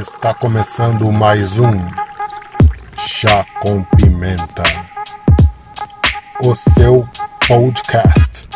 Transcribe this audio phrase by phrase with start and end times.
[0.00, 1.70] Está começando mais um
[2.96, 4.62] Chá com Pimenta,
[6.42, 7.04] o seu
[7.46, 8.48] podcast.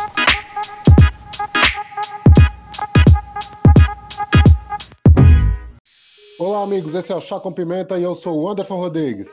[6.39, 6.95] Olá, amigos.
[6.95, 9.29] Esse é o Chá com Pimenta e eu sou o Anderson Rodrigues.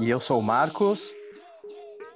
[0.00, 0.98] E eu sou o Marcos.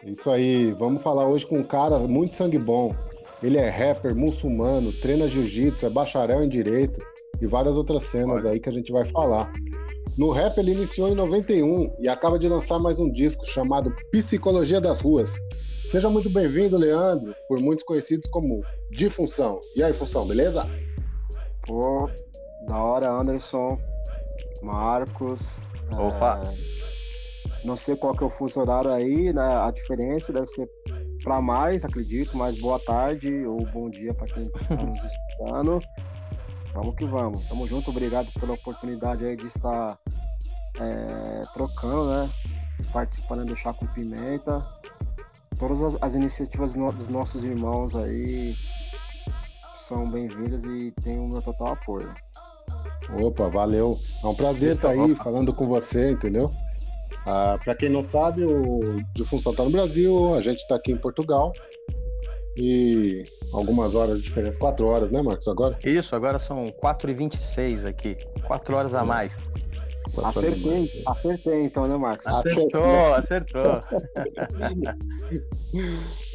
[0.05, 0.73] Isso aí.
[0.73, 2.93] Vamos falar hoje com um cara muito sangue bom.
[3.41, 7.12] Ele é rapper, muçulmano, treina jiu-jitsu, é bacharel em direito
[7.43, 9.53] e várias outras cenas aí que a gente vai falar.
[10.17, 14.81] No rap ele iniciou em 91 e acaba de lançar mais um disco chamado Psicologia
[14.81, 15.35] das Ruas.
[15.91, 19.59] Seja muito bem-vindo, Leandro, por muitos conhecidos como De Função.
[19.77, 20.65] E aí, Função, beleza?
[21.67, 22.09] Pô,
[22.67, 23.77] da hora, Anderson,
[24.63, 25.61] Marcos.
[25.99, 26.41] Opa!
[26.45, 29.43] É, não sei qual que é o fuso horário aí, né?
[29.43, 30.69] A diferença deve ser
[31.25, 35.79] para mais, acredito, mas boa tarde ou bom dia para quem está nos escutando.
[36.75, 37.47] Vamos que vamos.
[37.47, 39.99] Tamo junto, obrigado pela oportunidade aí de estar
[40.81, 42.27] é, trocando, né?
[42.93, 44.67] Participando do Chá com Pimenta.
[45.59, 48.55] Todas as, as iniciativas no, dos nossos irmãos aí
[49.77, 52.13] são bem-vindas e tem o meu total apoio.
[53.23, 53.97] Opa, valeu.
[54.23, 56.53] É um prazer estar aí falando com você, entendeu?
[57.27, 58.81] Ah, para quem não sabe, o
[59.15, 61.53] de Função está no Brasil, a gente está aqui em Portugal.
[62.57, 63.23] E
[63.55, 65.49] algumas horas de diferença, quatro horas, né, Marcos?
[65.49, 65.79] Agora?
[65.85, 68.17] Isso, agora são 4h26 aqui.
[68.47, 69.33] Quatro horas a mais.
[70.23, 72.27] Acertei, acertei então, né, Marcos?
[72.27, 73.81] Acertou, acertou.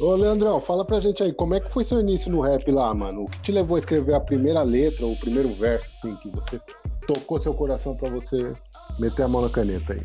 [0.00, 2.92] Ô, Leandrão, fala pra gente aí, como é que foi seu início no rap lá,
[2.92, 3.22] mano?
[3.22, 6.28] O que te levou a escrever a primeira letra, ou o primeiro verso, assim, que
[6.30, 6.60] você
[7.06, 8.52] tocou seu coração para você
[8.98, 10.02] meter a mão na caneta aí?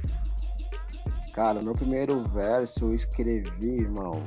[1.34, 4.22] Cara, meu primeiro verso eu escrevi, irmão,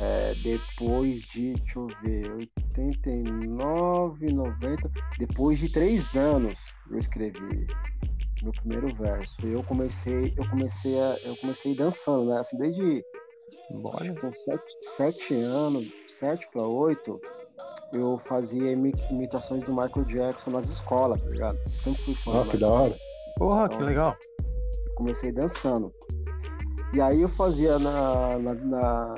[0.00, 2.32] é, depois de, deixa eu ver,
[2.76, 7.66] 89, 90, depois de três anos eu escrevi
[8.42, 9.46] meu primeiro verso.
[9.46, 12.38] Eu comecei, eu comecei a, eu comecei dançando, né?
[12.38, 13.02] Assim, desde
[14.00, 17.20] acho, com sete, sete anos, sete para oito,
[17.92, 21.58] eu fazia imitações do Michael Jackson nas escolas, tá ligado?
[21.66, 22.42] Sempre fui fã.
[22.42, 22.96] Ah, que da hora.
[23.36, 24.16] Porra, então, que legal.
[24.96, 25.92] Comecei dançando.
[26.94, 29.14] E aí eu fazia na, na, na,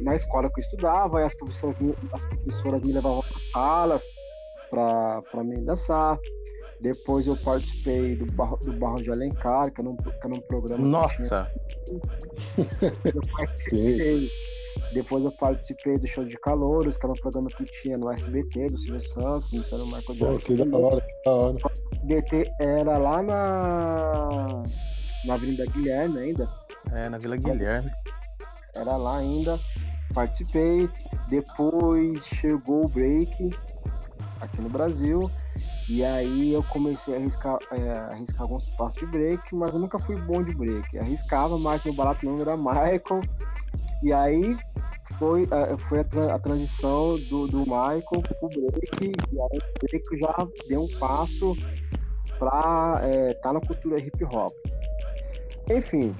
[0.00, 1.76] na escola que eu estudava, e as professoras,
[2.12, 4.08] as professoras me levavam para salas
[4.70, 6.18] para me dançar.
[6.80, 10.40] Depois eu participei do Barro, do Barro de Alencar, que era um, que era um
[10.40, 10.86] programa.
[10.86, 11.50] Nossa!
[12.58, 14.28] Eu participei.
[14.92, 18.66] Depois eu participei do Show de Calouros, que era um programa que tinha no SBT,
[18.66, 20.48] do Silvio Santos, então o Michael Jackson.
[20.48, 21.54] Pô, que da hora, que da hora.
[21.54, 24.62] O SBT era lá na,
[25.24, 26.48] na Avenida Guilherme ainda.
[26.92, 27.90] É, na Vila Guilherme.
[28.76, 29.58] Era lá ainda,
[30.12, 30.88] participei.
[31.28, 33.50] Depois chegou o break
[34.40, 35.20] aqui no Brasil.
[35.88, 39.98] E aí eu comecei a arriscar, é, arriscar alguns passos de break, mas eu nunca
[39.98, 40.98] fui bom de break.
[40.98, 43.20] Arriscava, mas meu barato não era Michael.
[44.02, 44.56] E aí
[45.18, 49.12] foi, é, foi a, tra a transição do, do Michael pro break.
[49.32, 51.54] E aí o break já deu um passo
[52.38, 54.52] para estar é, tá na cultura hip hop.
[55.70, 56.14] Enfim,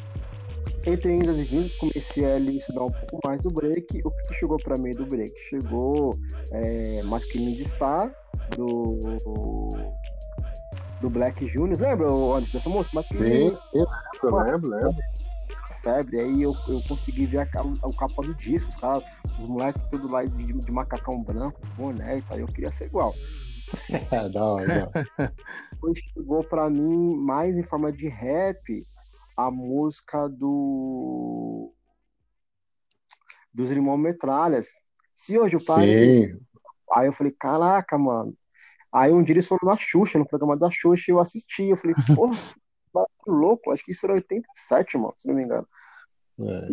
[0.87, 4.03] entre indas e vindas, comecei a estudar um pouco mais do break.
[4.05, 5.33] O que chegou para mim do break?
[5.41, 6.11] Chegou
[6.53, 8.15] é, Masculine de Star,
[8.57, 8.99] do,
[11.01, 11.81] do Black Juniors.
[11.81, 12.07] Lembra
[12.37, 12.97] antes dessa música?
[12.97, 13.85] Masculine sim, sim,
[14.23, 14.97] eu lembro, lembro.
[15.83, 19.03] Febre, aí eu, eu consegui ver a, a, a capa do disco, os, cara,
[19.39, 22.39] os moleques tudo lá de, de macacão branco, boné e tal.
[22.39, 23.15] Eu queria ser igual.
[24.33, 24.91] da hora.
[25.73, 28.85] Depois chegou para mim mais em forma de rap
[29.37, 31.73] a música do
[33.53, 34.69] dos irmãos Metralhas.
[35.15, 35.87] Se hoje o pai.
[35.87, 36.41] Sim.
[36.93, 38.35] Aí eu falei, caraca, mano.
[38.93, 41.65] Aí um dia eles foram na Xuxa, no programa da Xuxa, e eu assisti.
[41.65, 42.37] Eu falei, porra,
[43.25, 43.71] que louco.
[43.71, 45.67] Acho que isso era 87, mano, se não me engano.
[46.41, 46.69] É.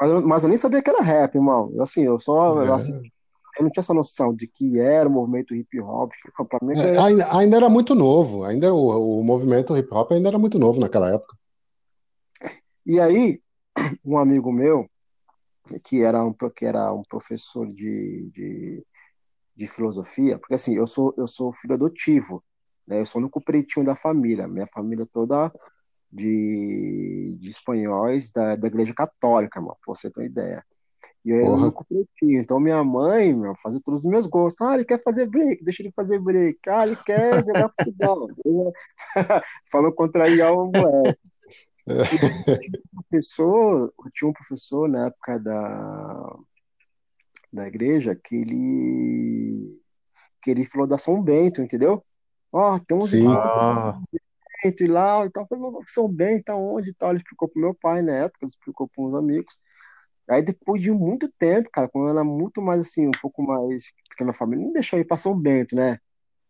[0.00, 1.72] Mas, eu, mas, eu nem sabia que era rap, irmão.
[1.80, 2.68] Assim, eu só é.
[2.68, 3.12] eu assisti.
[3.58, 6.12] Eu não tinha essa noção de que era o movimento hip hop.
[6.60, 8.44] Mim, é, ainda, ainda, era muito novo.
[8.44, 11.34] Ainda o, o movimento hip hop ainda era muito novo naquela época.
[12.86, 13.42] E aí,
[14.04, 14.88] um amigo meu,
[15.82, 18.86] que era um, que era um professor de, de,
[19.56, 22.44] de filosofia, porque assim, eu sou, eu sou filho adotivo,
[22.86, 23.00] né?
[23.00, 25.52] Eu sou o único pretinho da família, minha família toda
[26.12, 30.64] de, de espanhóis da, da igreja católica, mano, pra você ter uma ideia.
[31.24, 32.40] E eu era o único pretinho.
[32.40, 34.64] Então minha mãe, meu, fazia todos os meus gostos.
[34.64, 36.58] Ah, ele quer fazer break, deixa ele fazer break.
[36.68, 38.30] Ah, ele quer jogar futebol.
[39.72, 41.18] Falou contrariar o moleque.
[41.86, 46.36] Um professor, tinha um professor na época da,
[47.52, 49.80] da igreja que ele
[50.42, 52.04] que ele falou da São Bento, entendeu?
[52.52, 53.26] Ó, tem uns Sim.
[53.26, 54.00] Ah,
[54.64, 55.46] e lá, e tal.
[55.46, 57.10] Falei, "Mas São Bento, tá onde e tal?
[57.10, 59.58] Ele explicou pro meu pai na época, ele explicou para uns amigos.
[60.28, 63.92] Aí depois de muito tempo, cara, quando eu era muito mais assim, um pouco mais.
[64.08, 65.98] Porque minha família não deixou ir pra São Bento, né?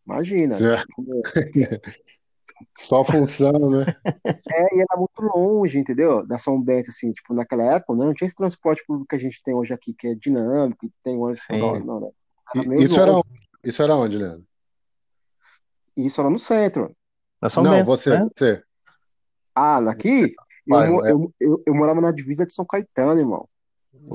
[0.07, 0.55] Imagina.
[0.57, 0.85] É.
[2.79, 3.85] Só função, né?
[4.49, 6.25] É, e era muito longe, entendeu?
[6.25, 8.05] Da São Bento, assim, tipo, naquela época, né?
[8.05, 10.95] não tinha esse transporte público que a gente tem hoje aqui, que é dinâmico, que
[11.03, 11.73] tem ônibus toda Sim.
[11.73, 12.09] hora, não, né?
[12.55, 13.29] Era Isso era onde?
[13.65, 14.47] Isso era onde, Leandro?
[15.97, 16.95] Isso era no centro.
[17.43, 18.29] é São Não, Bento, você, né?
[18.37, 18.63] você.
[19.55, 20.33] Ah, aqui,
[20.67, 23.49] eu, Pai, mo- é- eu, eu, eu morava na divisa de São Caetano, irmão.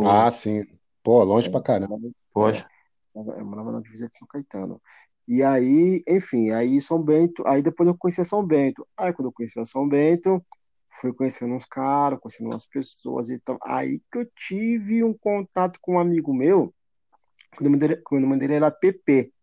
[0.05, 0.63] Ah, sim.
[1.03, 1.97] Pô, longe pra caramba.
[2.31, 2.65] Poxa.
[3.13, 4.81] Eu morava na divisa de São Caetano.
[5.27, 8.87] E aí, enfim, aí São Bento, aí depois eu conheci São Bento.
[8.97, 10.43] Aí quando eu conheci São Bento,
[10.89, 13.57] fui conhecendo uns caras, conhecendo umas pessoas e tal.
[13.63, 16.73] Aí que eu tive um contato com um amigo meu,
[17.55, 19.33] que o nome dele, que o nome dele era PP.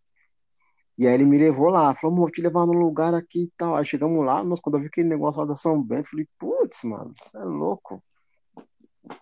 [0.98, 3.52] E aí ele me levou lá, falou, "Amor, vou te levar num lugar aqui e
[3.56, 3.76] tal.
[3.76, 6.82] Aí chegamos lá, nós, quando eu vi aquele negócio lá da São Bento, falei, putz,
[6.84, 8.02] mano, você é louco.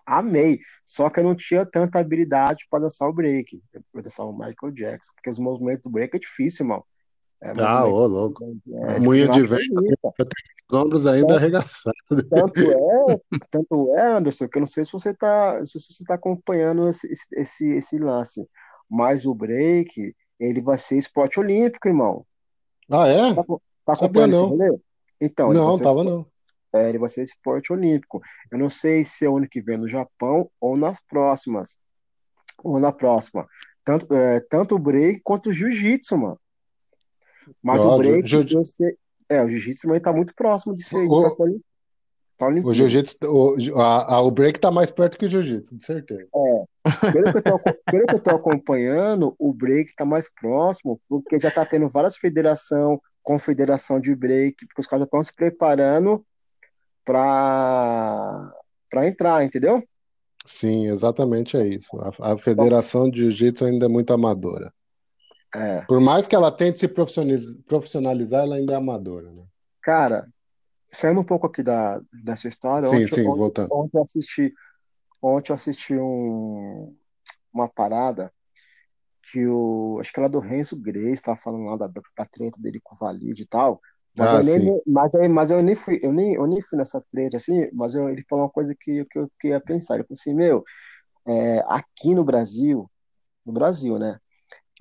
[0.05, 0.59] Amei.
[0.85, 3.61] Só que eu não tinha tanta habilidade para dançar o break.
[3.93, 6.83] Eu dançar o Michael Jackson, porque os movimentos do break é difícil, irmão.
[7.41, 8.43] É, Ah, ô, louco.
[8.43, 9.77] é, tipo, Moinho de vento.
[9.77, 10.13] olímpica.
[10.69, 11.99] Os ombros ainda arregaçados.
[12.29, 13.19] Tanto é,
[13.49, 17.07] tanto é, Anderson, que eu não sei se você está se você tá acompanhando esse,
[17.33, 18.45] esse, esse lance.
[18.89, 22.25] Mas o break, ele vai ser esporte olímpico, irmão.
[22.89, 23.33] Ah, é?
[23.33, 23.43] Tá,
[23.85, 24.81] tá Sabia acompanhando esse não.
[25.21, 26.25] Então, Não, tava não.
[26.77, 28.21] É, ele vai ser esporte olímpico.
[28.51, 31.77] Eu não sei se é o ano que vem no Japão ou nas próximas.
[32.63, 33.47] Ou na próxima.
[33.83, 36.39] Tanto, é, tanto o break quanto o jiu-jitsu, mano.
[37.61, 38.97] Mas o break, jiu- esse-
[39.29, 40.97] é, o jiu-jitsu também tá muito próximo de ser.
[41.07, 41.29] O- tá
[42.37, 45.83] tá O jiu-jitsu, o, a- a- o break tá mais perto que o jiu-jitsu, de
[45.83, 46.27] certeza.
[47.11, 51.39] Pelo que, eu tô, pelo que eu tô acompanhando, o break tá mais próximo, porque
[51.39, 56.23] já tá tendo várias federação, confederação de break, porque os caras já estão se preparando
[57.07, 58.53] para
[58.89, 59.81] para entrar, entendeu?
[60.45, 61.89] Sim, exatamente é isso.
[61.99, 64.73] A, a Federação de Jiu-Jitsu ainda é muito amadora.
[65.55, 65.81] É.
[65.81, 69.45] Por mais que ela tente se profissionaliz- profissionalizar, ela ainda é amadora, né?
[69.81, 70.27] Cara,
[70.91, 73.73] saindo um pouco aqui da, dessa história, Sim, ontem, sim, ontem, voltando.
[73.73, 74.53] ontem eu assisti,
[75.21, 76.95] ontem eu assisti um,
[77.53, 78.31] uma parada
[79.31, 82.79] que o, acho que era do Renzo Grace, estava falando lá da, da treta dele
[82.81, 83.81] com o Valide e tal,
[84.17, 84.71] mas Ah, eu nem, sim.
[84.85, 88.09] mas, mas eu nem fui, eu nem, eu nem fui nessa treta assim, mas eu-
[88.09, 90.63] ele falou uma coisa que, que eu fiquei a pensar, ele falou assim, meu,
[91.27, 92.89] é, aqui no Brasil,
[93.45, 94.19] no Brasil, né,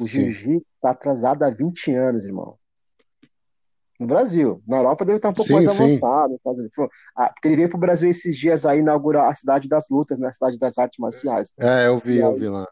[0.00, 2.58] o jiu-jitsu tá atrasado há 20 anos, irmão.
[3.98, 4.62] No Brasil.
[4.66, 6.38] Na Europa deve estar um pouco Sim, mais avançado.
[6.42, 9.86] falou, ah, porque ele veio para o Brasil esses dias aí inaugurar a cidade das
[9.90, 10.28] lutas, né?
[10.28, 11.50] A cidade das artes marciais.
[11.58, 12.66] É, eu vi, eu vi lá.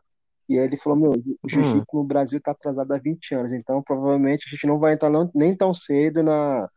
[0.48, 1.36] E aí ele falou, meu, Hum.
[1.42, 4.92] o jiu-jitsu no Brasil está atrasado há 20 anos, então provavelmente a gente não vai
[4.94, 6.68] entrar não- nem tão cedo na,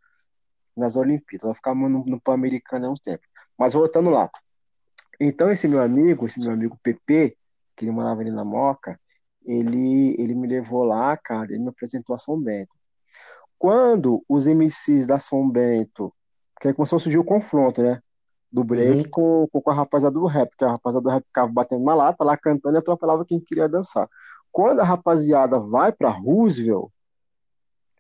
[0.76, 3.24] nas Olimpíadas, vai ficar no, no Pan-Americano há um tempo.
[3.58, 4.30] Mas voltando lá.
[5.20, 7.36] Então esse meu amigo, esse meu amigo PP,
[7.76, 9.00] que ele morava ali na Moca,
[9.46, 12.72] ele, ele me levou lá, cara, ele me apresentou a São Bento.
[13.58, 16.14] Quando os MCs da São Bento,
[16.62, 18.02] que aí começou a surgir o confronto, né?
[18.52, 19.12] Do break Uhum.
[19.12, 21.94] com, com, com a rapaziada do rap, que a rapaziada do rap ficava batendo na
[21.94, 24.10] lata, lá cantando e atropelava quem queria dançar.
[24.52, 26.90] Quando a rapaziada vai pra Roosevelt,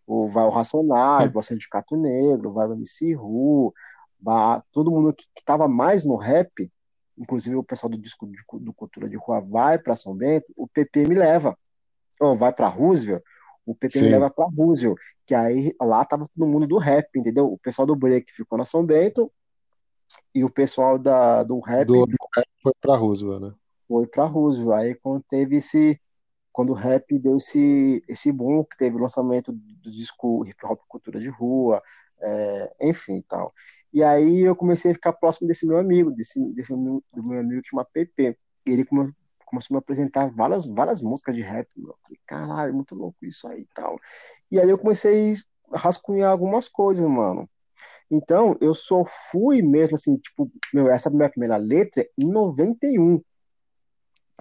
[0.08, 3.74] ou vai o Racionais, vai o Sindicato Negro, vai o MC Ru,
[4.22, 6.72] vai todo mundo que, que tava mais no rap,
[7.18, 10.66] inclusive o pessoal do disco de, do Cultura de Rua vai pra São Bento, o
[10.68, 11.58] PP me leva.
[12.22, 13.22] Ou vai pra Roosevelt,
[13.66, 14.12] o PP me Sim.
[14.12, 17.52] leva pra Roosevelt, que aí lá tava todo mundo do rap, entendeu?
[17.52, 19.32] O pessoal do break ficou na São Bento
[20.34, 22.06] e o pessoal da, do rap Do
[22.62, 23.54] foi pra Roosevelt, né?
[23.88, 24.82] foi pra Roosevelt.
[24.82, 26.00] Aí quando teve esse.
[26.52, 30.82] Quando o rap deu esse, esse boom, que teve o lançamento do disco Hip Hop
[30.88, 31.84] Cultura de Rua,
[32.20, 33.54] é, enfim e tal.
[33.94, 37.40] E aí eu comecei a ficar próximo desse meu amigo, desse, desse meu, do meu
[37.40, 38.36] amigo que chama PP.
[38.66, 39.14] E ele come,
[39.46, 41.68] começou a me apresentar várias, várias músicas de rap.
[41.76, 41.90] Meu.
[41.90, 44.00] Eu falei, caralho, muito louco isso aí e tal.
[44.52, 45.36] E aí eu comecei
[45.72, 47.48] a rascunhar algumas coisas, mano.
[48.10, 53.22] Então, eu só fui mesmo assim, tipo, meu, essa minha primeira letra em 91.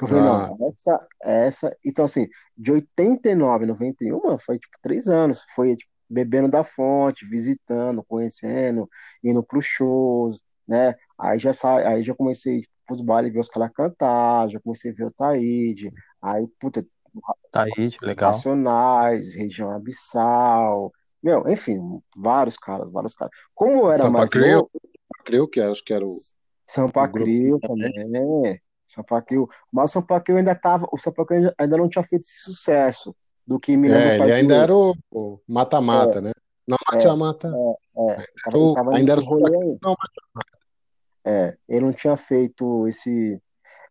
[0.00, 0.54] Eu falei, Ah.
[0.58, 1.76] não, essa, essa.
[1.84, 5.42] Então, assim, de 89 a 91, mano, foi tipo três anos.
[5.54, 8.88] Foi tipo, bebendo da fonte, visitando, conhecendo,
[9.24, 10.94] indo pros shows, né?
[11.18, 14.94] Aí já sai, aí já comecei pros bailes ver os caras cantar, já comecei a
[14.94, 15.92] ver o Taíde.
[16.22, 16.86] Aí, puta,
[17.52, 18.28] aí, legal.
[18.30, 20.92] Racionais, Região Abissal,
[21.26, 23.33] meu, enfim, vários caras, vários caras.
[23.52, 24.71] Como eu era Sampa mais Crio, novo,
[25.25, 26.09] Crio, que acho que era o,
[26.64, 27.92] Sampa o Crio também.
[27.92, 31.88] também, Sampa Crio, mas o Sampa Crio ainda tava, o Sampa Crio ainda- ainda não
[31.88, 33.14] tinha feito esse sucesso
[33.45, 36.30] do que me lembro É, ele ainda era o o mata-mata, né?
[36.66, 37.49] Na Mate a Mata.
[37.49, 39.78] É, é, tava, ele tava ainda era aí.
[39.83, 39.97] Não,
[41.25, 43.40] É, ele não tinha feito esse.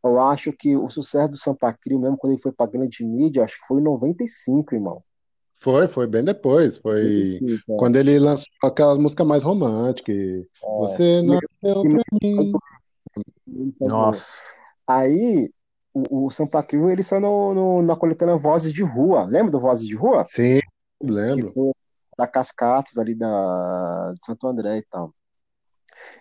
[0.04, 3.44] Eu acho que o sucesso do Sampa Crio, mesmo quando ele foi pra grande mídia,
[3.44, 5.04] acho que foi em 95, irmão.
[5.57, 6.77] Foi, foi bem depois.
[6.77, 7.77] Foi 95, é.
[7.77, 10.12] quando ele lançou aquela música mais romântica.
[10.12, 10.45] e
[10.79, 12.51] Você se- nasceu pra mim.
[13.79, 14.25] Nossa.
[14.88, 15.50] Aí,
[15.93, 19.24] o, o Sampa Crio, ele saiu no, no- na coletânea Vozes de Rua.
[19.25, 20.24] Lembra do Vozes de Rua?
[20.25, 20.59] Sim,
[21.01, 21.51] Que lembro.
[21.53, 21.71] foi
[22.17, 25.13] da Cascatas ali da, de Santo André e tal.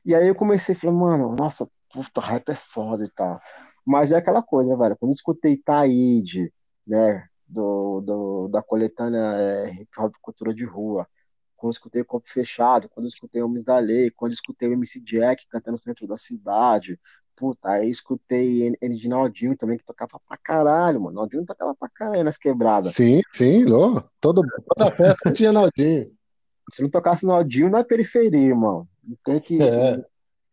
[0.05, 3.41] E aí eu comecei a falar, mano, nossa, puta, rap é foda e tal.
[3.87, 4.97] Mas é aquela coisa, né, velho?
[4.99, 6.53] Quando eu escutei Taíde,
[6.87, 11.07] né, do, do, da coletânea é, Hip Hop Cultura de Rua,
[11.57, 14.73] quando eu escutei Copo Fechado, quando eu escutei Homens da Lei, quando eu escutei o
[14.73, 16.99] MC Jack cantando no centro da cidade,
[17.37, 21.17] puta, aí escutei N- Naldinho também, que tocava pra caralho, mano.
[21.17, 22.95] Naldinho tocava pra caralho nas quebradas.
[22.95, 24.43] Sim, sim, ô, todo,
[24.77, 26.13] toda festa tinha Naldinho.
[26.71, 28.89] Se não tocasse Naldinho, não é periferia, irmão.
[29.25, 29.63] Tem que.
[29.63, 30.05] É.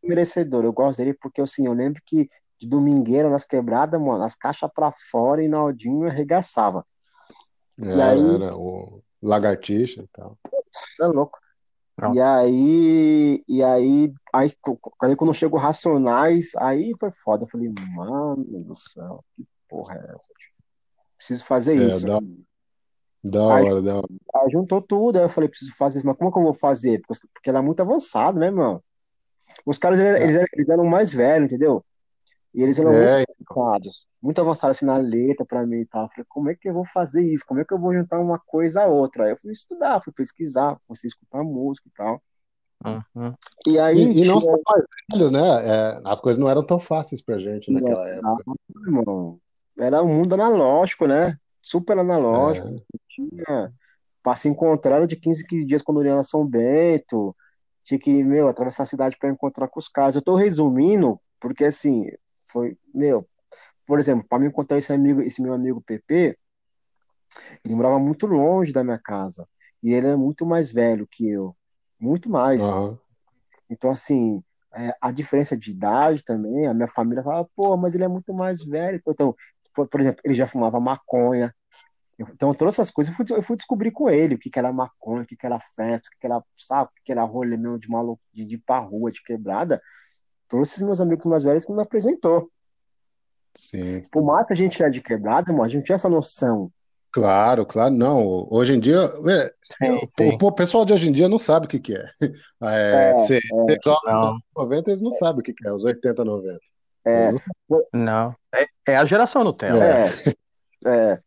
[0.03, 0.65] Merecedor.
[0.65, 2.27] Eu gosto dele porque, assim, eu lembro que
[2.62, 6.86] de domingueira nas quebradas, mano, as caixas pra fora e Naldinho arregaçava.
[7.82, 10.38] Era, aí- era o Lagartixa e tal.
[10.72, 11.39] Isso é louco.
[11.98, 12.13] Não.
[12.13, 14.53] E aí, e aí, aí,
[15.01, 17.44] aí quando chegou Racionais, aí foi foda.
[17.44, 20.30] Eu falei, mano do céu, que porra é essa?
[21.18, 22.06] Preciso fazer É, isso.
[22.06, 22.20] da-
[23.24, 24.08] Da Aí- hora, da hora.
[24.36, 27.00] Aí juntou tudo, aí eu falei, preciso fazer isso, mas como que eu vou fazer?
[27.08, 28.84] Porque, porque era muito avançado, né, mano?
[29.63, 31.86] Os caras, eles, eles eram, eles eram mais velhos, entendeu?
[32.53, 36.03] E eles eram É, muito avançados, muito avançados assim na letra pra mim e tal.
[36.03, 37.46] Eu falei, como é que eu vou fazer isso?
[37.48, 39.25] Como é que eu vou juntar uma coisa a outra?
[39.25, 42.22] Aí eu fui estudar, fui pesquisar, comecei a escutar música e tal.
[42.86, 43.34] Uhum.
[43.67, 45.39] E aí, E, e não tinha- mais velhos, né?
[45.67, 48.43] É, as coisas não eram tão fáceis pra gente naquela época.
[48.86, 49.39] irmão,
[49.77, 51.38] era um mundo analógico, né?
[51.60, 52.67] Super analógico.
[52.67, 53.72] É, tinha
[54.24, 57.36] para se encontrar de 15 15 dias quando eu ia na São Bento.
[57.84, 60.15] Tinha que, meu, atravessar a cidade para encontrar com os caras.
[60.15, 62.05] Eu tô resumindo, porque assim,
[62.51, 63.27] foi, meu,
[63.86, 66.38] por exemplo, para me encontrar esse amigo, esse meu amigo PP,
[67.63, 69.48] ele morava muito longe da minha casa.
[69.84, 71.55] E ele era muito mais velho que eu.
[72.00, 72.62] Muito mais.
[72.62, 73.00] aham.
[73.70, 74.43] Então, assim,
[74.75, 78.34] é, a diferença de idade também, a minha família fala, pô, mas ele é muito
[78.34, 79.01] mais velho.
[79.08, 79.36] Então,
[79.74, 81.53] por, por exemplo, ele já fumava maconha.
[82.20, 84.72] Então, todas essas coisas eu fui, eu fui descobrir com ele, o que que era
[84.72, 87.24] maconha, o que que era festa, o que que era, sabe, o que que era
[87.24, 89.81] rolê mesmo de maluco, de, de ir pra rua, de quebrada.
[90.51, 92.51] Todos esses meus amigos mais velhos que me apresentou.
[93.55, 94.01] Sim.
[94.12, 96.70] Por mais que a gente é de quebrada, mano, a gente tinha essa noção.
[97.10, 97.93] Claro, claro.
[97.93, 101.70] Não, hoje em dia, é, o, o pessoal de hoje em dia não sabe o
[101.70, 102.05] que que é.
[102.63, 104.22] É, É, jovem Não.
[104.34, 106.60] nos 90, eles não sabem o que que é, os 80, 90.
[107.05, 108.36] É, não Não.
[108.53, 109.84] É, é a geração Nutella.
[109.84, 110.05] é,
[110.86, 111.20] é.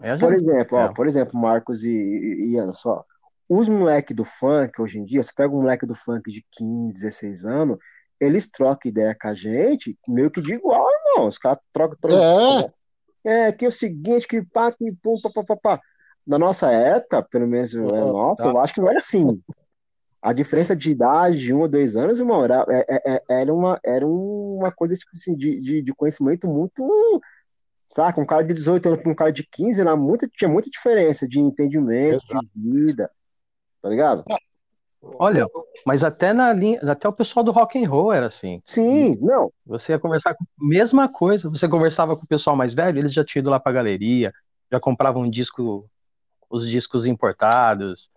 [0.00, 3.04] É a Por geração exemplo, ó, por exemplo, Marcos e, e, e Ana, só.
[3.48, 6.92] Os moleques do funk, hoje em dia, você pega um moleque do funk de 15,
[6.92, 7.78] 16 anos,
[8.20, 11.28] eles trocam ideia com a gente, meio que de igual, irmão.
[11.28, 12.72] Os caras trocam, trocam.
[13.24, 15.80] É, É, que é o seguinte, que pá, que pum, pá, pá, pá, pá.
[16.26, 18.48] Na nossa época, pelo menos, é, nossa, tá.
[18.50, 19.42] eu acho que não era assim.
[20.22, 23.54] A diferença de idade de um ou dois anos, irmão, era, é- é- é- era,
[23.54, 27.20] uma, era uma coisa tipo assim, de, de, de conhecimento muito.
[27.88, 28.20] Saca?
[28.20, 31.26] Um cara de 18 anos para um cara de 15 era muito, tinha muita diferença
[31.26, 33.10] de entendimento, de vida.
[33.82, 34.24] Tá ligado?
[35.02, 35.46] Olha,
[35.86, 38.62] mas até na linha, até o pessoal do rock and roll era assim.
[38.66, 39.50] Sim, não.
[39.66, 43.24] Você ia conversar com mesma coisa, você conversava com o pessoal mais velho, eles já
[43.24, 44.32] tinham ido lá pra galeria,
[44.70, 45.88] já compravam um disco,
[46.50, 48.10] os discos importados,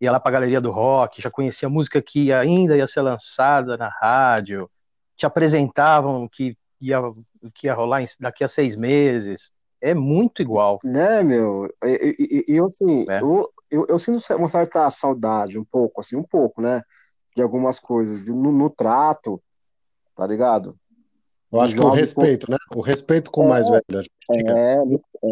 [0.00, 3.76] ia lá pra galeria do rock, já conhecia a música que ainda ia ser lançada
[3.76, 4.70] na rádio,
[5.16, 7.00] te apresentavam que ia,
[7.52, 9.50] que ia rolar daqui a seis meses.
[9.80, 10.78] É muito igual.
[10.84, 11.68] Né, meu?
[11.84, 13.20] E e- e- eu, assim, É.
[13.20, 16.82] eu, eu, eu sinto uma certa saudade, um pouco, assim, um pouco, né?
[17.36, 19.40] De algumas coisas, de- no, no trato,
[20.16, 20.76] tá ligado?
[21.50, 22.58] eu acho que o respeito, né?
[22.74, 23.82] O respeito com o mais velho.
[24.30, 24.52] tinha.
[24.58, 24.76] É,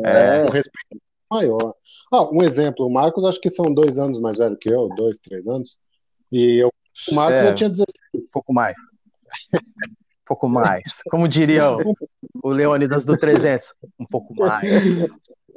[0.04, 0.44] É.
[0.44, 1.74] O respeito maior.
[2.12, 5.18] Ah, um exemplo, o Marcos acho que são dois anos mais velho que eu, dois,
[5.18, 5.78] três anos.
[6.32, 6.70] E eu,
[7.10, 7.44] o Marcos É.
[7.48, 7.86] já tinha 16.
[8.14, 8.76] Um pouco mais.
[9.52, 9.58] Um
[10.24, 10.82] pouco mais.
[11.10, 11.94] Como diria o,
[12.42, 14.70] o Leônidas do 300, um pouco mais.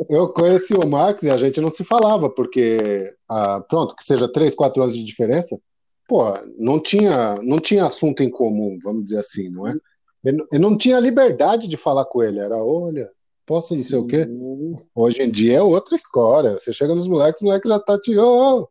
[0.08, 4.32] Eu conheci o Marcos e a gente não se falava, porque, ah, pronto, que seja
[4.32, 5.60] três, quatro anos de diferença,
[6.08, 6.24] pô,
[6.58, 9.76] não tinha, não tinha assunto em comum, vamos dizer assim, não é?
[10.24, 13.10] Eu, não- eu não tinha liberdade de falar com ele, era, olha,
[13.46, 14.26] posso não sei o quê?
[14.26, 14.78] Sim.
[14.96, 18.18] Hoje em dia é outra história, você chega nos moleques, o moleque já tá te,
[18.18, 18.70] ô, ô,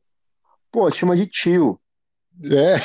[0.70, 1.78] Pô, chama de tio.
[2.44, 2.76] é,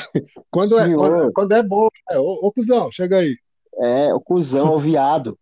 [0.50, 3.36] quando é, quando, quando é bom, é, ô, ô, cuzão, chega aí.
[3.80, 5.38] É, o cuzão, o viado.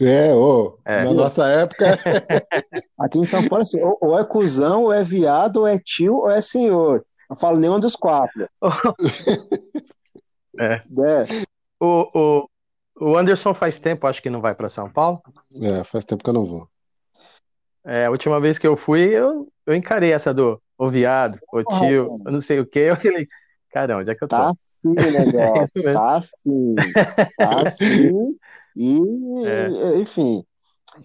[0.00, 1.04] É, ô, é.
[1.04, 1.86] na nossa época.
[2.98, 6.16] Aqui em São Paulo, assim, ou, ou, é cuzão, ou é viado, ou é tio,
[6.16, 7.04] ou é senhor.
[7.28, 8.48] Eu falo nenhum dos quatro.
[10.58, 10.74] é.
[10.86, 11.26] é.
[11.80, 12.48] O, o,
[13.00, 15.20] o Anderson faz tempo, acho que não vai para São Paulo.
[15.60, 16.68] É, faz tempo que eu não vou.
[17.84, 21.62] É, a última vez que eu fui, eu, eu encarei essa do o viado, o
[21.64, 22.78] tio, eu não sei o que.
[22.78, 23.26] Eu falei,
[23.70, 24.36] cara, onde é que eu tô?
[24.36, 25.88] Tá sim, negócio.
[25.88, 26.74] é tá sim.
[27.36, 28.36] Tá sim.
[28.78, 28.96] E,
[29.44, 29.98] é.
[29.98, 30.44] enfim.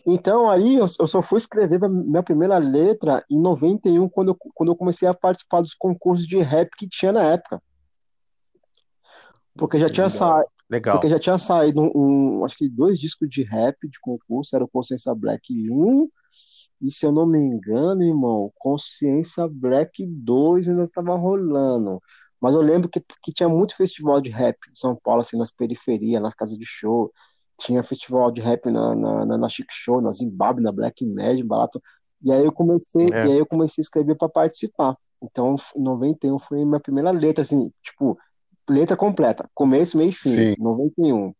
[0.05, 4.71] Então, aí eu, eu só fui escrever minha primeira letra em 91, quando eu, quando
[4.71, 7.61] eu comecei a participar dos concursos de rap que tinha na época.
[9.55, 10.47] Porque já tinha saído.
[10.69, 10.95] Legal.
[10.95, 11.91] Porque já tinha saído um,
[12.39, 16.07] um, acho que dois discos de rap de concurso, era o Consciência Black 1,
[16.81, 21.99] e se eu não me engano, irmão, Consciência Black 2 ainda estava rolando.
[22.41, 25.51] Mas eu lembro que, que tinha muito festival de rap em São Paulo, assim, nas
[25.51, 27.11] periferias, nas casas de show.
[27.59, 31.41] Tinha festival de rap na, na, na, na Chic Show, na Zimbabwe, na Black Mad,
[31.43, 31.81] barato.
[32.21, 33.27] E aí eu comecei, é.
[33.27, 34.95] e aí eu comecei a escrever para participar.
[35.21, 38.17] Então, em 91 foi minha primeira letra, assim, tipo,
[38.69, 40.55] letra completa, começo, meio e fim, Sim.
[40.57, 41.33] 91.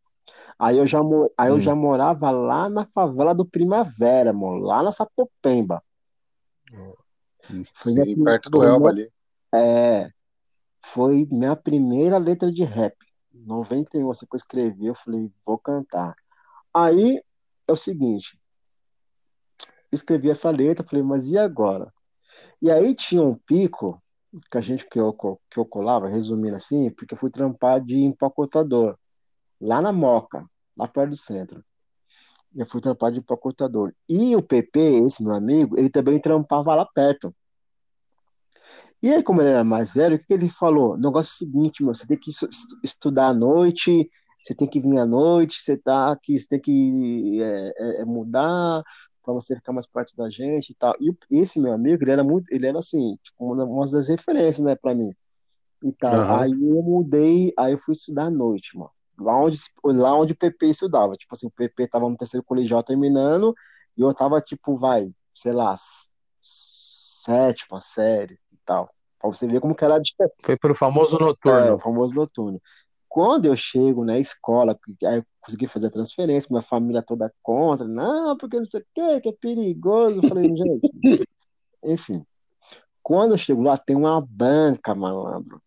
[0.57, 0.99] Aí eu já,
[1.37, 1.61] aí eu hum.
[1.61, 5.83] já morava lá na favela do Primavera, mano, lá na Sapopemba.
[7.73, 9.09] Foi Sim, minha, perto do Elba ali.
[9.53, 10.09] É,
[10.81, 12.95] foi minha primeira letra de rap.
[13.33, 16.15] 91, assim que eu escrevi, eu falei, vou cantar.
[16.73, 17.21] Aí
[17.67, 18.37] é o seguinte,
[19.91, 21.93] escrevi essa letra, falei, mas e agora?
[22.61, 24.01] E aí tinha um pico
[24.49, 25.13] que a gente que eu,
[25.49, 28.97] que eu colava, resumindo assim, porque eu fui trampar de empacotador,
[29.61, 31.63] lá na Moca, lá perto do centro.
[32.55, 33.93] Eu fui trampar de empacotador.
[34.07, 37.35] E o PP, esse meu amigo, ele também trampava lá perto.
[39.01, 40.93] E aí, como ele era mais velho, o que, que ele falou?
[40.93, 42.31] O negócio é o seguinte, meu, você tem que
[42.81, 44.09] estudar à noite,
[44.41, 48.05] você tem que vir à noite, você tá aqui, você tem que é, é, é
[48.05, 48.81] mudar,
[49.23, 50.95] para você ficar mais perto da gente e tal.
[50.99, 54.75] E esse meu amigo, ele era muito, ele era assim, tipo, uma, das referências, né,
[54.75, 55.13] para mim.
[55.83, 56.13] E tal.
[56.13, 56.35] Uhum.
[56.35, 58.91] Aí eu mudei, aí eu fui estudar à noite, mano.
[59.19, 61.15] Lá onde, lá onde o PP estudava.
[61.15, 63.53] Tipo assim, o PP tava no terceiro colegial terminando,
[63.97, 65.75] e eu tava, tipo, vai, sei lá,
[66.41, 68.89] sétima série tal.
[69.19, 70.13] Pra você ver como que era de...
[70.43, 71.59] Foi pro famoso noturno.
[71.59, 72.61] É, o famoso noturno.
[73.07, 78.35] Quando eu chego na escola, aí consegui fazer a transferência, minha família toda contra, não,
[78.35, 80.15] porque não sei o que, que é perigoso.
[80.17, 80.89] Eu falei, gente,
[81.83, 82.25] enfim.
[83.03, 85.61] Quando eu chego lá, tem uma banca, malandro.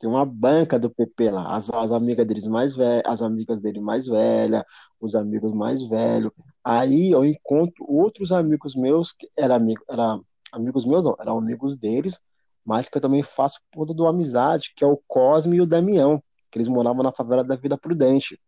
[0.00, 1.54] Tem uma banca do PP lá.
[1.54, 4.64] As, as amigas deles mais velhas, as amigas dele mais velhas,
[5.00, 6.32] os amigos mais velhos.
[6.64, 10.18] Aí eu encontro outros amigos meus, que era amigo, era
[10.52, 12.20] amigos meus não, eram amigos deles,
[12.68, 16.22] mas que eu também faço toda do amizade, que é o Cosme e o Damião
[16.50, 18.40] que eles moravam na favela da Vila Prudente.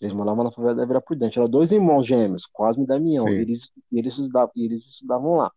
[0.00, 1.38] Eles moravam na favela da Vila Prudente.
[1.38, 3.28] Eram dois irmãos gêmeos, Cosme e Damião.
[3.28, 5.50] Eles, eles, estudavam, eles estudavam lá.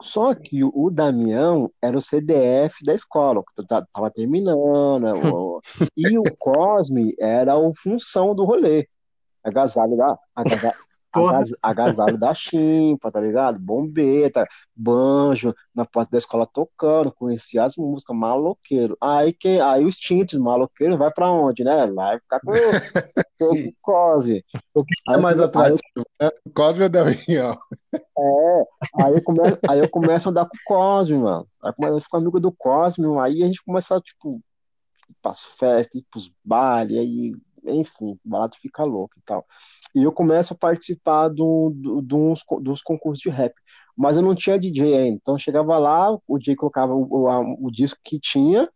[0.00, 5.00] Só que o Damião era o CDF da escola, que estava terminando.
[5.00, 5.12] Né,
[5.96, 8.88] e o Cosme era o função do rolê.
[9.42, 10.18] Agasalho da,
[11.12, 13.58] Agaz, agasalho da chimpa, tá ligado?
[13.58, 18.96] Bombeta, banjo, na porta da escola tocando, conhecia as músicas, maloqueiro.
[19.00, 21.86] Aí, que, aí os tintos, maloqueiro, vai pra onde, né?
[21.88, 22.50] Vai ficar com,
[23.40, 24.44] o Cosme.
[24.72, 26.30] O que é mais atrativo, né?
[26.54, 27.58] Cosme ou Damião?
[27.92, 28.64] É,
[29.02, 31.46] aí eu, come, aí eu começo a andar com o Cosme, mano.
[31.62, 34.40] Aí eu fico amigo do Cosme, aí a gente começa, tipo,
[35.08, 37.32] ir pras festas, ir pros bailes, aí
[37.64, 39.44] enfim, o barato fica louco e tal.
[39.94, 43.54] E eu começo a participar do, do, dos, dos concursos de rap.
[43.96, 45.18] Mas eu não tinha DJ ainda.
[45.20, 48.68] Então chegava lá, o DJ colocava o, o, o disco que tinha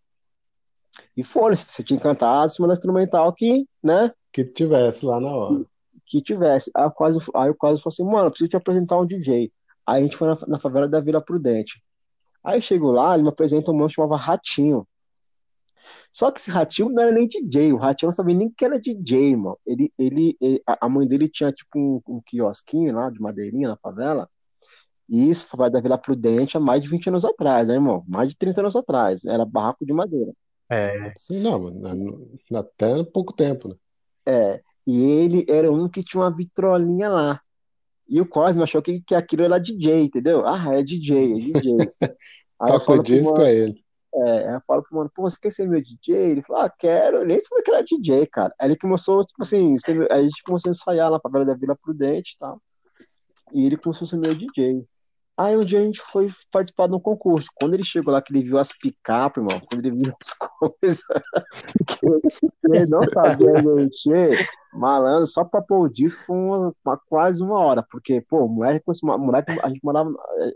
[1.17, 4.13] e foda-se, você tinha cantado em cima da instrumental que, né?
[4.33, 5.65] Que tivesse lá na hora.
[6.07, 6.71] Que, que tivesse.
[6.75, 9.53] Aí eu quase, aí eu quase falei assim, mano, preciso te apresentar um DJ.
[9.87, 11.83] Aí a gente foi na, na favela da Vila Prudente.
[12.43, 14.87] Aí eu chego lá, ele me apresenta um mano que chamava Ratinho.
[16.13, 18.81] Só que esse Ratinho não era nem DJ, o Ratinho não sabia nem que era
[18.81, 19.59] DJ, mano.
[19.67, 23.77] Ele, ele, ele a mãe dele tinha tipo um, um quiosquinho lá de madeirinha na
[23.77, 24.29] favela.
[25.09, 28.05] E isso foi da Vila Prudente há mais de 20 anos atrás, né, irmão?
[28.09, 29.25] Mais de 30 anos atrás.
[29.25, 30.33] Era barraco de madeira.
[30.71, 31.13] É.
[31.17, 31.71] Sim, não,
[32.55, 33.75] até pouco tempo, né?
[34.27, 34.61] É.
[34.87, 37.41] E ele era um que tinha uma vitrolinha lá.
[38.09, 40.47] E o Cosme achou que, que aquilo era DJ, entendeu?
[40.47, 41.77] Ah, é DJ, é DJ.
[42.67, 43.84] Tocou disco a ele.
[44.17, 46.15] É, eu falo pro mano, pô, você quer ser meu DJ?
[46.17, 48.55] Ele falou, ah, quero, eu nem sabia que era DJ, cara.
[48.61, 49.75] Aí ele começou, tipo assim,
[50.11, 52.61] a gente começou a ensaiar lá pra Vila da Vila Prudente e tal.
[53.53, 54.87] E ele começou a ser meu DJ.
[55.37, 57.49] Aí um dia a gente foi participar de um concurso.
[57.57, 60.33] Quando ele chegou lá, que ele viu as picape, irmão, quando ele viu as
[60.71, 61.03] coisas
[61.99, 67.43] que ele não sabia mexer, malandro, só pra pôr o disco foi uma, uma, quase
[67.43, 70.09] uma hora, porque, pô, moleque, moleque, a gente morava,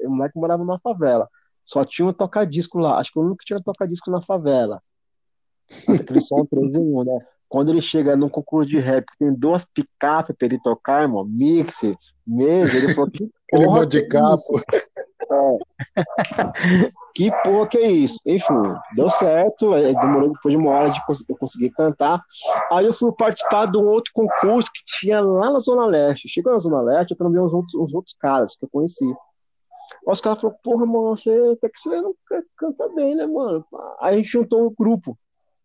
[0.05, 1.29] moleque morava na favela.
[1.69, 2.99] Só tinha um toca-disco lá.
[2.99, 4.83] Acho que o único que tinha toca-disco na favela.
[5.87, 7.19] Aquele som 3 em 1, né?
[7.47, 11.95] Quando ele chega num concurso de rap, tem duas picape pra ele tocar, irmão, mixer,
[12.27, 14.63] mesa, ele falou que porra de capo.
[15.31, 16.91] É.
[17.15, 18.19] que porra que é isso?
[18.25, 18.55] Enfim,
[18.97, 22.23] deu certo, demorou depois de uma hora de eu conseguir cantar.
[22.73, 26.29] Aí eu fui participar de um outro concurso que tinha lá na Zona Leste.
[26.29, 29.07] Chegou na Zona Leste, eu também uns outros, uns outros caras que eu conheci.
[30.07, 32.15] Os caras falaram, porra, mano, você até que você não
[32.57, 33.65] canta bem, né, mano?
[34.01, 35.19] Aí a gente juntou um grupo.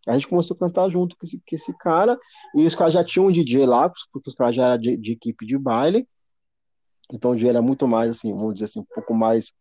[0.08, 2.20] A gente começou a cantar junto com esse, com esse cara,
[2.54, 5.14] e os caras já tinham um DJ lá, porque os caras já eram de, de,
[5.14, 6.08] equipe de baile.
[7.12, 9.54] Então o DJ era muito mais, assim, vamos dizer assim, um pouco mais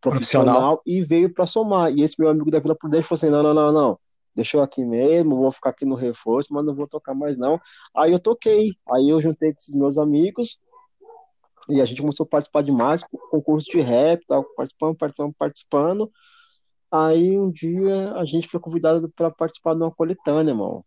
[0.00, 0.82] profissional, profissional.
[0.84, 1.92] e veio para somar.
[1.92, 3.98] E esse meu amigo da Vila Prudente falou assim: não, não, não, não,
[4.34, 7.60] deixa eu aqui mesmo, vou ficar aqui no reforço, mas não vou tocar mais não.
[7.96, 10.58] Aí eu toquei, aí eu juntei com esses meus amigos,
[11.68, 16.12] e a gente começou a participar de mais concurso de rap, tal, participando, participando, participando.
[16.90, 20.84] Aí um dia a gente foi convidado para participar de uma coletânea, irmão.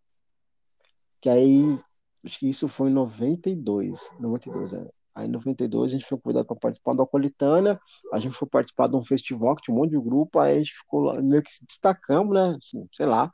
[1.19, 1.79] Que aí,
[2.25, 4.11] acho que isso foi em 92.
[4.19, 4.89] 92, é.
[5.15, 7.79] Aí em 92 a gente foi convidado para participar uma coletânea.
[8.13, 10.39] A gente foi participar de um festival que tinha um monte de grupo.
[10.39, 12.55] Aí a gente ficou lá, meio que se destacamos, né?
[12.57, 13.31] Assim, sei lá.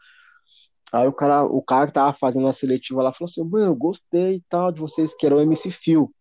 [0.93, 3.75] Aí o cara, o cara que tava fazendo a seletiva lá falou assim: Mano, eu
[3.75, 6.13] gostei e tal de vocês, que era o MC Phil.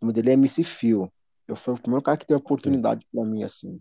[0.00, 1.12] O nome dele é MC Phil.
[1.46, 3.80] Eu fui o primeiro cara que deu oportunidade para mim, assim.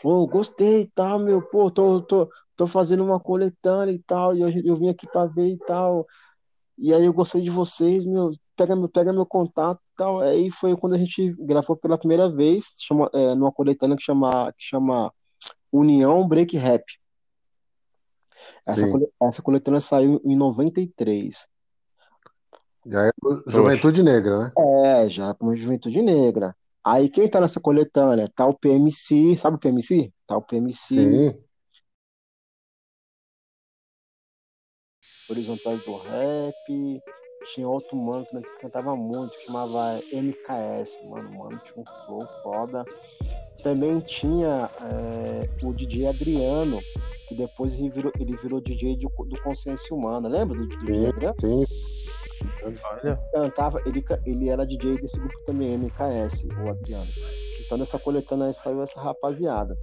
[0.00, 4.40] Falou, gostei e tal, meu, pô, tô, tô, tô fazendo uma coletânea e tal, e
[4.40, 6.06] eu, eu vim aqui para ver e tal.
[6.78, 10.20] E aí eu gostei de vocês, meu, pega meu, pega meu contato e tal.
[10.20, 14.52] Aí foi quando a gente gravou pela primeira vez, chama, é, numa coletânea que chama,
[14.52, 15.12] que chama
[15.72, 16.84] União Break Rap.
[18.66, 18.86] Essa,
[19.22, 21.46] essa coletânea saiu em 93.
[22.88, 23.10] Já é
[23.48, 24.52] Juventude Negra, né?
[24.84, 26.54] É, já é Juventude Negra.
[26.84, 28.30] Aí quem tá nessa coletânea?
[28.34, 30.12] Tá o PMC, sabe o PMC?
[30.24, 30.94] Tá o PMC.
[30.94, 31.46] Sim.
[35.28, 37.02] Horizontais do Rap.
[37.52, 41.30] Tinha outro mano que cantava muito, que chamava MKS, mano.
[41.30, 42.84] Mano, tinha um flow foda.
[43.62, 46.78] Também tinha é, o DJ Adriano,
[47.28, 50.28] que depois ele virou, ele virou DJ do, do Consciência Humana.
[50.28, 51.34] Lembra do, do DJ Adriano?
[51.40, 51.64] Sim.
[52.62, 53.16] Olha.
[53.32, 57.06] Cantava, ele, ele era DJ desse grupo também, MKS, o Adriano.
[57.64, 59.76] Então nessa coletânea saiu essa rapaziada.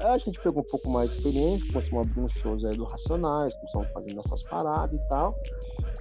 [0.00, 2.76] Aí a gente pegou um pouco mais de experiência, começamos a abrir uns shows aí
[2.76, 5.34] do Racionais, começamos fazendo essas paradas e tal.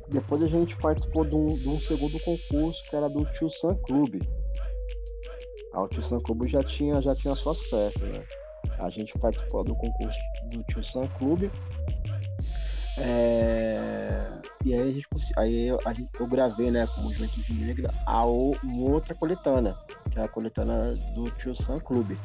[0.07, 3.75] Depois a gente participou de um, de um segundo concurso que era do Tio Sam
[3.85, 4.19] Clube.
[5.73, 8.25] O Tio Sam Clube já tinha, já tinha suas festas, né?
[8.79, 11.51] A gente participou do concurso do Tio Sam Clube
[12.99, 14.39] é...
[14.65, 15.07] E aí a gente
[15.37, 19.75] aí eu, a gente, eu gravei, né, como Juventude Negra, a uma outra coletânea,
[20.11, 22.17] que é a coletânea do Tio Sam Clube.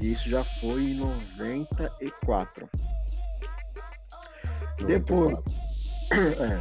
[0.00, 2.68] E isso já foi em 94.
[4.80, 4.86] 94.
[4.86, 5.44] Depois.
[6.12, 6.60] É,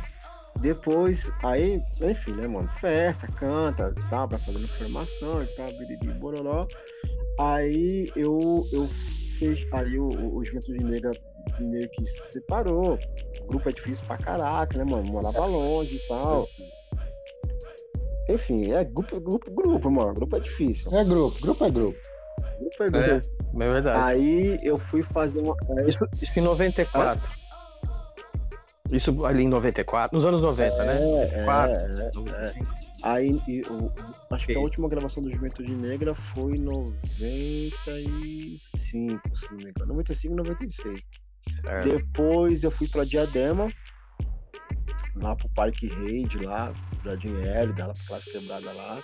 [0.62, 2.68] depois, aí, enfim, né, mano?
[2.70, 6.68] Festa, canta, tá, pra fazendo formação e tal, biriri, bororó.
[7.40, 8.38] Aí eu,
[8.74, 8.88] eu
[9.40, 11.12] fiz, aí o, o Juventude Negra
[11.60, 12.98] meio que se separou.
[13.42, 15.04] O grupo é difícil pra caraca, né, mano?
[15.12, 16.48] Morava longe e tal.
[18.30, 20.14] Enfim, é grupo, grupo, grupo, mano.
[20.14, 20.96] Grupo é difícil.
[20.98, 21.98] É grupo, grupo é grupo.
[22.60, 23.10] Grupo é grupo.
[23.10, 24.00] É, é verdade.
[24.00, 25.56] Aí eu fui fazer uma.
[25.88, 27.22] Isso, isso em 94.
[27.24, 27.40] Ah?
[28.92, 31.00] Isso ali em 94, nos anos 90, é, né?
[31.06, 32.54] 94, é, é, é.
[33.02, 33.92] Aí, eu,
[34.32, 39.94] acho que a última gravação do Juventude Negra foi em 95, se não me engano.
[39.94, 41.02] 95, 96.
[41.68, 41.80] É.
[41.80, 43.68] Depois eu fui pra Diadema,
[45.16, 46.72] lá pro Parque Raid, lá,
[47.04, 49.02] Jardim L, pra classe quebrada lá.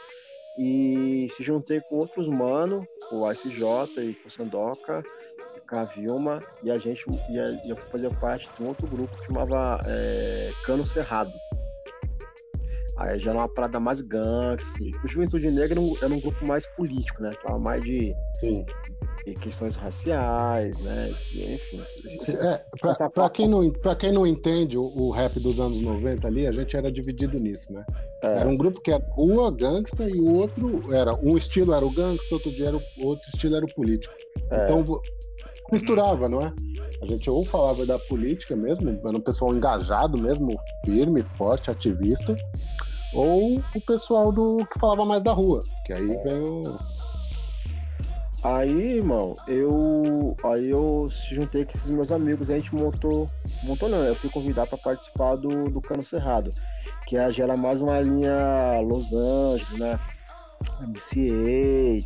[0.58, 3.64] E se juntei com outros mano, o ICJ
[3.98, 5.04] e com o Sandoca,
[5.68, 9.26] com a Vilma, e a gente ia, ia fazer parte de um outro grupo que
[9.26, 11.34] chamava é, Cano Cerrado.
[12.98, 14.90] Aí já era uma parada mais gangster.
[15.04, 17.30] O Juventude Negra era um, grupo mais político, né?
[17.42, 21.14] Falava mais de, de, questões raciais, né?
[21.34, 21.82] E, enfim.
[21.82, 25.82] Essa, é, pra, pra, quem não, pra quem não entende o, o, rap dos anos
[25.82, 27.82] 90 ali, a gente era dividido nisso, né?
[28.24, 28.40] É.
[28.40, 31.12] Era um grupo que era rua, gangsta, e o outro era.
[31.22, 34.14] Um estilo era o gangsta, outro dia era o, outro estilo era o político.
[34.52, 34.64] É.
[34.64, 35.02] Então
[35.72, 36.54] misturava, não é?
[37.02, 40.48] A gente ou falava da política mesmo, era um pessoal engajado mesmo,
[40.86, 42.36] firme, forte, ativista,
[43.14, 46.62] ou o pessoal do que falava mais da rua, que aí veio
[48.46, 50.36] Aí, irmão, eu.
[50.44, 53.26] Aí eu se juntei com esses meus amigos, a gente montou.
[53.64, 56.52] Montou não, eu fui convidado para participar do, do Cano Cerrado,
[57.08, 58.38] que já era mais uma linha
[58.82, 60.00] Los Angeles, né?
[60.80, 62.06] MC8,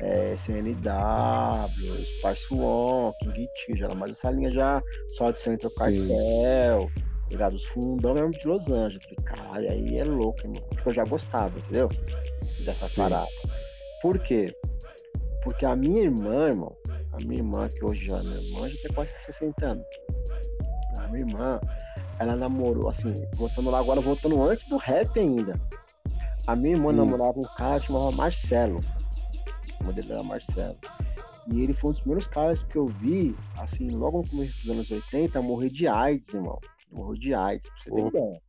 [0.00, 5.68] é, CNW, Spice One, King T, já era mais essa linha já, só de Centro
[5.74, 6.90] Cartel,
[7.30, 7.54] ligado?
[7.54, 9.06] Os fundão mesmo de Los Angeles.
[9.24, 10.62] Caralho, aí é louco, irmão.
[10.70, 11.88] Porque eu já gostava, entendeu?
[12.64, 13.02] Dessa Sim.
[13.02, 13.28] parada.
[14.02, 14.46] Por quê?
[15.42, 16.76] Porque a minha irmã, irmão,
[17.12, 19.86] a minha irmã, que hoje já é minha irmã, já tem quase 60 anos.
[20.98, 21.60] A minha irmã,
[22.18, 25.52] ela namorou, assim, voltando lá agora, voltando antes do rap ainda.
[26.46, 26.96] A minha irmã hum.
[26.96, 28.76] namorava um cara que chamava Marcelo.
[29.80, 30.76] O modelo era Marcelo.
[31.52, 34.70] E ele foi um dos primeiros caras que eu vi, assim, logo no começo dos
[34.70, 36.58] anos 80, morrer de AIDS, irmão.
[36.90, 38.42] Morreu de AIDS, pra você ter ideia.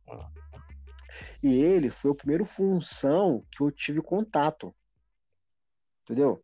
[1.42, 4.74] E ele foi o primeiro função que eu tive contato.
[6.04, 6.42] Entendeu?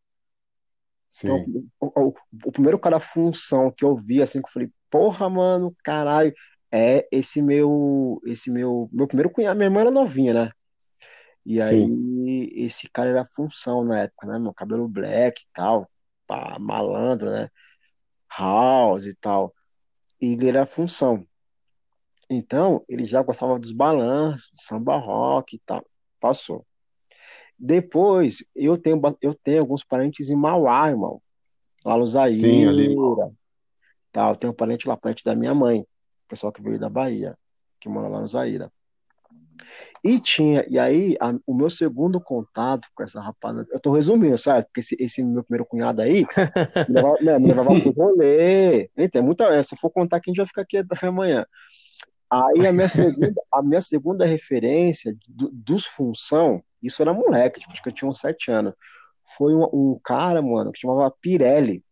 [1.08, 1.28] Sim.
[1.28, 5.28] Então, o, o, o, primeiro cara função que eu vi, assim, que eu falei, porra,
[5.28, 6.34] mano, caralho,
[6.70, 10.52] é esse meu, esse meu, meu primeiro cunhado, minha irmã era novinha, né?
[11.44, 12.50] E aí, sim.
[12.54, 14.38] esse cara era função na época, né?
[14.38, 15.90] Meu cabelo black e tal,
[16.26, 17.48] pá, malandro, né?
[18.38, 19.54] House e tal.
[20.20, 21.26] E ele era função.
[22.30, 25.84] Então, ele já gostava dos balanços, samba rock e tal.
[26.20, 26.66] Passou.
[27.58, 31.20] Depois, eu tenho, eu tenho alguns parentes em Mauá, irmão.
[31.84, 32.40] Lá no Zaíra.
[34.12, 34.36] Tal.
[34.36, 35.84] Tenho um parente lá, parente da minha mãe.
[36.28, 37.36] Pessoal que veio da Bahia,
[37.80, 38.70] que mora lá no Zaíra.
[40.04, 44.38] E tinha, e aí, a, o meu segundo contato com essa rapaziada, eu tô resumindo,
[44.38, 44.64] sabe?
[44.66, 46.24] Porque esse, esse meu primeiro cunhado aí
[46.88, 48.88] me levava, né, me levava pro rolê.
[49.10, 49.60] Tem muita.
[49.62, 51.44] Se for contar que a gente vai ficar aqui até amanhã.
[52.30, 57.72] Aí a minha segunda, a minha segunda referência do, dos função, isso era moleque, tipo,
[57.72, 58.74] acho que eu tinha uns sete anos.
[59.36, 61.82] Foi um, um cara, mano, que chamava Pirelli.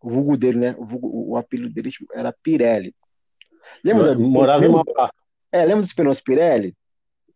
[0.00, 0.76] O vulgo dele, né?
[0.78, 2.94] O, vulgo, o apelido dele era Pirelli.
[3.84, 4.16] Lembra?
[4.16, 5.10] Morava em Mauá.
[5.52, 6.76] É, lembra dos pneus Pirelli?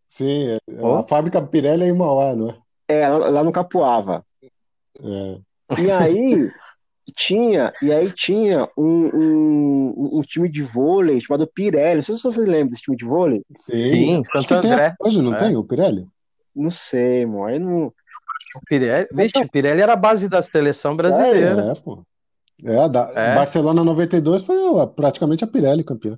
[0.05, 0.95] Sim, oh.
[0.95, 2.57] a fábrica Pirelli é em Mauá, não é?
[2.87, 4.25] É, lá, lá no Capuava.
[4.99, 5.81] É.
[5.81, 6.51] E aí,
[7.11, 11.97] tinha, e aí tinha um, um, um, time de vôlei chamado Pirelli.
[11.97, 13.43] Não sei se você lembra desse time de vôlei.
[13.55, 14.95] Sim, Santo André.
[14.99, 15.37] Hoje não é.
[15.37, 16.07] tem o Pirelli?
[16.55, 17.45] Não sei, mano.
[17.45, 17.87] Aí não.
[18.55, 21.71] O Pirelli, vixe, o Pirelli era a base da seleção brasileira.
[21.71, 22.05] É, pô.
[22.63, 23.35] É, da, é.
[23.35, 24.57] Barcelona 92 foi
[24.95, 26.17] praticamente a Pirelli campeã.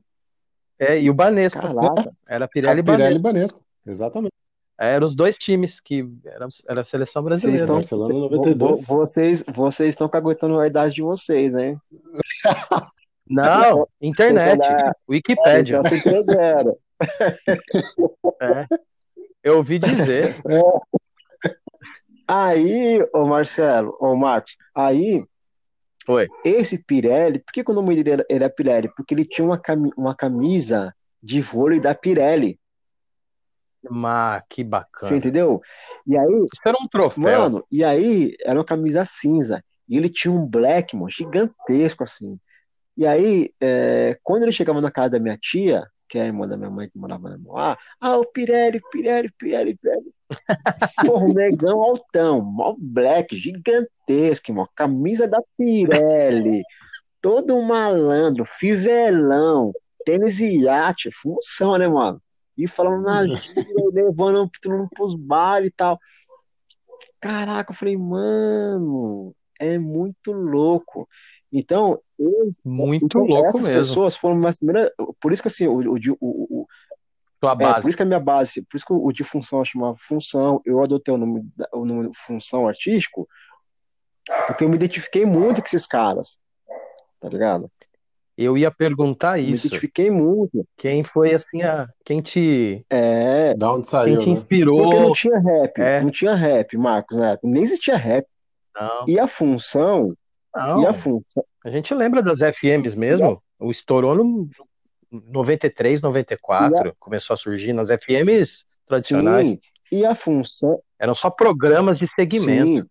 [0.77, 1.61] É, e o Banesco.
[1.61, 2.11] Caraca.
[2.27, 2.97] Era Pirelli e Banesco.
[2.97, 4.33] Pirelli e Banesco, exatamente.
[4.77, 7.65] Eram os dois times que era, era a seleção brasileira.
[7.65, 8.85] Vocês estão, 92.
[8.85, 11.77] Vocês, vocês estão caguetando a idade de vocês, hein?
[13.27, 14.59] Não, internet,
[15.09, 15.81] Wikipédia.
[15.83, 16.77] Então,
[18.39, 18.65] é.
[19.43, 20.35] Eu ouvi dizer.
[20.47, 20.61] É.
[22.27, 25.23] Aí, ô Marcelo, ô Marcos, aí
[26.07, 26.27] Oi.
[26.43, 28.89] esse Pirelli, por que, que o nome dele era, era Pirelli?
[28.95, 29.61] Porque ele tinha uma,
[29.95, 32.59] uma camisa de vôlei da Pirelli.
[33.89, 35.09] Mas que bacana.
[35.09, 35.61] Você entendeu?
[36.05, 36.27] E aí.
[36.27, 37.21] Isso era um troféu.
[37.21, 39.63] Mano, e aí era uma camisa cinza.
[39.87, 42.39] E ele tinha um black, mano, gigantesco assim.
[42.97, 46.47] E aí, é, quando ele chegava na casa da minha tia, que é a irmã
[46.47, 50.13] da minha mãe que morava na Moá, ah, o Pirelli, Pirelli, Pirelli, Pirelli.
[51.05, 56.63] Porra, o negão altão, mó black, gigantesco, mano, camisa da Pirelli,
[57.21, 59.71] todo malandro, fivelão,
[60.05, 62.21] tênis e iate, função, né, mano?
[62.57, 65.99] E falando na gíria, levando todo mundo pros bares e tal.
[67.19, 71.07] Caraca, eu falei, mano, é muito louco.
[71.51, 73.81] Então, eles, muito então, louco essas mesmo.
[73.81, 74.91] pessoas foram mais primeiras.
[75.19, 76.67] Por isso que assim, o, o, o,
[77.41, 77.81] o é, base.
[77.81, 80.81] por isso que a minha base, por isso que o de função chama função, eu
[80.81, 83.27] adotei o nome, o nome função artístico,
[84.47, 86.37] porque eu me identifiquei muito com esses caras.
[87.19, 87.71] Tá ligado?
[88.37, 89.63] Eu ia perguntar isso.
[89.63, 90.67] Me identifiquei muito.
[90.77, 91.87] Quem foi assim a.
[92.03, 92.85] Quem te.
[92.89, 93.53] É.
[93.53, 94.15] Da onde saiu?
[94.15, 94.33] Quem te né?
[94.33, 94.83] inspirou?
[94.83, 95.79] Porque não tinha rap.
[95.79, 96.01] É.
[96.01, 97.37] Não tinha rap, Marcos, né?
[97.41, 98.27] Nem existia rap.
[98.75, 99.05] Não.
[99.07, 100.13] E a função.
[100.53, 100.81] Não.
[100.81, 101.43] E a função.
[101.63, 103.41] A gente lembra das FMs mesmo?
[103.57, 104.49] O estourou no
[105.09, 106.89] 93, 94.
[106.89, 106.93] A...
[106.99, 109.47] Começou a surgir nas FMs tradicionais.
[109.47, 109.59] Sim.
[109.91, 110.81] E a função.
[110.99, 112.83] Eram só programas de segmento.
[112.83, 112.89] Sim.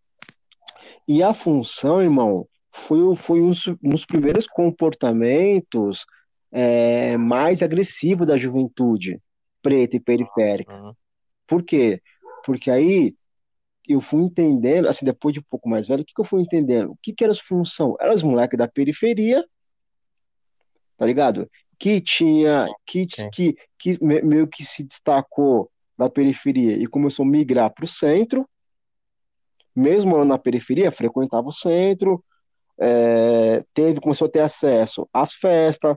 [1.07, 6.05] E a função, irmão, foi, foi um, um dos primeiros comportamentos
[6.51, 9.21] é, mais agressivos da juventude
[9.63, 10.75] preta e periférica.
[10.75, 10.93] Uhum.
[11.47, 12.03] Por quê?
[12.45, 13.15] Porque aí
[13.89, 16.43] eu fui entendendo, assim, depois de um pouco mais velho, o que, que eu fui
[16.43, 16.91] entendendo?
[16.91, 17.95] O que, que era as funções?
[18.01, 19.45] Eram os moleques da periferia,
[20.97, 21.49] tá ligado?
[21.79, 27.73] Que tinha, que, que, que meio que se destacou da periferia e começou a migrar
[27.73, 28.49] para o centro,
[29.75, 32.23] mesmo na periferia, frequentava o centro,
[32.79, 35.97] é, teve, começou a ter acesso às festas,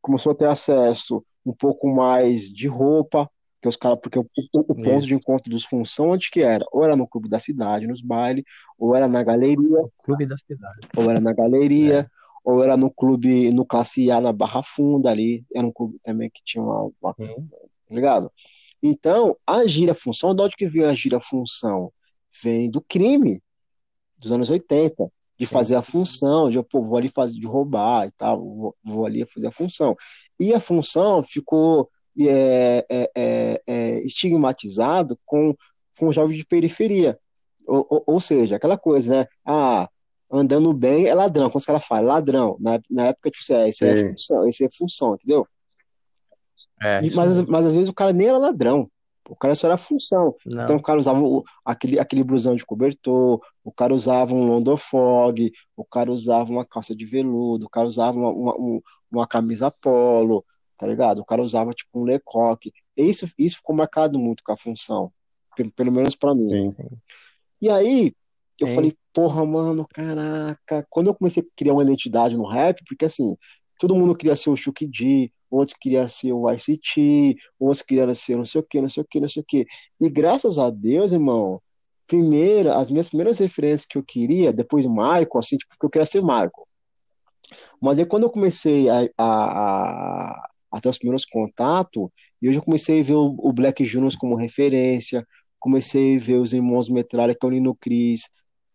[0.00, 4.60] começou a ter acesso um pouco mais de roupa, que os cara, porque o, o,
[4.60, 6.64] o ponto de encontro dos função onde que era?
[6.72, 8.44] Ou era no clube da cidade, nos bailes,
[8.78, 9.80] ou era na galeria.
[9.80, 10.88] O clube da cidade.
[10.96, 12.06] Ou era na galeria, é.
[12.44, 15.44] ou era no clube, no classe A na Barra Funda ali.
[15.54, 16.90] Era um clube também que tinha uma.
[17.00, 17.24] uma tá
[17.94, 18.30] ligado?
[18.82, 21.92] Então, a gira função, de onde que veio a gira função?
[22.42, 23.42] Vem do crime
[24.18, 28.10] dos anos 80 de fazer a função, de pô, vou ali fazer de roubar e
[28.12, 29.94] tal, vou, vou ali fazer a função.
[30.40, 35.54] E a função ficou é, é, é, estigmatizado com,
[35.98, 37.18] com jovens de periferia.
[37.66, 39.26] Ou, ou, ou, seja, aquela coisa, né?
[39.44, 39.88] Ah,
[40.30, 41.50] andando bem é ladrão.
[41.50, 44.68] Quando os caras falam ladrão, na, na época, tipo, é, isso é função, isso é
[44.70, 45.46] função, entendeu?
[46.80, 48.88] É, mas, mas às vezes o cara nem era ladrão.
[49.28, 50.34] O cara só era função.
[50.44, 50.62] Não.
[50.62, 54.76] Então o cara usava o, aquele, aquele blusão de cobertor, o cara usava um London
[54.76, 59.70] Fog, o cara usava uma calça de veludo, o cara usava uma, uma, uma camisa
[59.70, 60.44] polo,
[60.78, 61.20] tá ligado?
[61.20, 62.72] O cara usava tipo um lecoque.
[62.96, 65.12] Isso, isso ficou marcado muito com a função,
[65.56, 66.62] pelo, pelo menos para mim.
[66.62, 66.74] Sim.
[67.60, 68.14] E aí
[68.58, 68.74] eu Sim.
[68.74, 70.86] falei, porra, mano, caraca.
[70.88, 73.36] Quando eu comecei a criar uma identidade no rap, porque assim,
[73.78, 78.36] todo mundo queria ser o Chuck D, outros queriam ser o ICT, outros queriam ser
[78.36, 79.66] não sei o que, não sei o que, não sei o que.
[80.00, 81.60] E graças a Deus, irmão,
[82.06, 85.90] primeira, as minhas primeiras referências que eu queria, depois do Michael, assim, tipo, porque eu
[85.90, 86.66] queria ser Michael.
[87.80, 92.08] Mas aí quando eu comecei a, a, a, a ter os primeiros contatos,
[92.42, 95.26] eu já comecei a ver o, o Black Juniors como referência,
[95.58, 98.28] comecei a ver os irmãos Metralha, que é o Nino Cris,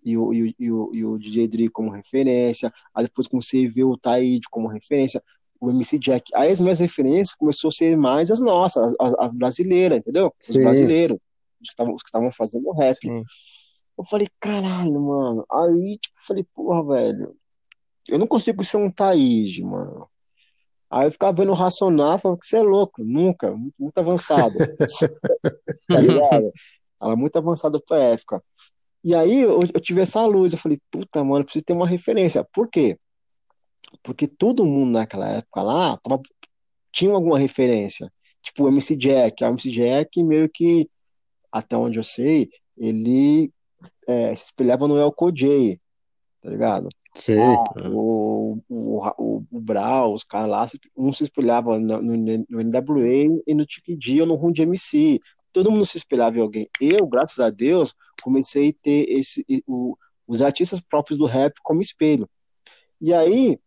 [0.04, 3.68] e o, e, o, e, o, e o DJ Dre como referência, aí depois comecei
[3.68, 5.24] a ver o Taíde como referência,
[5.62, 6.32] o MC Jack.
[6.34, 10.34] Aí as minhas referências começou a ser mais as nossas, as, as brasileiras, entendeu?
[10.42, 10.64] Os Sim.
[10.64, 11.18] brasileiros,
[11.62, 12.98] os que estavam fazendo rap.
[13.00, 13.24] Sim.
[13.98, 15.46] Eu falei, caralho, mano.
[15.52, 17.36] Aí, tipo, falei, porra, velho,
[18.10, 20.10] eu não consigo ser um Taíde, mano.
[20.90, 24.56] Aí eu ficava vendo o Racional, falava que você é louco, nunca, muito, muito avançado.
[25.88, 26.52] tá ligado?
[27.02, 28.44] Ela é muito avançada pra época.
[29.04, 32.46] E aí eu, eu, tive essa luz, eu falei, puta, mano, preciso ter uma referência.
[32.54, 32.98] Por quê?
[34.04, 36.22] Porque todo mundo naquela época lá tava,
[36.92, 38.12] tinha alguma referência.
[38.42, 39.44] Tipo o MC Jack.
[39.44, 40.90] O MC Jack meio que,
[41.52, 43.52] até onde eu sei, ele
[44.08, 45.80] é, se espelhava no El J,
[46.42, 46.90] tá ligado?
[47.14, 47.40] Sim.
[47.40, 50.66] Ah, o, o, o, o Brau, os caras lá,
[50.98, 54.62] um se espelhava no, no, no NWA e no Tiki D ou no Run de
[54.62, 55.20] MC.
[55.52, 56.70] Todo mundo se espelhava em alguém.
[56.80, 61.82] Eu, graças a Deus, comecei a ter esse, o, os artistas próprios do rap como
[61.82, 62.30] espelho.
[63.02, 63.60] E aí,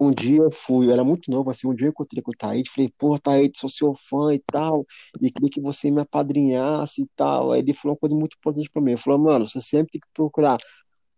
[0.00, 2.34] um dia eu fui, eu era muito novo, assim, um dia eu encontrei com o
[2.34, 4.86] Taíde, falei, pô, Taíde, sou seu fã e tal,
[5.20, 7.52] e queria que você me apadrinhasse e tal.
[7.52, 10.00] Aí ele falou uma coisa muito importante para mim, ele falou, mano, você sempre tem
[10.00, 10.56] que procurar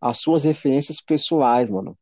[0.01, 1.97] as suas referências pessoais, mano.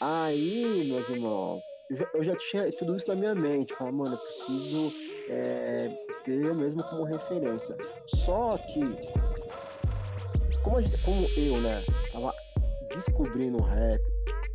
[0.00, 1.60] Aí, meus irmãos,
[1.90, 4.92] eu já, eu já tinha tudo isso na minha mente, falei, mano, eu preciso
[5.28, 5.88] é,
[6.24, 7.76] ter eu mesmo como referência.
[8.06, 8.80] Só que,
[10.62, 11.82] como, gente, como eu, né,
[12.12, 12.32] tava
[12.94, 14.00] descobrindo o rap,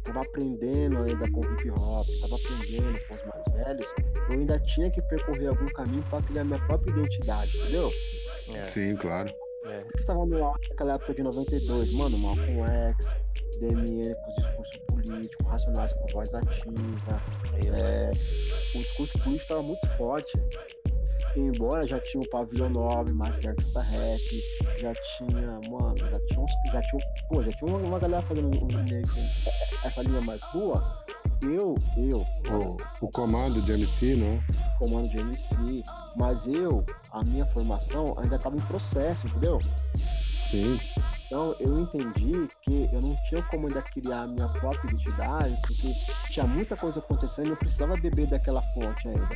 [0.04, 3.94] tava aprendendo ainda com hip hop, tava aprendendo com os mais velhos,
[4.32, 7.92] eu ainda tinha que percorrer algum caminho para criar minha própria identidade, entendeu?
[8.54, 8.64] É.
[8.64, 9.34] Sim, claro.
[9.66, 9.82] É.
[9.82, 13.18] que estava no auge naquela época de 92, mano, Malcolm X,
[13.60, 17.22] DMN com os discursos políticos, Racionais com voz ativa.
[17.56, 20.32] É, o discurso político estava muito forte.
[21.36, 24.44] Embora já tinha o Pavilhão Nobre, mais Gangsta Rap,
[24.78, 28.52] já tinha, mano, já uns, já tinha, pô, já tinha uma, uma galera fazendo
[29.84, 31.06] essa linha mais rua.
[31.42, 32.20] Eu, eu.
[32.22, 34.32] O, o comando de MC, né?
[34.80, 35.84] comando de MC,
[36.16, 39.60] mas eu, a minha formação ainda estava em processo, entendeu?
[39.96, 40.78] Sim.
[41.26, 45.94] Então eu entendi que eu não tinha como ainda criar a minha própria identidade, porque
[46.32, 49.30] tinha muita coisa acontecendo e eu precisava beber daquela fonte ainda.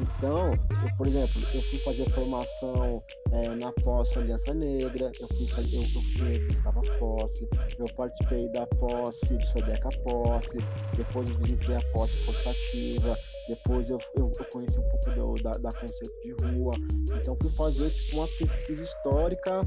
[0.00, 5.46] Então, eu, por exemplo, eu fui fazer formação é, na posse Aliança Negra, eu fui
[5.46, 10.56] fazer, eu, fui estava posse, eu participei da posse do Sedeca Posse,
[10.96, 13.14] depois eu visitei a posse forçativa,
[13.48, 16.72] depois eu, eu, eu conheci um pouco do, da, da conceito de rua,
[17.14, 19.60] então fui fazer tipo, uma pesquisa histórica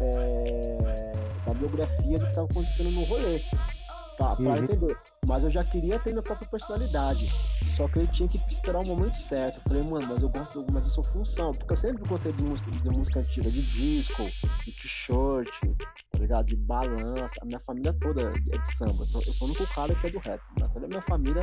[0.00, 1.12] é,
[1.46, 3.40] da biografia do que estava acontecendo no rolê.
[4.18, 4.56] Tá, pra uhum.
[4.56, 4.98] entender.
[5.26, 7.32] Mas eu já queria ter minha própria personalidade.
[7.76, 9.58] Só que eu tinha que esperar o momento certo.
[9.58, 11.52] Eu falei, mano, mas eu gosto, mas eu sou função.
[11.52, 14.24] Porque eu sempre gostei de música, de música antiga, de disco,
[14.64, 15.48] de t-shirt,
[16.10, 16.46] tá ligado?
[16.46, 17.36] De balança.
[17.40, 18.90] A minha família toda é de samba.
[18.90, 20.40] Eu sou, eu sou o único cara que é do rap.
[20.60, 21.40] Mas toda a minha família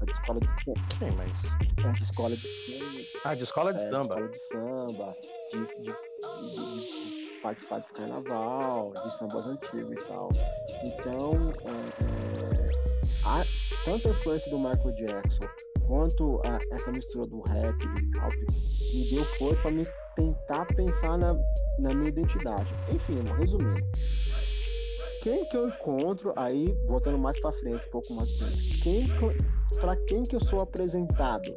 [0.00, 0.80] é de escola de samba.
[1.00, 1.84] Sim, mas.
[1.84, 3.08] É de escola de samba.
[3.24, 4.14] Ah, de escola de é, samba.
[4.14, 5.16] De escola de samba,
[5.52, 6.87] de, de
[7.42, 10.28] participar de carnaval, de sambas antigos e tal.
[10.84, 13.44] Então, é,
[13.84, 15.48] tanto a influência do Michael Jackson
[15.86, 18.36] quanto a, essa mistura do rap do pop
[18.94, 19.82] me deu força para me
[20.14, 21.34] tentar pensar na,
[21.78, 22.66] na minha identidade.
[22.92, 23.82] Enfim, resumindo.
[25.22, 29.08] Quem que eu encontro, aí voltando mais para frente, um pouco mais frente, quem
[29.80, 31.56] para quem que eu sou apresentado?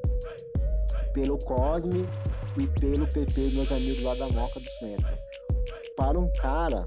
[1.13, 2.05] Pelo Cosme
[2.57, 5.30] e pelo PP, meus amigos lá da Moca do Centro.
[5.97, 6.83] Para um cara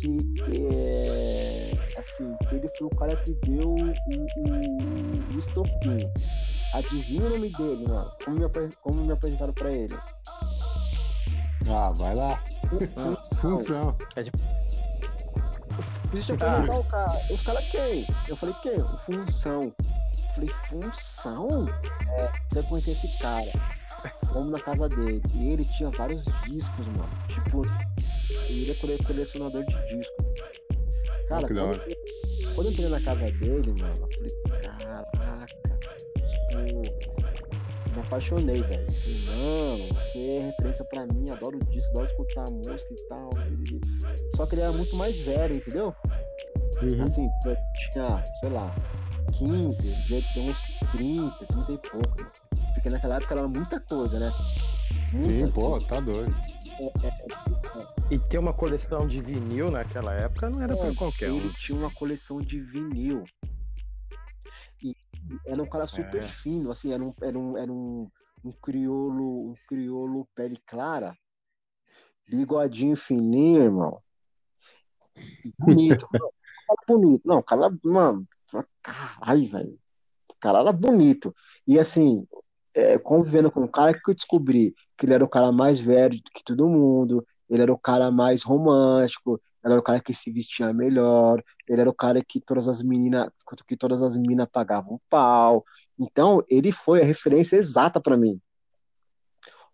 [0.00, 0.18] que
[0.54, 5.96] é, assim, que ele foi o cara que deu o, o, o estopim.
[6.74, 8.12] Adivinha o nome dele, mano?
[8.24, 8.48] Como me,
[8.82, 9.98] como me apresentaram pra ele?
[11.68, 12.42] Ah, vai lá.
[13.40, 13.96] Função.
[14.16, 14.30] É de...
[16.12, 16.80] Deixa eu perguntar ah.
[16.80, 17.20] o cara.
[17.30, 18.06] Os caras quem?
[18.28, 18.78] Eu falei, quem?
[19.00, 19.60] Função.
[19.62, 21.48] Eu falei, função?
[22.08, 23.52] É, você conhecer esse cara.
[24.32, 25.22] Fomos na casa dele.
[25.34, 27.08] E ele tinha vários discos, mano.
[27.28, 27.62] Tipo,
[28.48, 30.14] ele é colecionador de disco.
[31.28, 35.46] Cara, oh, quando, eu, quando eu entrei na casa dele, mano, eu falei, caraca,
[36.16, 37.08] tipo,
[37.94, 38.86] me apaixonei, velho.
[39.26, 43.30] Mano, você é referência pra mim, adoro disco, adoro escutar música e tal.
[44.34, 45.94] Só que ele era muito mais velho, entendeu?
[46.82, 47.02] Uhum.
[47.02, 47.56] Assim, eu
[47.92, 48.74] tinha, sei lá,
[49.34, 52.22] 15, devia ter uns 30, 30 e pouco.
[52.22, 52.47] Né?
[52.88, 54.30] Porque naquela época era muita coisa, né?
[55.12, 56.34] Muita Sim, pô, tá doido.
[56.80, 58.14] É, é, é.
[58.14, 61.38] E ter uma coleção de vinil naquela época não era para qualquer ele um.
[61.38, 63.22] Ele tinha uma coleção de vinil.
[64.82, 64.94] E
[65.46, 66.26] era um cara super é.
[66.26, 68.10] fino, assim, era um, era um, era um,
[68.42, 71.14] um criolo, um criolo pele clara,
[72.26, 74.02] bigodinho fininho, irmão.
[75.58, 76.08] Bonito,
[76.88, 77.22] bonito.
[77.26, 78.26] Não, o cara, mano,
[78.82, 79.78] caralho, velho.
[80.30, 81.34] O cara era bonito.
[81.66, 82.26] E assim,
[82.74, 86.20] é, convivendo com o cara que eu descobri que ele era o cara mais velho
[86.34, 90.30] que todo mundo, ele era o cara mais romântico, ele era o cara que se
[90.32, 93.30] vestia melhor, ele era o cara que todas as meninas,
[93.66, 95.64] que todas as meninas pagavam pau.
[95.98, 98.40] Então, ele foi a referência exata para mim.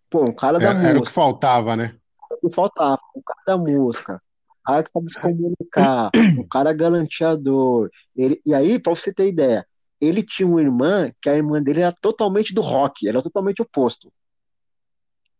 [0.09, 0.89] Pô, um cara da era, música.
[0.89, 1.95] Era o que faltava, né?
[2.41, 6.73] O que faltava, um cara da música, um cara que sabe se comunicar, um cara
[6.73, 7.89] galanteador.
[8.15, 9.67] Ele, e aí, para você ter ideia,
[9.99, 14.11] ele tinha uma irmã que a irmã dele era totalmente do rock, era totalmente oposto.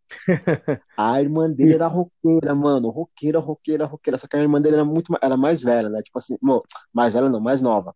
[0.96, 2.90] A irmã dele era roqueira, mano.
[2.90, 4.18] Roqueira, roqueira, roqueira.
[4.18, 6.02] Só que a irmã dele era muito era mais velha, né?
[6.02, 6.38] Tipo assim,
[6.94, 7.94] mais velha não, mais nova.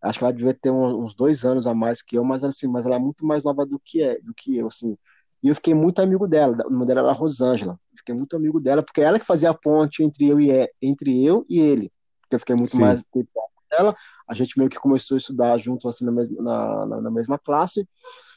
[0.00, 2.86] Acho que ela devia ter uns dois anos a mais que eu, mas assim, mas
[2.86, 4.96] ela é muito mais nova do que é, do que eu, assim.
[5.42, 6.56] E eu fiquei muito amigo dela.
[6.66, 7.78] O nome dela era Rosângela.
[7.96, 10.50] Fiquei muito amigo dela, porque ela que fazia a ponte entre eu e,
[10.80, 11.92] entre eu e ele.
[12.20, 12.80] Porque eu fiquei muito Sim.
[12.80, 13.02] mais
[13.70, 13.96] dela.
[14.28, 17.88] A gente meio que começou a estudar junto, assim, na mesma, na, na, mesma classe.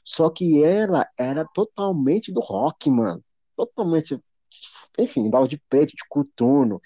[0.03, 3.23] Só que ela era totalmente do rock, mano.
[3.55, 4.19] Totalmente.
[4.97, 6.81] Enfim, dava de preto, de coturno,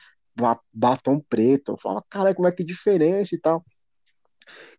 [0.73, 1.73] batom preto.
[1.73, 3.63] Eu falava, caralho, como é que diferença e tal.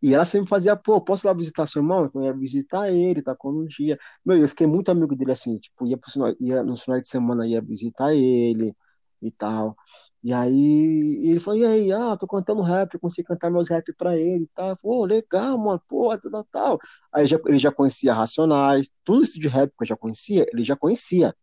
[0.03, 2.11] E ela sempre fazia, pô, posso ir lá visitar seu irmão?
[2.15, 3.99] Eu ia visitar ele, tá com um dia.
[4.25, 7.47] Meu, eu fiquei muito amigo dele assim, tipo, ia, pro, ia no final de semana,
[7.47, 8.75] ia visitar ele
[9.23, 9.77] e tal.
[10.25, 13.93] E aí ele falou, e aí, ah, tô cantando rap, eu consegui cantar meus rap
[13.93, 14.75] pra ele e tal.
[14.75, 16.79] Falei, oh, legal, mano, pô, tal, tal.
[17.13, 20.65] Aí já, ele já conhecia Racionais, tudo isso de rap que eu já conhecia, ele
[20.65, 21.37] já conhecia.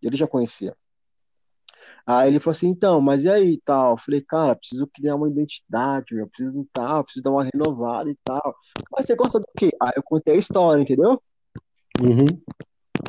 [0.00, 0.76] Ele já conhecia.
[2.06, 3.94] Aí ele falou assim, então, mas e aí tal?
[3.94, 8.16] Eu falei, cara, preciso criar uma identidade, meu, preciso tal, preciso dar uma renovada e
[8.22, 8.54] tal.
[8.92, 9.70] Mas você gosta do quê?
[9.82, 11.20] Aí eu contei a história, entendeu?
[12.00, 12.26] Uhum.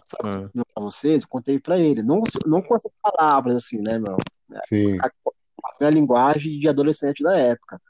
[0.04, 0.64] Sabe, é.
[0.74, 2.02] Pra vocês, eu contei pra ele.
[2.02, 4.18] Não, não com essas palavras, assim, né, meu?
[4.66, 4.98] Sim.
[5.00, 7.82] A, a minha linguagem de adolescente da época.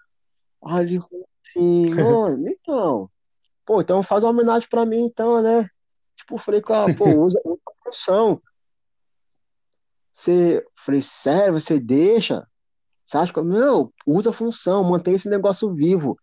[0.63, 3.09] Aí ele falou assim, mano, então,
[3.65, 5.69] pô, então faz uma homenagem pra mim, então, né?
[6.15, 8.41] Tipo, falei, cara, pô, usa, usa a função.
[10.13, 12.47] Você, falei, sério, você deixa?
[13.05, 16.17] Você acha que, não, usa a função, mantém esse negócio vivo.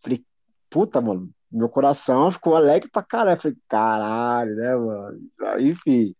[0.00, 0.24] Falei,
[0.68, 3.40] puta, mano, meu coração ficou alegre pra caralho.
[3.40, 5.20] Falei, caralho, né, mano?
[5.40, 6.14] Aí, enfim,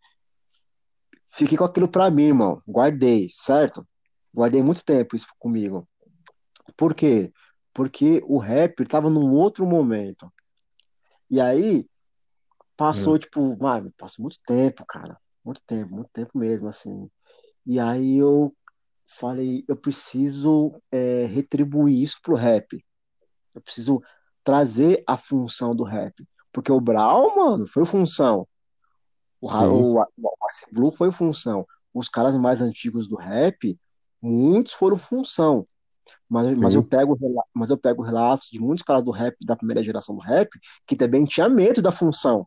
[1.35, 2.63] Fiquei com aquilo pra mim, irmão.
[2.69, 3.89] Guardei, certo?
[4.35, 5.89] Guardei muito tempo isso comigo.
[6.77, 7.33] Por quê?
[7.73, 10.31] Porque o rap tava num outro momento.
[11.31, 11.87] E aí,
[12.77, 13.19] passou, hum.
[13.19, 15.19] tipo, mano, passou muito tempo, cara.
[15.43, 17.11] Muito tempo, muito tempo mesmo, assim.
[17.65, 18.55] E aí eu
[19.19, 22.85] falei, eu preciso é, retribuir isso pro rap.
[23.55, 24.03] Eu preciso
[24.45, 26.15] trazer a função do rap.
[26.53, 28.47] Porque o Brown, mano, foi função.
[29.41, 31.67] O, o, o Ice Blue foi função.
[31.93, 33.77] Os caras mais antigos do rap,
[34.21, 35.67] muitos foram função.
[36.29, 37.19] Mas, mas, eu pego,
[37.53, 40.49] mas eu pego relatos de muitos caras do rap, da primeira geração do rap,
[40.87, 42.47] que também tinha medo da função.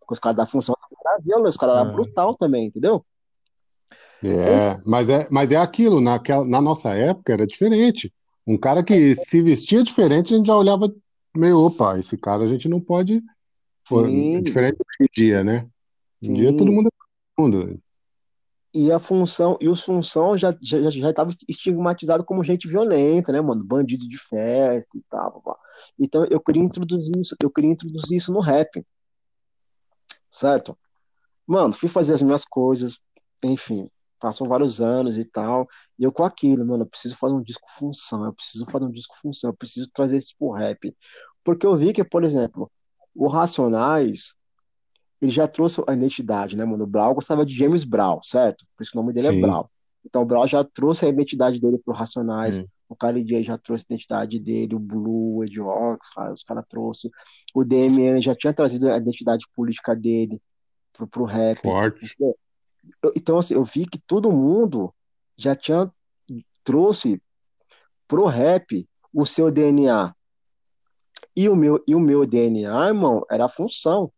[0.00, 0.74] Porque os caras da função
[1.26, 1.92] eram os caras eram é.
[1.92, 3.04] brutal também, entendeu?
[4.22, 8.12] É, mas é, mas é aquilo, naquela, na nossa época era diferente.
[8.46, 10.92] Um cara que se vestia diferente, a gente já olhava
[11.36, 13.22] meio, opa, esse cara a gente não pode.
[13.88, 14.42] Pô, Sim.
[14.42, 15.68] diferente hoje em dia, né?
[16.22, 16.90] Hoje em dia todo mundo é
[17.36, 17.80] todo mundo.
[18.72, 23.40] E a função, e os função já já já estava estigmatizado como gente violenta, né,
[23.40, 23.64] mano?
[23.64, 25.56] Bandido de festa e tal, pá.
[25.98, 28.86] Então eu queria introduzir isso, eu queria introduzir isso no rap,
[30.30, 30.78] certo?
[31.46, 33.00] Mano, fui fazer as minhas coisas,
[33.42, 33.90] enfim,
[34.20, 35.66] passou vários anos e tal,
[35.98, 38.90] e eu com aquilo, mano, eu preciso fazer um disco função, eu preciso fazer um
[38.90, 40.94] disco função, eu preciso trazer isso pro rap.
[41.42, 42.70] Porque eu vi que, por exemplo,
[43.14, 44.34] o Racionais,
[45.20, 46.84] ele já trouxe a identidade, né, mano?
[46.84, 48.64] O Brau gostava de James Brown, certo?
[48.76, 49.40] Por isso o nome dele é Sim.
[49.40, 49.64] Brown.
[50.04, 52.66] Então o Brown já trouxe a identidade dele pro Racionais, Hum.
[52.88, 56.62] o Khalid já trouxe a identidade dele, o Blue, o Ed Rock, os caras cara
[56.62, 57.10] trouxe.
[57.54, 60.40] O DMN já tinha trazido a identidade política dele
[60.92, 61.58] pro, pro rap.
[61.58, 62.16] Forte.
[63.02, 64.94] Eu- Então, assim, eu vi que todo mundo
[65.36, 65.90] já tinha
[66.64, 67.22] trouxe
[68.08, 70.14] pro rap o seu DNA.
[71.36, 74.12] E o meu, e o meu DNA, irmão, era a função.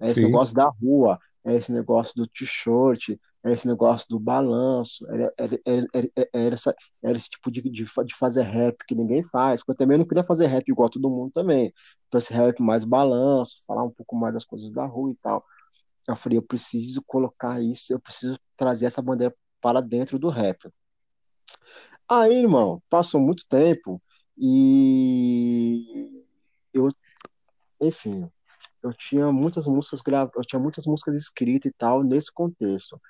[0.00, 0.22] É esse Sim.
[0.22, 3.10] negócio da rua, é esse negócio do t-shirt,
[3.44, 7.84] é esse negócio do balanço, era, era, era, era, essa, era esse tipo de, de,
[7.84, 9.60] de fazer rap que ninguém faz.
[9.60, 11.72] Porque eu também não queria fazer rap igual todo mundo também.
[12.08, 15.44] Então, esse rap mais balanço, falar um pouco mais das coisas da rua e tal.
[16.08, 20.68] Eu falei, eu preciso colocar isso, eu preciso trazer essa bandeira para dentro do rap.
[22.08, 24.02] Aí, irmão, passou muito tempo
[24.36, 26.10] e
[26.74, 26.88] eu,
[27.80, 28.28] enfim,
[28.82, 30.30] eu tinha muitas músicas gra...
[30.34, 33.00] eu tinha muitas músicas escritas e tal nesse contexto.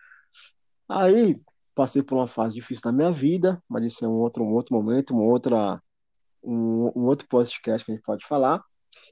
[0.88, 1.40] Aí
[1.74, 4.74] passei por uma fase difícil na minha vida, mas isso é um outro, um outro
[4.74, 5.82] momento, uma outra,
[6.42, 8.62] um, um outro podcast que a gente pode falar.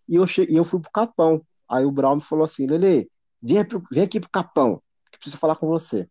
[0.09, 1.45] E eu cheguei, eu fui pro Capão.
[1.69, 3.11] Aí o Brown me falou assim, Lele,
[3.43, 3.59] vem,
[3.93, 4.83] vem aqui pro Capão,
[5.13, 6.09] que preciso falar com você.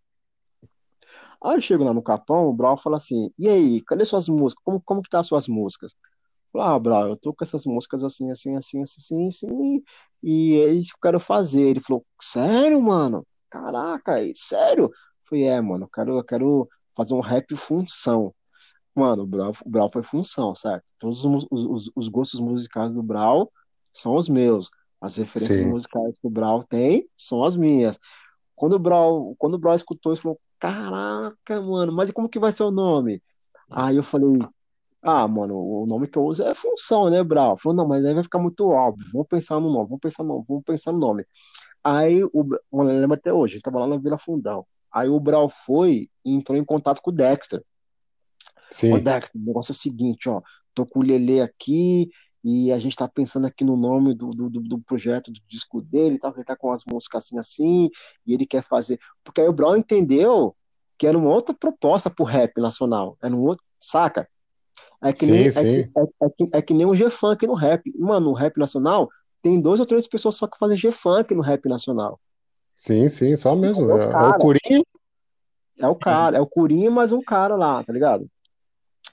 [1.44, 4.64] Aí eu chego lá no Capão, o Brown fala assim, e aí, cadê suas músicas?
[4.64, 5.94] Como, como que tá as suas músicas?
[6.54, 9.84] Falei, ah, Brown, eu tô com essas músicas assim, assim, assim, assim, assim, assim,
[10.24, 11.62] e é isso que eu quero fazer.
[11.70, 13.26] Ele falou, sério, mano?
[13.50, 14.86] Caraca, é sério?
[14.86, 14.92] Eu
[15.30, 18.34] falei, é, mano, eu quero, eu quero fazer um rap função.
[18.96, 20.84] Mano, o Brau, o Brau foi função, certo?
[21.00, 23.52] Todos os, os- os gostos musicais do Brau
[23.94, 24.70] são os meus.
[25.02, 25.66] As referências Sim.
[25.66, 28.00] musicais que o Brau tem são as minhas.
[28.56, 32.52] Quando o Brau, quando o Brau escutou, ele falou: Caraca, mano, mas como que vai
[32.52, 33.22] ser o nome?
[33.72, 34.40] Aí eu falei:
[35.02, 37.54] Ah, mano, o nome que eu uso é função, né, Brau?
[37.54, 39.08] Ele Falou: Não, mas aí vai ficar muito óbvio.
[39.14, 41.26] Vamos pensar no nome, vamos pensar no nome, vamos pensar no nome.
[41.84, 44.66] Aí o, Bra- eu lembro até hoje, ele tava lá na Vila Fundão.
[44.92, 47.64] Aí o Brau foi e entrou em contato com o Dexter.
[48.90, 49.00] Ô, Sim.
[49.00, 50.42] Dexter, o negócio é o seguinte, ó.
[50.74, 52.10] Tô com o Lelê aqui
[52.44, 56.16] e a gente tá pensando aqui no nome do, do, do- projeto do disco dele
[56.16, 57.90] e tal, que ele tá com as músicas assim, assim,
[58.26, 59.00] e ele quer fazer.
[59.24, 60.56] Porque aí o Brown entendeu
[60.98, 63.18] que era uma outra proposta pro rap nacional.
[63.22, 64.28] Era um outro, saca?
[65.02, 65.92] É que nem, Sim, é que, sim.
[65.98, 67.92] é, é que, é que nem o G-Funk no rap.
[67.98, 69.10] Mano, no rap nacional,
[69.42, 72.20] tem dois ou três pessoas só que fazem G-Funk no rap nacional.
[72.74, 73.90] Sim, sim, só mesmo.
[73.92, 74.34] É É, é o.
[74.40, 74.86] Curinho?
[75.80, 78.30] É o cara, é o Curinha e mais um cara lá, tá ligado?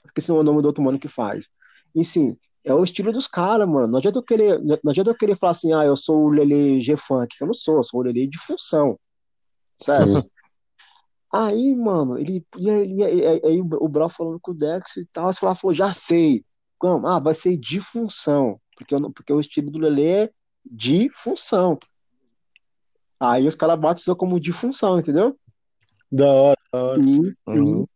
[0.05, 1.49] Esqueci o nome do outro mano que faz.
[1.95, 2.35] E sim,
[2.67, 3.87] é o estilo dos caras, mano.
[3.87, 6.81] Não adianta eu querer, não adianta eu querer falar assim, ah, eu sou o Lele
[6.81, 7.35] G-Funk.
[7.39, 8.99] Eu não sou, eu sou o Lele de função,
[9.81, 10.21] certo?
[10.21, 10.29] Sim.
[11.33, 12.45] Aí, mano, ele.
[12.57, 15.31] E aí, e aí- e aí- aí o Brau falando com o Dex e tal,
[15.31, 16.43] você falou, já sei.
[16.79, 17.07] Como?
[17.07, 18.59] Ah, vai ser de função.
[18.77, 20.29] Porque, eu porque o estilo do Lele é
[20.65, 21.77] de função.
[23.19, 25.37] Aí os caras batizou como de função, entendeu?
[26.11, 27.01] Da hora, da hora.
[27.01, 27.81] Isso, Uhum.
[27.81, 27.93] isso.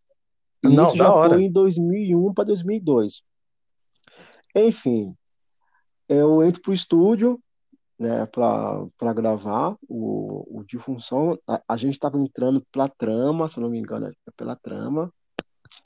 [0.64, 1.30] Não, isso da já hora.
[1.36, 3.22] foi em 2001 para 2002.
[4.56, 5.16] Enfim,
[6.08, 7.42] eu entro pro estúdio,
[7.98, 11.38] né, para gravar o, o de função.
[11.48, 15.14] A, a gente estava entrando pela trama, se não me engano, é pela trama.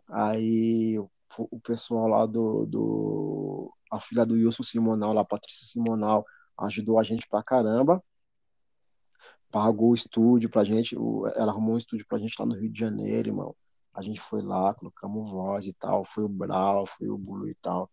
[0.10, 3.74] Aí o, o pessoal lá do, do.
[3.92, 6.26] A filha do Wilson Simonal, lá, a Patrícia Simonal,
[6.60, 8.04] ajudou a gente pra caramba.
[9.52, 10.98] Pagou o estúdio pra gente.
[10.98, 13.56] o- ela arrumou um estúdio pra gente lá no Rio de Janeiro, irmão.
[13.94, 16.04] A gente foi lá, colocamos voz e tal.
[16.04, 17.90] Foi o Brau, foi o Blue e tal.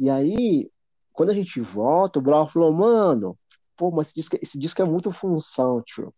[0.00, 0.70] E aí,
[1.12, 3.38] quando a gente volta, o Brau falou, mano,
[3.76, 6.14] pô, mas esse disco, esse disco é muito função, tio.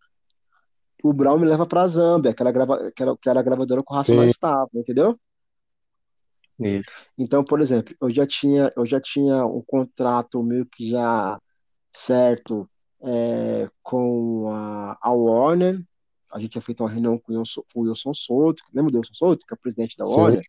[1.02, 3.82] O Brau me leva pra Zâmbia, que era, grava, que era, que era a gravadora
[3.82, 5.18] que o Racionais estava, entendeu?
[6.60, 6.88] Isso.
[7.18, 11.40] Então, por exemplo, eu já tinha, eu já tinha um contrato meio que já
[11.92, 12.70] certo
[13.02, 15.82] é, com a, a Warner.
[16.32, 18.62] A gente tinha feito uma reunião com o Wilson, com o Wilson Souto.
[18.72, 20.44] Lembra do Wilson Souto, que é o presidente da Sim, Warner?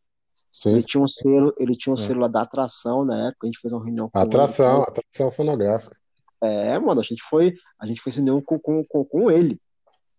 [0.54, 0.70] Sim.
[0.70, 2.00] Ele tinha um selo, ele tinha um É.
[2.00, 3.46] selo lá da atração na época.
[3.46, 4.28] A gente fez uma reunião com ele.
[4.28, 5.98] Atração, atração fonográfica.
[6.42, 9.60] É, mano, a gente foi, a gente foi reunião com, com, com, com ele.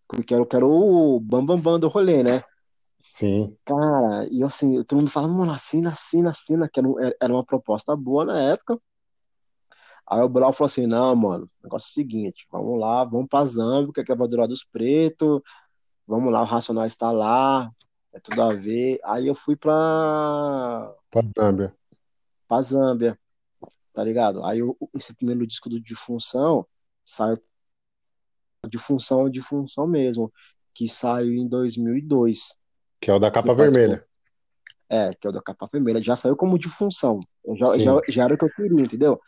[0.09, 2.43] Porque eu quero o bambambam bam, bam do rolê, né?
[3.07, 3.57] Sim.
[3.65, 6.89] Cara, e assim, todo mundo fala, mano, assina, assina, assina, que era,
[7.21, 8.79] era uma proposta boa na época.
[10.07, 13.27] Aí o Brau falou assim, não, mano, o negócio é o seguinte, vamos lá, vamos
[13.29, 15.41] pra Zambia, que é a Durar dos Pretos,
[16.07, 17.71] vamos lá, o Racional está lá,
[18.15, 18.99] é tudo a ver.
[19.05, 20.95] Aí eu fui pra...
[21.11, 21.75] Pra Zâmbia.
[22.49, 23.19] Pra Zâmbia,
[23.93, 24.45] tá ligado?
[24.45, 26.67] Aí eu, esse primeiro disco do Difunção
[27.05, 27.39] saiu
[28.69, 30.33] de função de função mesmo,
[30.73, 32.57] que saiu em 2002.
[33.01, 33.99] Que é o da capa vermelha.
[34.89, 36.03] É, que é o da capa vermelha.
[36.03, 37.21] Já saiu como de função.
[37.57, 39.21] Já, já, já, era o que eu queria, entendeu?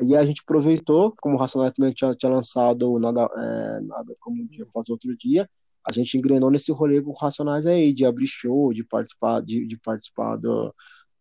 [0.00, 4.46] E a gente aproveitou, como o Racionais também tinha, tinha lançado nada, é, nada como
[4.48, 5.48] dia após outro dia,
[5.86, 9.66] a gente engrenou nesse rolê com o Racionais aí, de abrir show, de participar, de,
[9.66, 10.74] de participar do,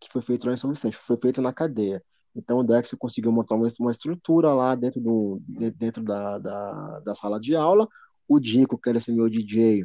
[0.00, 2.02] que foi feito lá em São Vicente, foi feito na cadeia.
[2.34, 5.40] Então o Dexter conseguiu montar uma, estrutura lá dentro, do,
[5.76, 7.88] dentro da, da, da sala de aula.
[8.28, 9.84] O Dico, que era esse meu DJ,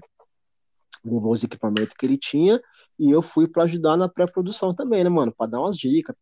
[1.05, 2.61] levou os equipamentos que ele tinha
[2.99, 6.15] e eu fui para ajudar na pré-produção também, né, mano, para dar umas dicas.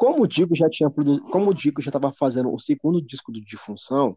[0.00, 3.30] Como o Dico já tinha produzido, como o Dico já estava fazendo o segundo disco
[3.30, 4.16] do Difunção,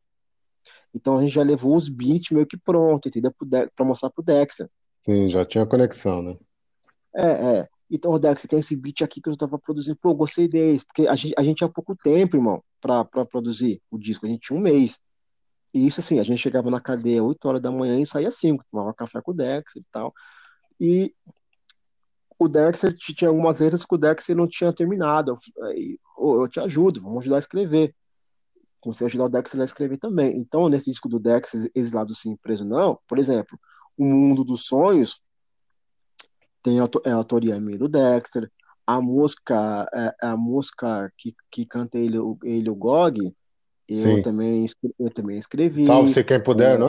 [0.96, 3.36] então a gente já levou os beats meio que pronto, entendeu?
[3.76, 4.70] Para mostrar pro Dexter.
[5.02, 6.38] Sim, já tinha conexão, né?
[7.14, 7.70] É, é.
[7.92, 9.98] Então, o Dexter, tem esse beat aqui que eu tava produzindo.
[10.02, 13.98] Pô, gostei desse, porque a gente, a gente tinha pouco tempo, irmão, para produzir o
[13.98, 14.26] disco.
[14.26, 15.02] A gente tinha um mês.
[15.74, 18.64] E isso assim, a gente chegava na cadeia 8 horas da manhã e saía 5,
[18.72, 20.14] tomava café com o Dexter e tal.
[20.80, 21.14] E
[22.44, 25.36] o Dexter tinha algumas letras que o Dexter não tinha terminado.
[25.58, 27.94] Eu, eu te ajudo, vamos ajudar a escrever.
[28.86, 30.38] A ajudar o Dexter a escrever também.
[30.38, 33.58] Então, nesse disco do Dexter, Exilado Sim, Preso Não, por exemplo,
[33.98, 35.22] O Mundo dos Sonhos
[36.62, 38.52] tem a, é a autoria minha do Dexter.
[38.86, 43.34] A música, é, a música que, que canta ele, ele o Gog,
[43.88, 44.66] eu também,
[45.00, 45.86] eu também escrevi.
[45.86, 46.88] Salve-se quem puder, é, não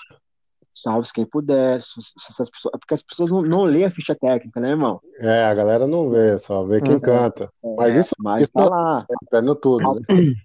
[0.75, 0.77] é?
[0.77, 1.77] Salve-se quem puder.
[1.77, 5.01] Essas pessoas, porque as pessoas não, não lêem a ficha técnica, né, irmão?
[5.19, 7.01] É, a galera não vê, só vê quem uhum.
[7.01, 7.51] canta.
[7.65, 9.07] É, mas isso, mas isso tá lá.
[9.33, 10.01] É no tudo, né?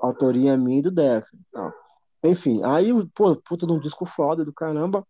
[0.00, 1.28] Autoria minha e do Dex.
[1.48, 1.72] Então.
[2.24, 5.04] Enfim, aí, pô, puta de um disco foda do caramba.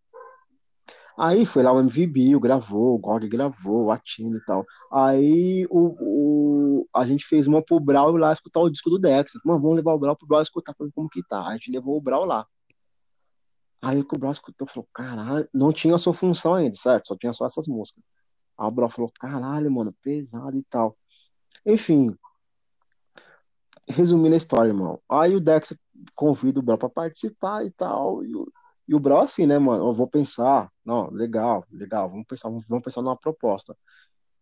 [1.17, 4.63] Aí foi lá o MV Bill, gravou, o Gog gravou, o Atino e tal.
[4.91, 9.31] Aí o, o, a gente fez uma pro Brau lá escutar o disco do Dex.
[9.43, 11.41] Mano, vamos levar o Brau pro Brau escutar como que tá.
[11.47, 12.45] A gente levou o Brau lá.
[13.81, 17.07] Aí o Brau escutou falou, caralho, não tinha a sua função ainda, certo?
[17.07, 18.03] Só tinha só essas músicas.
[18.57, 20.97] Aí o Brau falou, caralho, mano, pesado e tal.
[21.65, 22.15] Enfim,
[23.87, 24.99] resumindo a história, irmão.
[25.09, 25.77] Aí o Dex
[26.15, 28.23] convida o Brau pra participar e tal.
[28.23, 28.51] E o,
[28.87, 29.87] e o Brau, assim, né, mano?
[29.87, 30.71] Eu vou pensar.
[30.83, 32.09] Não, legal, legal.
[32.09, 33.75] Vamos pensar, vamos, vamos pensar numa proposta.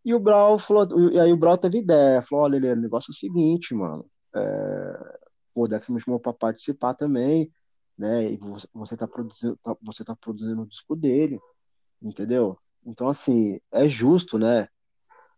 [0.04, 2.22] E o Brau falou, e aí o Brau teve ideia.
[2.22, 4.06] Falou: olha, o negócio é o seguinte, mano.
[4.36, 5.18] É,
[5.56, 7.52] o Dex me chamou pra participar também,
[7.98, 8.32] né?
[8.32, 11.40] E você, você tá produzindo, tá, você tá produzindo o disco dele,
[12.02, 12.58] entendeu?
[12.86, 14.68] Então, assim, é justo, né?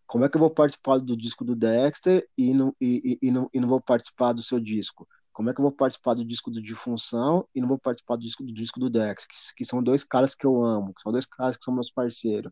[0.07, 3.31] como é que eu vou participar do disco do Dexter e não, e, e, e,
[3.31, 5.05] não, e não vou participar do seu disco?
[5.33, 8.21] Como é que eu vou participar do disco do Difunção e não vou participar do
[8.21, 11.11] disco do, disco do Dex, que, que são dois caras que eu amo, que são
[11.11, 12.51] dois caras que são meus parceiros.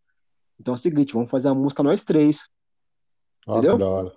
[0.60, 2.48] Então é o seguinte, vamos fazer a música nós três.
[3.48, 3.78] Ah, entendeu?
[3.78, 4.16] da hora.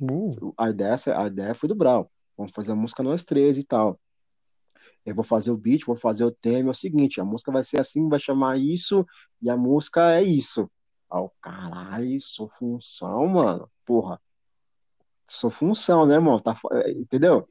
[0.00, 0.52] Uh.
[0.56, 2.10] A, ideia, a ideia foi do Brau.
[2.36, 3.98] Vamos fazer a música nós três e tal.
[5.04, 6.70] Eu vou fazer o beat, vou fazer o tema.
[6.70, 9.06] É o seguinte, a música vai ser assim, vai chamar isso,
[9.40, 10.70] e a música é isso.
[11.10, 13.70] Ó, oh, caralho, sou função, mano.
[13.84, 14.20] Porra.
[15.28, 16.38] Sou função, né, irmão?
[16.38, 17.48] Tá, entendeu?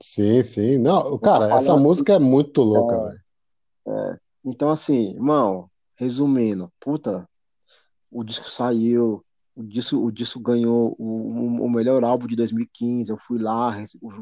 [0.00, 0.78] Sim, sim.
[0.78, 3.20] Não, cara, essa música é muito louca, é, velho.
[3.88, 4.18] É.
[4.44, 7.28] Então, assim, irmão, resumindo, puta,
[8.10, 13.10] o disco saiu, o disco, o disco ganhou o, o melhor álbum de 2015.
[13.10, 13.76] Eu fui lá,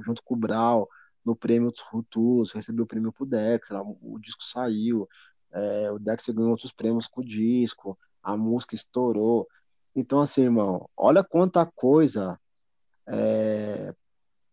[0.05, 0.89] junto com o Brau,
[1.25, 5.09] no prêmio Rutus, recebi o prêmio pro Dex, lá, o disco saiu,
[5.53, 9.49] é, o Dex ganhou outros prêmios com o disco, a música estourou.
[9.95, 12.39] Então, assim, irmão, olha quanta coisa
[13.07, 13.95] é,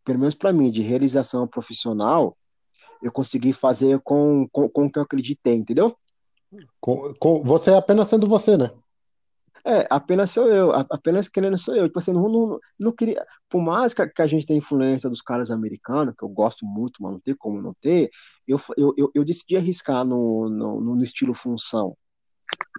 [0.03, 2.37] pelo menos para mim, de realização profissional,
[3.01, 5.95] eu consegui fazer com, com, com o que eu acreditei, entendeu?
[6.79, 8.71] Com, com, você é apenas sendo você, né?
[9.65, 11.87] É, apenas sou eu, apenas querendo sou eu.
[11.87, 13.25] Tipo assim, não, não, não queria.
[13.49, 17.01] Por mais que, que a gente tenha influência dos caras americanos, que eu gosto muito,
[17.01, 18.09] mas não tem como não ter,
[18.47, 21.95] eu, eu, eu, eu decidi arriscar no, no, no estilo função.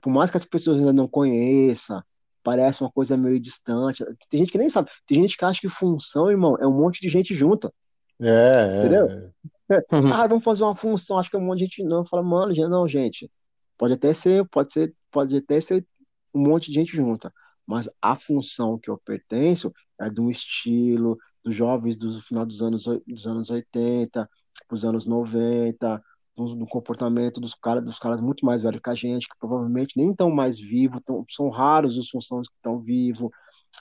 [0.02, 2.02] Por mais que as pessoas ainda não conheçam,
[2.42, 4.04] parece uma coisa meio distante.
[4.28, 4.90] Tem gente que nem sabe.
[5.06, 7.72] Tem gente que acha que função, irmão, é um monte de gente junta.
[8.20, 9.06] É, é Entendeu?
[9.06, 9.32] É.
[10.12, 12.04] ah, vamos fazer uma função, acho que é um monte de gente não.
[12.04, 13.30] Fala, mano, não, gente.
[13.78, 15.86] Pode até ser, pode ser, pode até ser
[16.34, 17.32] um monte de gente junta.
[17.66, 22.84] Mas a função que eu pertenço é um estilo dos jovens do final dos anos,
[23.06, 24.28] dos anos 80,
[24.70, 26.02] dos anos 90,
[26.36, 29.96] do, do, comportamento dos caras, dos caras muito mais velhos que a gente, que provavelmente
[29.96, 33.30] nem estão mais vivos, tão, são raros os funções que estão vivos.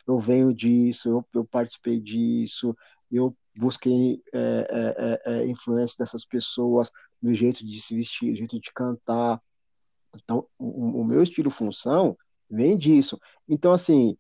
[0.08, 2.76] Eu venho disso, eu, eu participei disso,
[3.12, 4.40] eu busquei é,
[4.70, 6.92] é, é, é influência dessas pessoas
[7.22, 9.42] no jeito de se vestir, no jeito de cantar.
[10.16, 12.18] Então, o, o meu estilo função
[12.52, 13.20] vem disso.
[13.48, 14.18] Então, assim,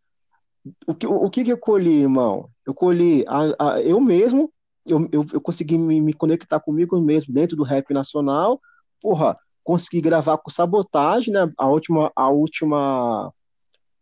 [0.87, 2.49] o que, o, que, que eu colhi, irmão?
[2.65, 4.51] Eu colhi a, a, eu mesmo
[4.85, 8.59] eu, eu, eu consegui me, me conectar comigo mesmo dentro do rap nacional.
[8.99, 11.51] Porra, consegui gravar com Sabotagem, né?
[11.57, 13.31] A última, a última,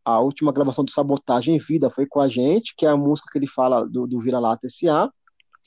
[0.06, 3.30] a última gravação do Sabotagem em vida foi com a gente, que é a música
[3.32, 5.12] que ele fala do, do Vira-Lata S.A.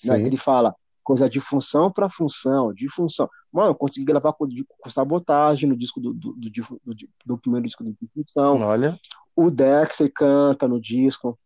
[0.06, 0.22] Né?
[0.22, 3.28] Ele fala coisa de função para função, de função.
[3.52, 6.96] Mano, eu consegui gravar com, com Sabotagem no disco do, do, do, do,
[7.26, 8.60] do primeiro disco do Função.
[8.60, 8.98] Olha.
[9.34, 11.38] O Dexter canta no disco,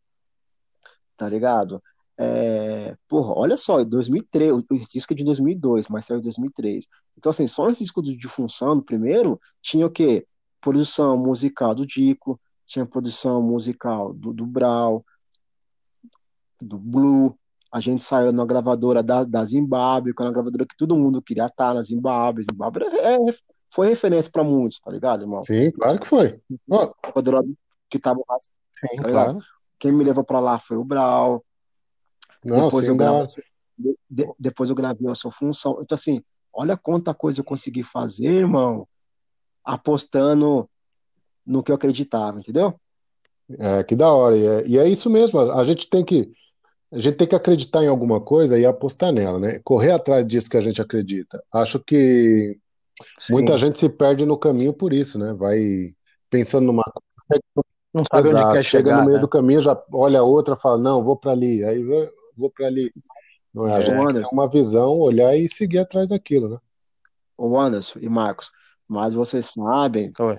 [1.17, 1.83] tá ligado?
[2.19, 6.87] É, porra, olha só, 2003, o disco é de 2002, mas saiu em 2003.
[7.17, 10.27] Então, assim, só nesse disco de função, no primeiro, tinha o quê?
[10.61, 15.05] Produção musical do Dico, tinha produção musical do, do Brau,
[16.61, 17.39] do Blue.
[17.73, 21.21] A gente saiu na gravadora da, da Zimbábue, que é uma gravadora que todo mundo
[21.21, 22.45] queria estar na Zimbábue.
[22.51, 23.19] Zimbábue é, é
[23.69, 25.43] foi referência para muitos, tá ligado, irmão?
[25.45, 26.41] Sim, claro que foi.
[26.69, 26.93] Oh.
[27.03, 27.43] Gravadora
[27.91, 28.21] que tava
[28.79, 29.39] Sim, tá claro.
[29.79, 31.45] Quem me levou para lá foi o Brau.
[32.45, 33.27] Não, depois, eu gravo,
[34.09, 35.79] de, depois eu gravei a sua função.
[35.83, 38.87] Então, assim, olha quanta coisa eu consegui fazer, irmão,
[39.65, 40.69] apostando
[41.45, 42.79] no que eu acreditava, entendeu?
[43.59, 44.37] É, que da hora.
[44.37, 46.33] E é, e é isso mesmo, a gente tem que.
[46.97, 49.61] A gente tem que acreditar em alguma coisa e apostar nela, né?
[49.63, 51.45] Correr atrás disso que a gente acredita.
[51.53, 52.59] Acho que
[53.21, 53.33] Sim.
[53.35, 55.35] muita gente se perde no caminho por isso, né?
[55.35, 55.95] Vai
[56.31, 57.43] pensando numa coisa.
[57.93, 58.45] Não sabe Exato.
[58.45, 59.21] onde quer Chega chegar, no meio né?
[59.21, 61.63] do caminho, já olha outra, fala, não, vou para ali.
[61.65, 61.85] Aí
[62.35, 62.91] vou para ali.
[63.53, 63.75] Não é?
[63.75, 66.59] A gente tem uma visão, olhar e seguir atrás daquilo, né?
[67.37, 68.51] O Anderson e Marcos,
[68.89, 70.39] mas vocês sabem Oi.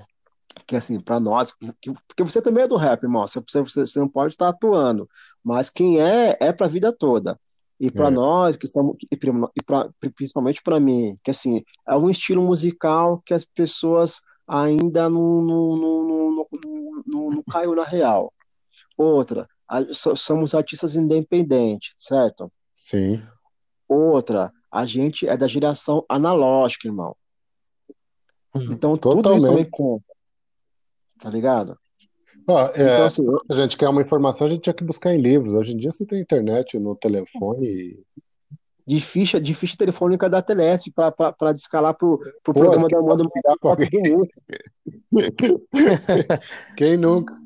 [0.67, 3.99] que, assim, para nós, que, porque você também é do rap, irmão, você, você, você
[3.99, 5.07] não pode estar atuando,
[5.47, 7.39] mas quem é, é para a vida toda.
[7.79, 8.11] E para é.
[8.11, 9.15] nós, que somos, e
[9.63, 15.41] pra, principalmente para mim, que assim, é um estilo musical que as pessoas ainda não,
[15.41, 16.47] não, não,
[17.05, 18.33] não, não, caiu na real.
[18.97, 19.47] Outra,
[19.93, 22.51] somos artistas independentes, certo?
[22.75, 23.23] Sim.
[23.87, 27.15] Outra, a gente é da geração analógica, irmão.
[28.53, 29.23] Hum, então Totalmente.
[29.23, 30.13] tudo isso também conta.
[31.21, 31.79] Tá ligado?
[32.49, 35.19] Ah, é, então, assim, a gente quer uma informação, a gente tinha que buscar em
[35.19, 35.53] livros.
[35.53, 37.99] Hoje em dia você tem internet no telefone.
[38.85, 43.25] De ficha, de ficha telefônica da Telesp para descalar pro, pro Pô, programa da Amanda
[46.77, 47.37] Quem nunca?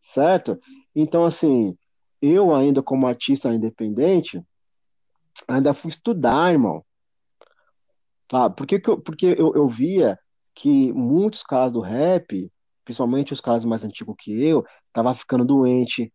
[0.00, 0.60] Certo?
[0.94, 1.76] Então, assim,
[2.20, 4.40] eu ainda como artista independente,
[5.48, 6.84] ainda fui estudar, irmão.
[8.28, 8.48] Tá?
[8.48, 10.16] Porque, porque eu, eu via
[10.54, 12.52] que muitos caras do rap,
[12.84, 16.12] principalmente os caras mais antigos que eu, tava ficando doente,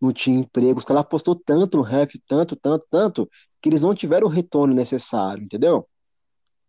[0.00, 0.78] não tinha emprego.
[0.78, 3.30] Os caras apostou tanto no rap, tanto, tanto, tanto,
[3.62, 5.88] que eles não tiveram o retorno necessário, entendeu?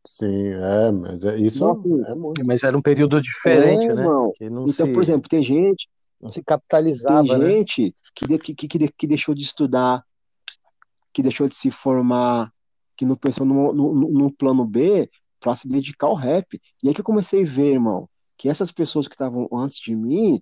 [0.06, 2.46] Sim, é, mas é isso Nossa, é muito.
[2.46, 4.06] Mas era um período diferente, É, né?
[4.06, 5.88] Então, se, por exemplo, tem gente,
[6.22, 7.48] não se tem capitalizava, né?
[7.48, 10.04] gente que, que, que, que de- que deixou de estudar,
[11.14, 12.52] que deixou de se formar,
[12.98, 16.60] que não pensou no, no, no- no plano B para se dedicar ao rap.
[16.84, 19.96] E aí que eu comecei a ver, irmão, que essas pessoas que estavam antes de
[19.96, 20.42] mim,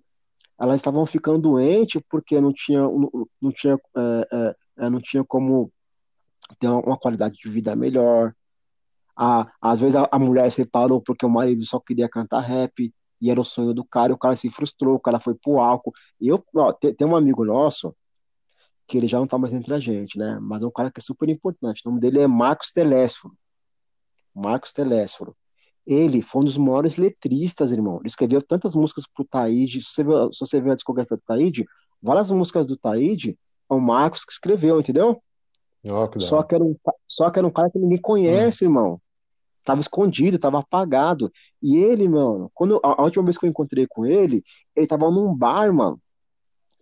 [0.58, 5.24] elas estavam ficando doentes porque não tinha, não, não tinha, é, é, é, não tinha
[5.24, 5.72] como
[6.58, 8.34] ter uma qualidade de vida melhor.
[9.16, 13.30] A, às vezes a, a mulher separou porque o marido só queria cantar rap e
[13.30, 15.92] era o sonho do cara, e o cara se frustrou, o cara foi pro álcool.
[16.20, 17.94] Eu, ó, tem, tem um amigo nosso
[18.86, 20.38] que ele já não tá mais entre a gente, né?
[20.40, 21.82] Mas é um cara que é super importante.
[21.84, 23.34] O nome dele é Marcos Telésforo.
[24.34, 25.34] Marcos Telésforo.
[25.86, 27.98] Ele foi um dos maiores letristas, irmão.
[27.98, 29.82] Ele escreveu tantas músicas pro Taíde.
[29.82, 31.66] Se você ver, se você ver a discografia do Taíde,
[32.02, 33.38] várias músicas do Taíde
[33.70, 35.22] é o Marcos que escreveu, entendeu?
[35.88, 36.74] Ó, que Só que, era um,
[37.06, 39.00] só que era um cara que ninguém conhece, irmão.
[39.62, 41.30] Tava escondido, tava apagado.
[41.62, 44.42] E ele, mano, quando a, a última vez que eu encontrei com ele,
[44.74, 46.00] ele tava num bar, mano,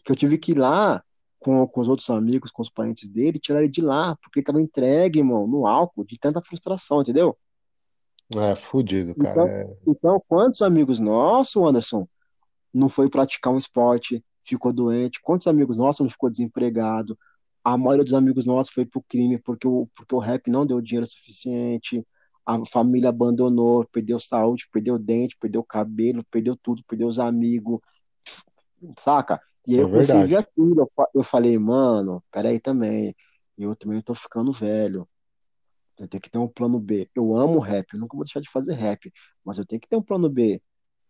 [0.05, 1.03] que eu tive que ir lá
[1.41, 4.47] com, com os outros amigos, com os parentes dele, tirar ele de lá, porque ele
[4.47, 7.37] tava entregue, irmão, no álcool, de tanta frustração, entendeu?
[8.37, 9.37] É, fudido, cara.
[9.37, 12.09] Então, É, então quantos amigos nossos, Anderson,
[12.75, 15.21] não foi praticar um esporte, ficou doente?
[15.23, 17.19] Quantos amigos nossos não ficou desempregado?
[17.65, 20.81] A maioria dos amigos nossos foi pro crime porque o, porque o rap não deu
[20.81, 22.07] dinheiro suficiente,
[22.47, 27.81] a família abandonou, perdeu saúde, perdeu dente, perdeu cabelo, perdeu tudo, perdeu os amigos,
[28.99, 29.41] saca?
[29.67, 30.29] E aí é eu verdade.
[30.29, 33.15] ver aquilo, eu, fa- eu falei, mano, peraí também,
[33.57, 35.09] eu também tô ficando velho,
[35.99, 37.09] eu tenho que ter um plano B.
[37.15, 39.13] Eu amo rap, eu nunca vou deixar de fazer rap,
[39.45, 40.61] mas eu tenho que ter um plano B.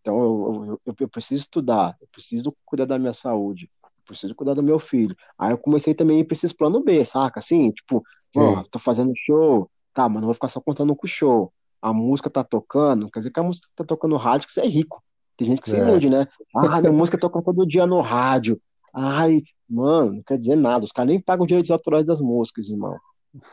[0.01, 4.35] Então eu, eu, eu, eu preciso estudar, eu preciso cuidar da minha saúde, eu preciso
[4.35, 5.17] cuidar do meu filho.
[5.39, 7.39] Aí eu comecei também a ir pra esses plano B, saca?
[7.39, 8.03] Assim, tipo,
[8.37, 11.53] ó, tô fazendo show, tá, mas não vou ficar só contando com o show.
[11.81, 14.61] A música tá tocando, quer dizer que a música tá tocando no rádio que você
[14.61, 15.03] é rico.
[15.37, 15.81] Tem gente que se é.
[15.81, 16.27] ilude, né?
[16.55, 18.61] Ah, minha música toca todo dia no rádio.
[18.95, 20.85] Ai, mano, não quer dizer nada.
[20.85, 22.99] Os caras nem pagam direitos autorais das músicas, irmão.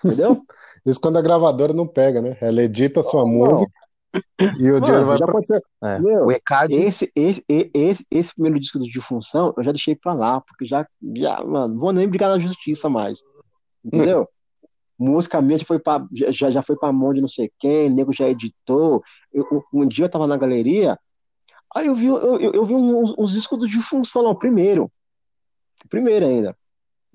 [0.03, 0.41] Entendeu?
[0.85, 2.37] Isso quando a gravadora não pega, né?
[2.41, 3.71] Ela edita a sua Não, música
[4.59, 5.33] e o dinheiro vai já pra.
[5.33, 5.63] pode ser.
[5.83, 5.99] É.
[5.99, 10.13] Meu, O ECAD, Esse, esse, esse, esse primeiro disco do Disfunção, eu já deixei pra
[10.13, 13.19] lá, porque já, já, mano, não vou nem brigar na justiça mais.
[13.83, 14.27] Entendeu?
[14.99, 18.11] Música minha já foi pra, já, já foi pra mão de não sei quem, nego
[18.11, 19.01] já editou.
[19.31, 20.99] Eu- um dia eu tava na galeria,
[21.73, 24.91] aí eu vi, eu, eu, eu vi uns, uns discos do Disfunção lá, o primeiro.
[25.85, 26.53] O primeiro ainda.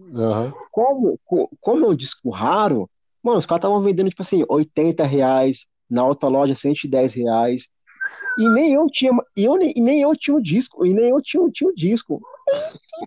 [0.00, 0.52] Aham.
[0.70, 2.90] Como, co- como é um disco raro,
[3.22, 7.68] mano, os caras estavam vendendo, tipo assim, 80 reais, na outra loja 110 reais.
[8.38, 11.10] E nem eu tinha, e eu, nem- e nem eu tinha o disco, e nem
[11.10, 12.20] eu tinha, tinha o disco.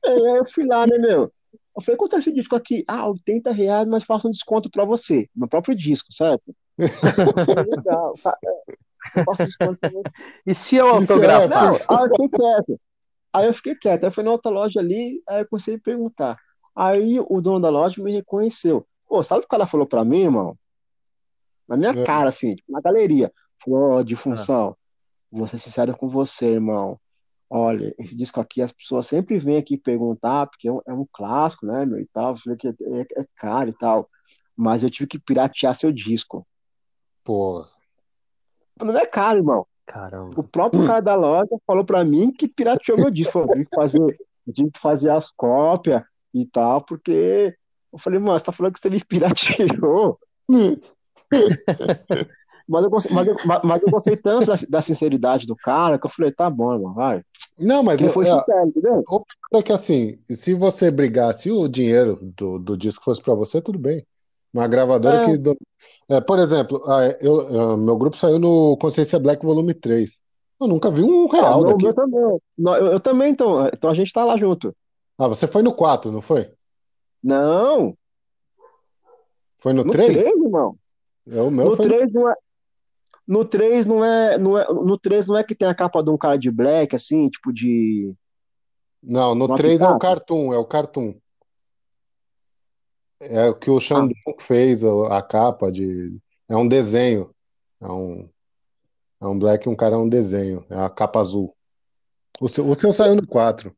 [0.05, 1.31] Aí eu fui lá, né, meu?
[1.75, 2.83] Eu falei, quanto é esse disco aqui?
[2.87, 6.43] Ah, 80 reais, mas faço um desconto pra você, no próprio disco, certo?
[7.67, 8.19] Legal,
[9.13, 10.09] eu faço um desconto pra você.
[10.47, 11.49] e se eu autografar?
[11.49, 12.81] Não, aí eu fiquei quieto.
[13.33, 14.03] Aí eu fiquei quieto.
[14.03, 16.37] Aí eu fui na outra loja ali, aí eu comecei a perguntar.
[16.79, 18.85] Aí o dono da loja me reconheceu.
[19.07, 20.55] Pô, sabe o que cara falou pra mim, irmão?
[21.67, 22.03] Na minha É.
[22.05, 23.33] cara, assim, tipo, na galeria.
[23.63, 24.77] Falou, ó, de função,
[25.31, 26.99] vou ser sincero com você, irmão.
[27.49, 31.07] Olha, esse disco aqui, as pessoas sempre vêm aqui perguntar, porque é um, é um
[31.11, 32.33] clássico, né, meu, e tal.
[32.33, 34.07] Eu falei que é, é- é caro e tal.
[34.55, 36.45] Mas eu tive que piratear seu disco.
[37.23, 37.65] Pô,
[38.79, 39.65] Não é caro, irmão.
[39.87, 40.39] Caramba.
[40.39, 43.39] O próprio cara da loja falou pra mim que pirateou meu disco.
[43.39, 46.03] Eu tive que fazer, eu tive que fazer as cópias
[46.33, 47.53] e tal, porque
[47.91, 50.19] eu falei, mano, você tá falando que você me pirateou.
[52.69, 56.05] Mas eu, gostei, mas, eu, mas- eu gostei tanto da, da sinceridade do cara que
[56.05, 57.21] eu falei, tá bom, irmão, vai.
[57.57, 59.03] Não, mas Ele foi é, sincero, entendeu?
[59.07, 59.23] o
[59.53, 63.79] é que assim, se você brigasse o dinheiro do, do disco fosse pra você, tudo
[63.79, 64.05] bem.
[64.53, 65.37] Uma gravadora É.
[65.37, 65.41] que.
[66.09, 67.39] é, por exemplo, ah, eu,
[67.71, 70.21] ah, meu grupo saiu no Consciência Black Volume 3.
[70.59, 71.83] Eu nunca vi um Ah, real o meu, daqui.
[71.85, 72.19] meu também.
[72.19, 73.65] Eu, eu também, então.
[73.67, 74.75] Então a gente tá lá junto.
[75.17, 76.51] Ah, você foi no 4, não foi?
[77.23, 77.97] Não,
[79.59, 80.13] Foi no no 3?
[80.13, 80.77] 3, irmão.
[81.27, 82.35] É, o meu No foi no 3 não é.
[83.27, 84.65] No 3 não é, não é.
[84.67, 87.51] No 3 não é que tem a capa de um cara de black, assim, tipo
[87.51, 88.13] de.
[89.03, 89.99] Não, no No 3 é o?
[89.99, 91.15] Cartoon, é o Cartoon.
[93.19, 96.21] É o que o Xandão fez, a a capa de.
[96.47, 97.33] É um desenho.
[97.81, 98.29] É um,
[99.21, 100.65] é um black e um cara é um desenho.
[100.69, 101.53] É a capa azul.
[102.39, 103.75] O seu, o seu saiu no 4.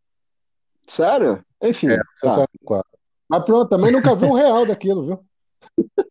[0.90, 1.46] Sério?
[1.62, 2.32] Enfim, É, tá.
[2.32, 2.90] saiu no 4.
[3.30, 5.26] Mas pronto, também nunca vi um real daquilo, viu?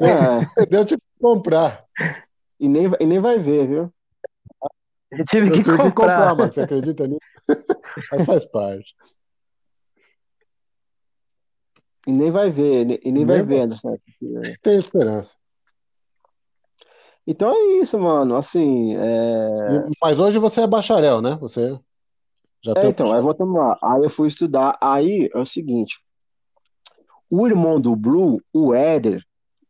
[0.00, 0.06] É,
[0.70, 1.84] Deu tipo comprar.
[2.58, 3.92] e nem, vai- e nem vai ver, viu?
[5.10, 5.90] Eu tive que, Eu tive comprar.
[5.90, 6.52] que comprar, mano.
[6.52, 7.20] Você acredita nisso?
[8.10, 8.94] Mas faz parte.
[12.06, 13.98] E nem vai ver, e nem, vai ver, Anderson.
[14.62, 15.36] Tem esperança.
[17.26, 18.36] Então é isso, mano.
[18.36, 19.82] Assim, é...
[20.00, 21.36] Mas hoje você é bacharel, né?
[21.40, 21.78] Você
[22.66, 23.78] já É, então, aí voltando lá.
[23.82, 24.76] Aí eu fui estudar.
[24.80, 26.00] Aí é o seguinte:
[27.30, 29.24] o irmão do Blue, o Éder,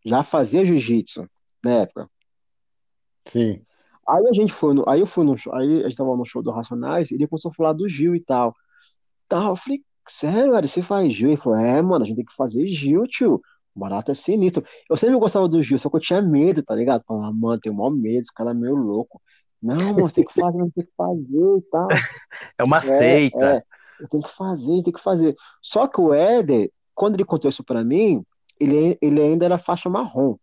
[0.04, 1.28] já fazia jiu-jitsu
[1.62, 2.08] na época.
[3.26, 3.60] Sim.
[4.08, 6.24] Aí a gente foi no, aí eu fui no show, aí a gente tava no
[6.24, 8.54] show do Racionais, e ele começou a falar do Gil e tal.
[9.28, 11.30] Tal, eu falei, sério, cara, você faz Gil?
[11.30, 13.42] Ele falou, é, mano, a gente tem que fazer Gil, tio.
[13.74, 14.64] O barato é sinistro.
[14.88, 17.02] Eu sempre gostava do Gil, só que eu tinha medo, tá ligado?
[17.04, 19.20] Falava, mano, tenho maior medo, esse cara é meio louco.
[19.62, 21.88] Não, mano, você tem que fazer, tem que fazer e tal.
[22.58, 23.38] É uma É, seita.
[23.38, 23.62] é,
[24.00, 25.36] eu tenho que fazer, tenho que fazer.
[25.62, 28.24] Só que o Éder, quando ele contou isso pra mim,
[28.60, 30.36] ele, ele ainda era faixa marrom.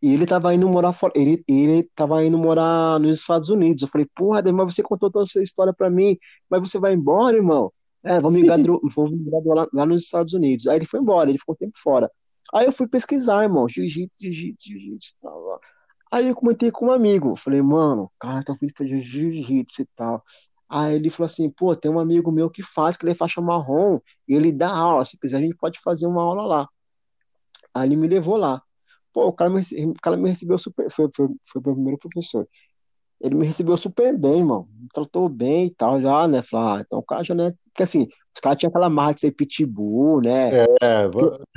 [0.00, 3.82] E ele tava indo morar fora, ele, ele tava indo morar nos Estados Unidos.
[3.82, 6.16] Eu falei, porra, Éder, mas você contou toda essa história pra mim,
[6.48, 7.72] mas você vai embora, irmão?
[8.02, 8.78] É, vou me graduar,
[9.72, 10.66] lá, nos Estados Unidos.
[10.68, 12.10] Aí ele foi embora, ele ficou um tempo fora.
[12.54, 15.60] Aí eu fui pesquisar, irmão, jiu-jitsu, jiu-jitsu, jiu-jitsu, tal.
[16.10, 20.22] Aí eu comentei com um amigo, falei, mano, cara, tá vindo fazer jiu-jitsu e tal.
[20.68, 23.40] Aí ele falou assim, pô, tem um amigo meu que faz, que ele é faixa
[23.40, 26.68] marrom, e ele dá aula, se quiser a gente pode fazer uma aula lá.
[27.74, 28.62] Aí ele me levou lá.
[29.12, 31.98] Pô, o cara me, o cara me recebeu super, foi, foi, foi o meu primeiro
[31.98, 32.48] professor.
[33.20, 36.84] Ele me recebeu super bem, mano, me tratou bem e tal, já, né, falei, ah,
[36.84, 40.20] então o cara já, né, porque assim, os caras tinham aquela marra de ser pitbull,
[40.20, 41.08] né, É,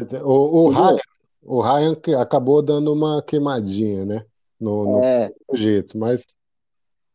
[0.02, 0.86] dizer, o, o Entendeu?
[0.86, 1.00] Ryan,
[1.42, 4.26] o Ryan acabou dando uma queimadinha, né?
[4.60, 6.26] No, no é, jiu-jitsu, mas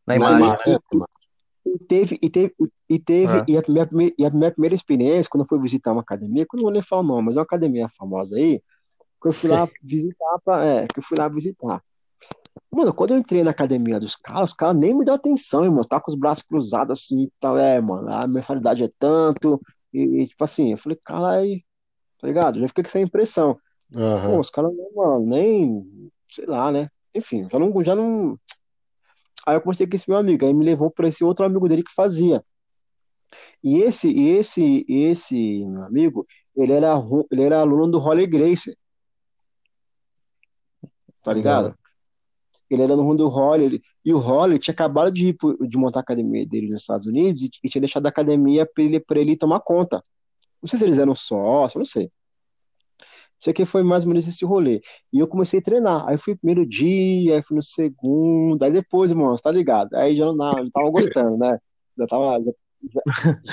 [0.07, 0.47] Na na imagem.
[0.47, 1.05] imagem, né?
[1.65, 2.53] E teve, e teve,
[2.89, 3.45] e teve, É.
[3.51, 6.55] e a minha, e a minha primeira experiência, quando eu fui visitar uma academia, que
[6.55, 8.61] eu não vou nem falar o nome, mas é uma academia famosa aí,
[9.21, 11.83] que eu fui lá visitar, pra, é, que eu fui lá visitar.
[12.71, 15.83] Mano, quando eu entrei na academia dos caras, os caras nem me deu atenção, irmão,
[15.83, 19.59] tá com os braços cruzados assim e tal, é, mano, a mensalidade é tanto,
[19.93, 21.61] e, e, tipo assim, eu falei, caralho,
[22.19, 22.59] tá ligado?
[22.59, 23.59] Já fiquei com essa impressão.
[23.91, 24.39] Pô, Aham.
[24.39, 26.89] os caras, mano, nem, sei lá, né?
[27.15, 28.37] Enfim, já não, já não.
[29.47, 31.83] Aí eu conversei com esse meu amigo, aí me levou para esse outro amigo dele
[31.83, 32.43] que fazia.
[33.63, 36.93] E esse, e esse, esse meu amigo, ele era,
[37.31, 38.75] ele era aluno do Holly Gracie,
[41.23, 41.75] tá ligado?
[42.69, 45.99] Ele era aluno do Holly, ele- e o Holly tinha acabado de, pro- de montar
[45.99, 49.19] a academia dele nos Estados Unidos e, e tinha deixado a academia para ele, pra
[49.19, 50.01] ele tomar conta.
[50.61, 52.11] Não sei se eles eram sócios, não sei.
[53.45, 54.81] Sei que foi mais ou menos esse rolê.
[55.13, 56.07] E eu comecei a treinar.
[56.07, 59.93] Aí fui primeiro dia, aí fui no segundo, aí depois, irmão, você tá ligado?
[59.95, 61.59] Aí já não, não tava gostando, né?
[61.97, 62.43] Já tava,
[62.93, 63.03] já,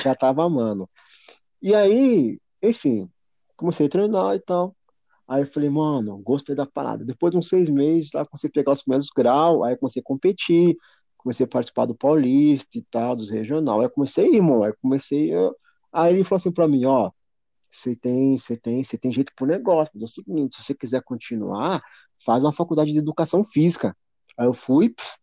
[0.04, 0.88] já, tava amando.
[1.62, 3.08] E aí, enfim,
[3.56, 4.76] comecei a treinar e tal.
[5.28, 7.04] Aí eu falei, mano, gostei da parada.
[7.04, 10.04] Depois de uns seis meses, lá, comecei a pegar os primeiros graus, aí comecei a
[10.04, 10.76] competir,
[11.18, 13.80] comecei a participar do Paulista e tal, dos regional.
[13.80, 15.34] Aí eu comecei, irmão, aí comecei.
[15.34, 15.52] a-
[15.92, 17.10] Aí ele falou assim pra mim, ó,
[17.72, 21.02] você tem, você tem, você tem jeito pro negócio, é o seguinte, se você quiser
[21.02, 21.82] continuar,
[22.24, 23.96] faz uma faculdade de educação física.
[24.36, 25.16] Aí eu fui, pf,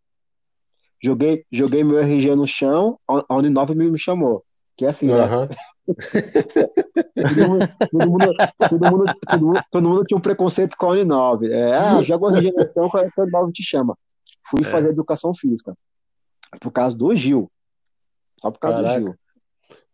[1.02, 4.44] joguei, joguei meu RG no chão, a Uninove me, me chamou.
[4.76, 5.14] Que é assim, né?
[5.14, 5.50] Aham.
[7.16, 8.34] Todo mundo, todo mundo,
[8.70, 11.52] todo mundo, todo mundo, todo mundo tinha um preconceito com a Uninove.
[11.52, 13.98] É, ah, joga o RG no chão, a Uninove te chama.
[14.50, 14.66] Fui É.
[14.66, 15.76] fazer educação física.
[16.62, 17.52] Por causa do Gil.
[18.42, 19.00] Só por causa Caraca.
[19.00, 19.16] do Gil.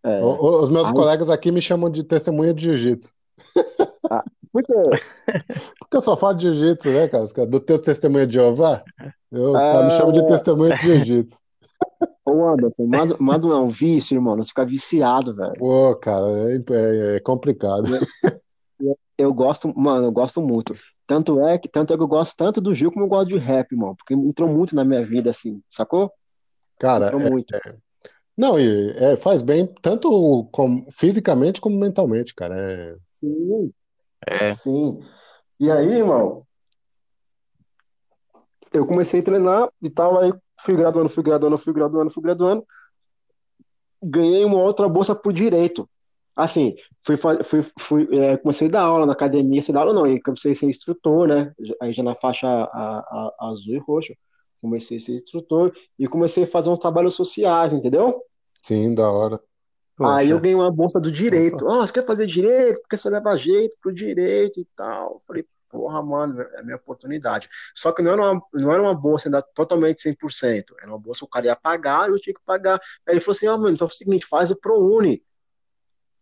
[0.06, 3.12] É, O- Os meus Aí- colegas aqui me chamam de testemunha de jiu-jitsu.
[4.54, 4.74] porque,
[5.80, 7.26] Porque eu só falo de jiu-jitsu, né, cara?
[7.48, 8.84] Do teu testemunha de Jeová,
[9.32, 9.72] eu, os É.
[9.72, 11.38] caras me chamam de testemunha de jiu-jitsu.
[12.26, 14.36] ô Anderson, manda, manda um vício, irmão.
[14.38, 15.54] Você fica viciado, velho.
[15.58, 17.84] Pô, cara, é, é- é complicado.
[19.18, 20.74] Eu gosto, mano, eu gosto muito.
[21.08, 23.38] Tanto é que, tanto é que eu gosto tanto do Gil como eu gosto de
[23.38, 23.96] rap, irmão.
[23.96, 26.12] Porque entrou muito na minha vida, assim, sacou?
[26.80, 27.56] Cara, Entrou é- muito.
[28.38, 32.56] Não, e é, faz bem tanto como- fisicamente como mentalmente, cara.
[32.58, 33.72] É, Sim,
[34.28, 34.54] É.
[34.54, 35.00] sim.
[35.60, 36.46] E aí, irmão,
[38.74, 42.66] eu comecei a treinar e tal, aí fui graduando, fui graduando, fui graduando, fui graduando.
[44.04, 45.90] Ganhei uma outra bolsa por direito.
[46.36, 50.06] Assim, fui, fui, fui, é, comecei a dar aula na academia, sem dar aula não,
[50.06, 51.54] eu comecei a ser instrutor, né?
[51.82, 54.14] Aí já na faixa a- a- azul e roxo,
[54.62, 58.22] comecei a ser instrutor e comecei a fazer uns trabalhos sociais, entendeu?
[58.54, 59.40] sim, da hora.
[60.02, 61.68] Aí eu Poxa, ganhei uma bolsa do direito.
[61.70, 62.82] Ah, você quer fazer direito?
[62.82, 65.14] Porque você leva jeito pro direito e tal.
[65.14, 67.50] Eu falei, porra, mano, é a minha oportunidade.
[67.74, 70.76] Só que não era uma, não era uma bolsa ainda totalmente 100%.
[70.80, 72.80] Era uma bolsa que o cara ia pagar e eu tinha que pagar.
[73.08, 75.24] Aí ele falou assim, ah, mano, então é o seguinte, faz o ProUni.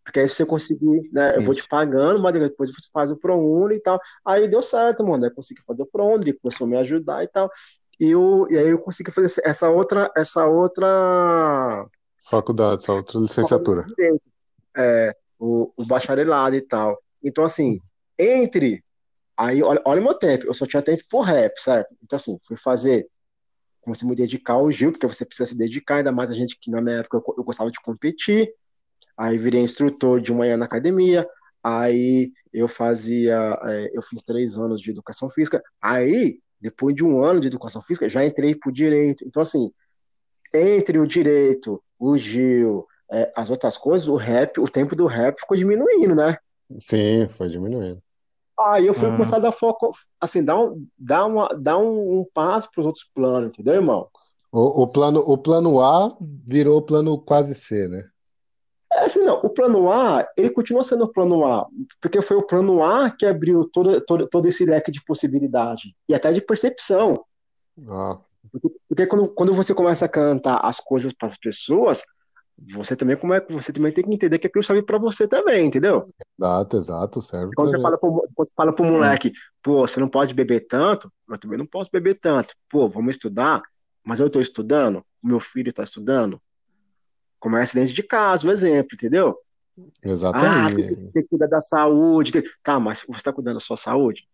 [0.04, 3.16] Porque aí se você conseguir, né, eu vou te pagando, mas depois você faz o
[3.16, 3.98] ProUni e tal.
[4.24, 5.24] Aí deu certo, mano.
[5.24, 7.50] Aí eu consegui fazer o ProUni, ele começou a me ajudar e tal.
[8.00, 11.86] E, eu, e aí eu consegui fazer essa outra, essa outra
[12.24, 13.86] faculdade, essa outra licenciatura.
[14.76, 17.00] É, o, o bacharelado e tal.
[17.22, 17.78] Então, assim,
[18.18, 18.82] entre.
[19.36, 21.94] Aí, olha, olha o meu tempo, eu só tinha tempo por rap, certo?
[22.02, 23.08] Então, assim, fui fazer.
[23.80, 26.58] Comecei a me dedicar ao Gil, porque você precisa se dedicar, ainda mais a gente
[26.58, 28.50] que na minha época eu, eu gostava de competir.
[29.16, 31.28] Aí virei instrutor de manhã na academia.
[31.62, 33.58] Aí eu fazia.
[33.64, 35.62] É, eu fiz três anos de educação física.
[35.80, 39.22] Aí, depois de um ano de educação física, já entrei pro direito.
[39.26, 39.70] Então, assim,
[40.52, 45.38] entre o direito, o Gil, é, as outras coisas, o rap, o tempo do rap
[45.38, 46.38] ficou diminuindo, né?
[46.78, 48.02] Sim, foi diminuindo.
[48.58, 49.16] Aí eu fui uhum.
[49.16, 52.86] começar a dar foco, assim, dar um, dar uma, dar um, um passo para os
[52.86, 54.08] outros planos, entendeu, irmão?
[54.50, 58.08] O, o, plano, o plano A virou o plano quase C, né?
[58.94, 61.66] É assim, não, o plano A, ele continua sendo o plano A,
[62.00, 66.14] porque foi o plano A que abriu todo, todo, todo esse leque de possibilidade, e
[66.14, 67.24] até de percepção.
[67.88, 68.18] Ah.
[68.52, 72.04] Porque, porque quando, quando você começa a cantar as coisas para as pessoas,
[72.56, 75.66] você também como é você também tem que entender que aquilo serve para você também,
[75.66, 76.08] entendeu?
[76.38, 77.52] Exato, exato, serve.
[77.56, 81.12] Quando você fala pro, quando você fala pro moleque, pô, você não pode beber tanto,
[81.28, 82.54] eu também não posso beber tanto.
[82.70, 83.60] Pô, vamos estudar,
[84.04, 86.40] mas eu estou estudando, o meu filho está estudando.
[87.44, 89.36] Começa dentro de casa, o exemplo, entendeu?
[90.02, 90.72] Exatamente.
[90.72, 92.32] Ah, tem, tem que cuidar da saúde.
[92.32, 92.42] Tem...
[92.62, 94.26] Tá, mas você está cuidando da sua saúde?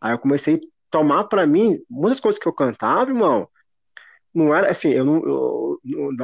[0.00, 0.58] Aí eu comecei a
[0.90, 3.48] tomar para mim muitas coisas que eu cantava, irmão
[4.34, 5.80] não era assim, eu não, eu,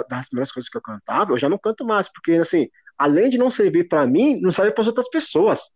[0.06, 2.68] das primeiras coisas que eu cantava, eu já não canto mais, porque assim,
[2.98, 5.70] além de não servir para mim, não serve para outras pessoas.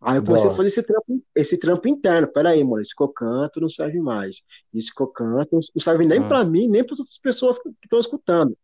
[0.00, 0.54] Aí eu comecei Boa.
[0.54, 2.28] a fazer esse trampo, esse trampo interno.
[2.28, 4.42] Peraí, mano, isso que eu canto não serve mais.
[4.72, 6.28] Isso que eu canto não serve nem hum.
[6.28, 8.56] para mim, nem para outras pessoas que estão escutando.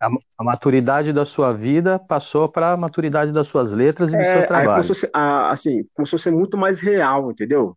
[0.00, 4.22] A, a, maturidade da sua vida passou para a maturidade das suas letras e do
[4.22, 4.70] é, seu trabalho.
[4.70, 7.76] Começou ser, assim, começou a ser muito mais real, entendeu?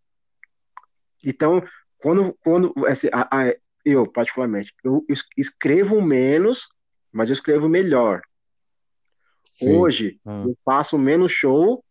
[1.23, 1.61] Então,
[1.97, 3.53] quando, quando assim, a, a,
[3.85, 5.05] eu, particularmente, eu
[5.37, 6.69] escrevo menos,
[7.11, 8.21] mas eu escrevo melhor.
[9.43, 9.75] Sim.
[9.75, 10.49] Hoje, hum.
[10.49, 11.83] eu faço menos show,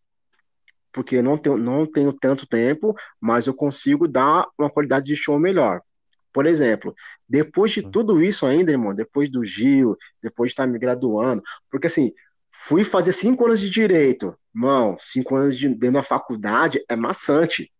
[0.91, 5.39] porque não tenho, não tenho tanto tempo, mas eu consigo dar uma qualidade de show
[5.39, 5.81] melhor.
[6.33, 6.95] Por exemplo,
[7.29, 11.87] depois de tudo isso ainda, irmão, depois do Gil, depois de estar me graduando, porque
[11.87, 12.11] assim,
[12.51, 17.71] fui fazer cinco anos de direito, mano, cinco anos de, dentro da faculdade é maçante.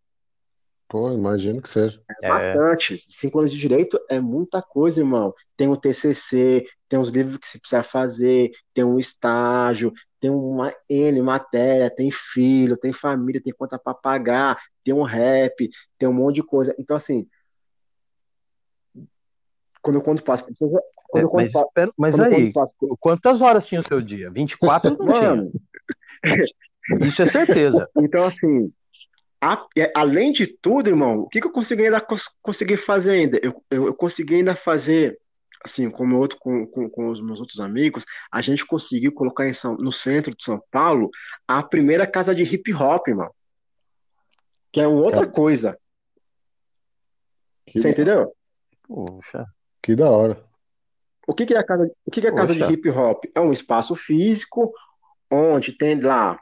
[0.87, 1.99] Pô, imagino que seja.
[2.21, 2.95] É, é bastante.
[2.99, 5.33] Cinco anos de direito é muita coisa, irmão.
[5.57, 10.71] Tem o TCC, tem os livros que você precisa fazer, tem um estágio, tem uma
[10.87, 16.13] N matéria, tem filho, tem família, tem conta para pagar, tem um rap, tem um
[16.13, 16.75] monte de coisa.
[16.77, 17.27] Então, assim,
[19.83, 20.73] quando eu conto para as pessoas.
[20.73, 22.73] É, mas, passo, mas aí, passo...
[22.99, 24.31] quantas horas tinha o seu dia?
[24.31, 25.51] 24 não Mano.
[26.23, 26.45] tinha.
[27.01, 27.87] Isso é certeza.
[28.01, 28.71] Então, assim,
[29.41, 32.05] a, além de tudo, irmão, o que, que eu consegui ainda
[32.41, 33.39] consegui fazer ainda?
[33.43, 35.19] Eu, eu, eu consegui ainda fazer,
[35.63, 39.53] assim, como outro, com, com, com, os meus outros amigos, a gente conseguiu colocar em
[39.53, 41.09] São, no centro de São Paulo
[41.47, 43.29] a primeira casa de hip hop, irmão.
[44.71, 45.27] Que é outra é.
[45.27, 45.77] coisa.
[47.65, 48.33] Que Você entendeu?
[48.87, 49.45] Poxa.
[49.83, 50.41] Que da hora.
[51.27, 53.25] O que, que é a casa, o que, que é a casa de hip hop?
[53.35, 54.73] É um espaço físico
[55.29, 56.39] onde tem lá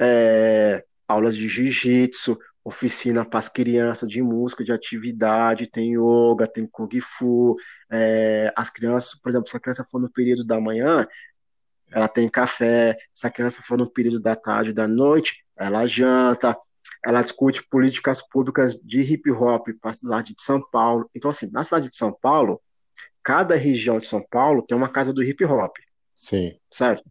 [0.00, 6.66] é, aulas de jiu-jitsu, oficina para as crianças de música, de atividade, tem yoga, tem
[6.66, 7.56] kung fu,
[7.90, 11.06] é, as crianças, por exemplo, se a criança for no período da manhã,
[11.90, 16.56] ela tem café, se a criança for no período da tarde, da noite, ela janta,
[17.04, 21.08] ela discute políticas públicas de hip hop para a cidade de São Paulo.
[21.14, 22.60] Então, assim, na cidade de São Paulo,
[23.24, 25.74] cada região de São Paulo tem uma casa do hip hop.
[26.12, 26.56] Sim.
[26.70, 27.02] Certo?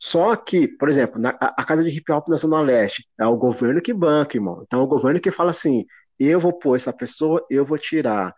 [0.00, 3.36] Só que, por exemplo, na, a Casa de Hip Hop da Zona Leste é o
[3.36, 4.62] governo que banca, irmão.
[4.64, 5.84] Então é o governo que fala assim:
[6.18, 8.34] eu vou pôr essa pessoa, eu vou tirar.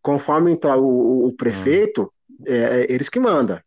[0.00, 2.12] Conforme entrar o, o prefeito,
[2.46, 3.60] é, é, eles que mandam.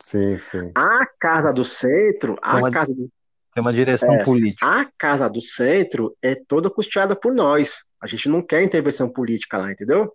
[0.00, 0.72] Sim, sim.
[0.74, 2.94] A Casa do Centro, a uma, Casa.
[2.94, 4.66] Tem uma direção é, política.
[4.66, 7.84] A Casa do Centro é toda custeada por nós.
[8.00, 10.12] A gente não quer intervenção política lá, entendeu?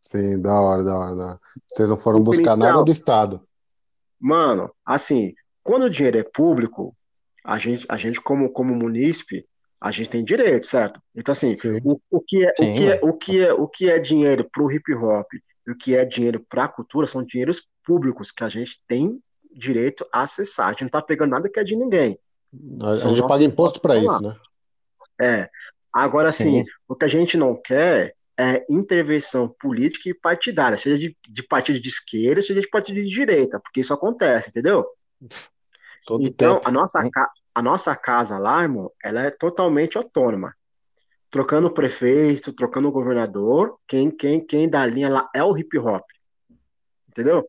[0.00, 1.16] Sim, da hora, da hora.
[1.16, 1.40] Da hora.
[1.72, 3.40] Vocês não foram buscar nada do Estado.
[4.20, 6.96] Mano, assim, quando o dinheiro é público,
[7.44, 9.46] a gente, a gente como, como munícipe,
[9.80, 11.00] a gente tem direito, certo?
[11.14, 11.54] Então, assim,
[11.84, 14.48] o, o, que é, Sim, o, que é, o, que é, o que é dinheiro
[14.50, 15.26] para o hip hop
[15.66, 19.20] e o que é dinheiro para a cultura são dinheiros públicos que a gente tem
[19.52, 20.68] direito a acessar.
[20.68, 22.18] A gente não está pegando nada que é de ninguém.
[22.80, 24.34] A, a gente paga imposto para isso, né?
[25.20, 25.50] É.
[25.92, 26.70] Agora, assim, Sim.
[26.88, 31.80] o que a gente não quer é, intervenção política e partidária, seja de, de partido
[31.80, 34.86] de esquerda, seja de partido de direita, porque isso acontece, entendeu?
[36.06, 36.68] Todo então, tempo.
[36.68, 37.02] a nossa,
[37.54, 40.54] a nossa casa lá, irmão, ela é totalmente autônoma.
[41.28, 46.04] trocando prefeito, trocando governador, quem, quem, quem dá a linha lá é o hip hop.
[47.08, 47.46] Entendeu?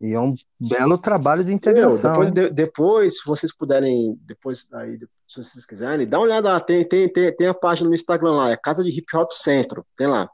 [0.00, 2.12] E é um belo trabalho de integração.
[2.12, 4.98] depois, de, depois, se vocês puderem, depois aí,
[5.28, 8.32] se vocês quiserem, dá uma olhada lá, tem, tem, tem, tem a página no Instagram
[8.32, 10.28] lá, é Casa de Hip Hop Centro, tem lá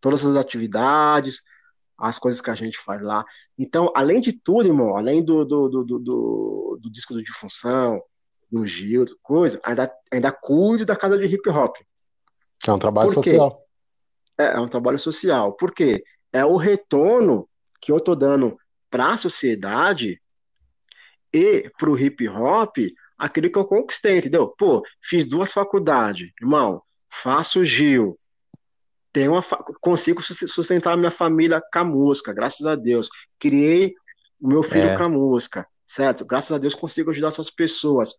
[0.00, 1.42] todas as atividades,
[1.96, 3.24] as coisas que a gente faz lá.
[3.56, 8.02] Então, além de tudo, irmão, além do, do, do, do, do, disco de função,
[8.50, 11.76] do Gil, coisa, ainda, ainda cuido da casa de hip hop.
[12.66, 13.64] É um trabalho social.
[14.38, 15.52] É, é um trabalho social.
[15.52, 16.02] Por quê?
[16.32, 17.48] É o retorno
[17.80, 18.58] que eu tô dando
[18.90, 20.20] para a sociedade
[21.32, 22.76] e para o hip hop
[23.20, 24.54] aquele que eu conquistei, entendeu?
[24.58, 28.18] Pô, fiz duas faculdades, irmão, faço Gil,
[29.12, 29.42] tenho uma,
[29.80, 33.08] consigo sustentar a minha família com a música, graças a Deus.
[33.38, 33.94] Criei
[34.40, 34.96] o meu filho é.
[34.96, 36.24] com a música, certo?
[36.24, 38.14] Graças a Deus consigo ajudar essas pessoas.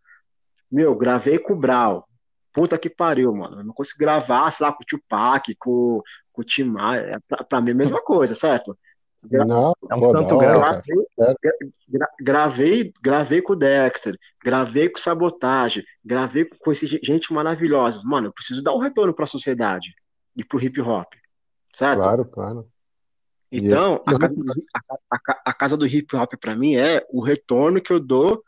[0.70, 2.08] Meu, gravei com o Brau.
[2.54, 3.60] Puta que pariu, mano.
[3.60, 6.02] Eu não consigo gravar, sei lá, com o Tupac, com,
[6.34, 7.16] com o Tim Maia.
[7.16, 8.78] É pra, pra mim é a mesma coisa, certo?
[9.24, 11.06] Gra não, é um tanto gravei,
[11.88, 18.02] gra gravei, gravei com o Dexter, gravei com Sabotagem, gravei com esse gente maravilhosa.
[18.04, 19.94] Mano, eu preciso dar um retorno para a sociedade
[20.36, 21.08] e pro hip hop.
[21.72, 22.00] Certo?
[22.00, 22.68] Claro, claro.
[23.52, 24.36] Então, a casa,
[24.74, 28.44] a, a, a casa, do hip hop para mim é o retorno que eu dou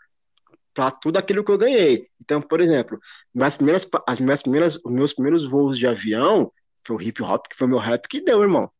[0.73, 2.07] para tudo aquilo que eu ganhei.
[2.19, 2.99] Então, por exemplo,
[3.33, 6.51] minhas primeiras, as minhas primeiras, os meus primeiros voos de avião
[6.85, 8.71] foi o hip hop, que foi o meu rap que deu, irmão.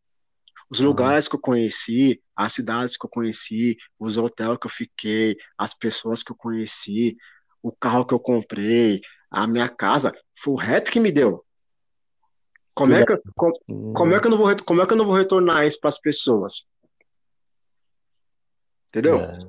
[0.69, 0.87] Os uhum.
[0.87, 5.73] lugares que eu conheci, as cidades que eu conheci, os hotéis que eu fiquei, as
[5.73, 7.15] pessoas que eu conheci,
[7.61, 11.43] o carro que eu comprei, a minha casa, foi o rap que me deu.
[12.75, 15.05] Como é que, como, como, é que eu não vou, como é que eu não
[15.05, 16.65] vou retornar isso para as pessoas?
[18.89, 19.19] Entendeu?
[19.19, 19.39] É.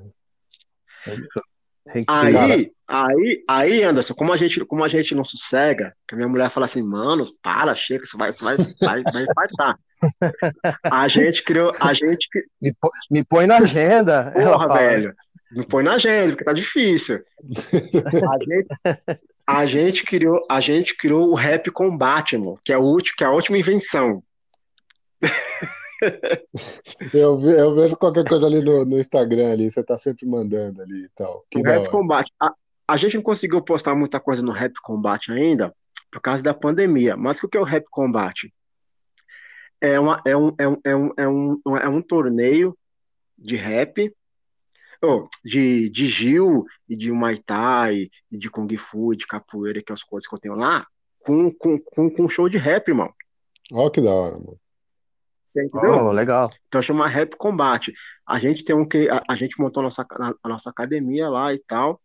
[2.07, 6.27] Aí, aí, aí, Anderson, como a gente, como a gente não sossega, que a minha
[6.27, 9.79] mulher fala assim, mano, para, chega, você vai, você vai, vai, vai infartar.
[10.83, 12.27] A gente criou, a gente
[12.61, 14.31] me põe, me põe na agenda.
[14.31, 15.15] Porra, velho,
[15.51, 17.23] me põe na agenda, porque tá difícil.
[18.29, 18.67] A gente,
[19.47, 23.23] a gente criou, a gente criou o Rap Combat, mano, que é o último, que
[23.23, 24.21] é a última invenção.
[27.13, 31.03] eu, eu, vejo qualquer coisa ali no, no, Instagram ali, você tá sempre mandando ali
[31.05, 31.43] e tal.
[31.49, 32.29] Que o Rap Combat.
[32.39, 32.53] A,
[32.87, 35.73] a, gente não conseguiu postar muita coisa no Rap Combat ainda,
[36.11, 37.15] por causa da pandemia.
[37.15, 38.51] Mas o que é o Rap Combat?
[39.81, 42.77] É, uma, é, um, é, um, é, um, é, um, é um torneio
[43.37, 44.11] de rap
[45.05, 49.91] oh, de, de Gil e de Muay Thai, e de Kung Fu, de capoeira, que
[49.91, 50.85] é as coisas que eu tenho lá,
[51.19, 53.13] com, com, com, com show de rap, irmão.
[53.71, 54.59] Ó, que da hora, mano.
[55.55, 56.07] Você entendeu?
[56.07, 56.51] Oh, legal.
[56.67, 57.93] Então chama Rap Combate.
[58.27, 60.05] A gente tem um que a, a gente montou a nossa,
[60.43, 62.01] a, nossa academia lá e tal.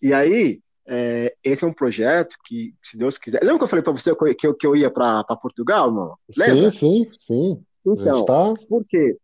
[0.00, 3.40] E aí, é, esse é um projeto que, se Deus quiser.
[3.42, 6.18] Lembra que eu falei para você que eu, que eu ia para Portugal, mano?
[6.38, 6.70] Lembra?
[6.70, 7.64] Sim, sim, sim.
[7.86, 8.54] Então, tá...
[8.66, 9.18] por quê?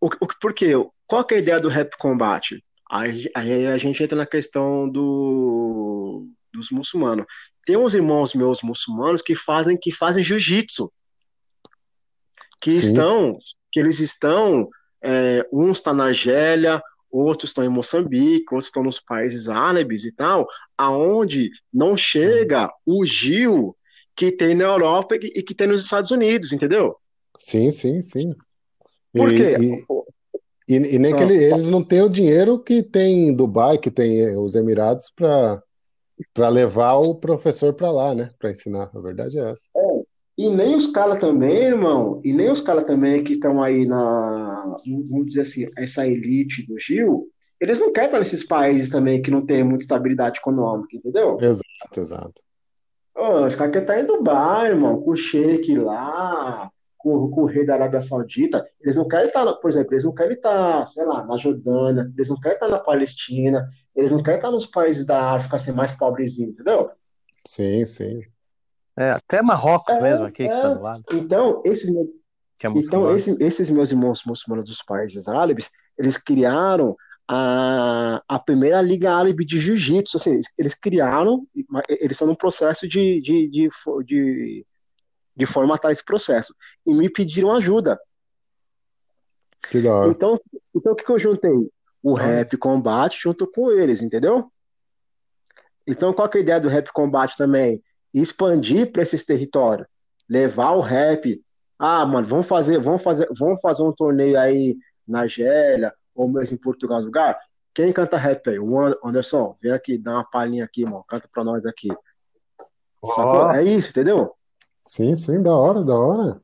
[0.00, 0.72] O, o, por quê?
[1.06, 2.64] Qual que é a ideia do Rap Combate?
[2.90, 7.26] Aí, aí a gente entra na questão do, dos muçulmanos.
[7.66, 10.90] Tem uns irmãos meus muçulmanos que fazem que fazem jiu-jitsu,
[12.62, 12.86] que Sim.
[12.86, 13.32] estão,
[13.72, 14.68] que eles estão,
[15.02, 16.80] é, uns estão tá na Argélia,
[17.10, 20.46] outros estão em Moçambique, outros estão nos países árabes e tal,
[20.78, 23.76] aonde não chega o Gil
[24.14, 26.96] que tem na Europa e que tem nos Estados Unidos, entendeu?
[27.36, 28.32] Sim, sim, sim.
[29.12, 29.56] Por quê?
[30.68, 33.76] E, e, e nem que ele, eles não têm o dinheiro que tem em Dubai,
[33.76, 38.30] que tem os Emirados, para levar o professor para lá, né?
[38.38, 38.90] Para ensinar.
[38.94, 39.64] A verdade é essa.
[39.76, 39.91] É,
[40.36, 44.76] e nem os caras também, irmão, e nem os caras também que estão aí na,
[45.08, 47.28] vamos dizer assim, essa elite do Gil,
[47.60, 51.38] eles não querem para esses países também que não tem muita estabilidade econômica, entendeu?
[51.40, 52.42] Exato, exato.
[53.14, 57.46] Ô, os caras querem estar em Dubai, irmão, com o Sheik lá, com, com, o
[57.46, 61.04] rei da Arábia Saudita, eles não querem estar, por exemplo, eles não querem estar, sei
[61.04, 65.06] lá, na Jordânia, eles não querem estar na Palestina, eles não querem estar nos países
[65.06, 66.90] da África ser mais pobrezinho, entendeu?
[67.46, 68.16] Sim, sim.
[69.02, 70.48] É, até Marrocos é, mesmo, aqui é.
[70.48, 71.04] que tá do lado.
[71.12, 76.96] Então, esses, é então esses, esses meus irmãos muçulmanos dos países árabes, eles criaram
[77.28, 80.16] a, a primeira Liga Árabe de Jiu-Jitsu.
[80.16, 81.46] Assim, eles criaram,
[81.88, 83.68] eles estão num processo de, de, de,
[84.04, 84.66] de
[85.34, 86.54] de formatar esse processo.
[86.86, 87.98] E me pediram ajuda.
[89.70, 90.10] Que da hora.
[90.10, 90.40] Então,
[90.74, 91.70] então o que, que eu juntei?
[92.02, 92.20] O ah.
[92.20, 94.50] Rap Combate junto com eles, entendeu?
[95.86, 97.82] Então, qual é a ideia do Rap Combate também?
[98.12, 99.86] Expandir para esses territórios.
[100.28, 101.42] Levar o rap.
[101.78, 104.76] Ah, mano, vamos fazer, vamos fazer, vamos fazer um torneio aí
[105.06, 107.38] na Argélia, ou mesmo em Portugal, lugar.
[107.74, 108.58] Quem canta rap aí?
[108.58, 111.04] O Anderson, vem aqui, dá uma palhinha aqui, mano.
[111.08, 111.88] Canta pra nós aqui.
[113.00, 113.50] Oh.
[113.52, 114.34] É isso, entendeu?
[114.84, 116.40] Sim, sim, da hora, da hora.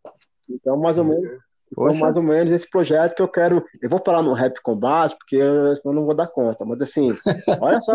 [0.49, 1.39] Então, mais ou menos,
[1.73, 3.65] então, mais ou menos esse projeto que eu quero.
[3.81, 6.65] Eu vou falar no Rap Combate, porque eu, senão eu não vou dar conta.
[6.65, 7.07] Mas assim,
[7.61, 7.93] olha só.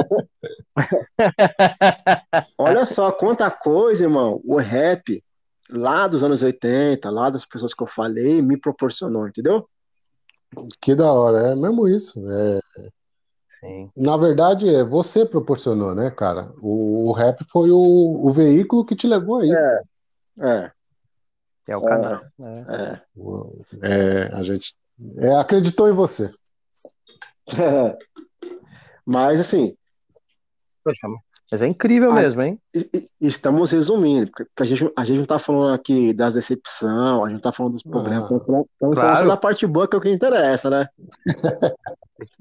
[2.58, 4.42] olha só quanta coisa, irmão.
[4.46, 5.24] O rap
[5.70, 9.68] lá dos anos 80, lá das pessoas que eu falei, me proporcionou, entendeu?
[10.80, 12.24] Que da hora, é mesmo isso.
[12.30, 12.60] É...
[13.60, 13.90] Sim.
[13.96, 16.52] Na verdade, é você proporcionou, né, cara?
[16.62, 19.66] O, o rap foi o, o veículo que te levou a isso.
[19.66, 19.82] É,
[20.42, 20.72] é.
[21.68, 22.22] É o canal.
[22.40, 23.02] É.
[23.82, 23.92] é.
[23.92, 24.76] é a gente
[25.18, 26.30] é, acreditou em você.
[29.06, 29.76] Mas assim.
[30.84, 31.08] Poxa,
[31.54, 32.60] mas é incrível a, mesmo, hein?
[33.22, 37.32] Estamos resumindo, porque a gente, a gente não está falando aqui das decepções, a gente
[37.32, 39.16] não está falando dos problemas, ah, estamos claro.
[39.16, 40.90] falando da parte boa que é o que interessa, né?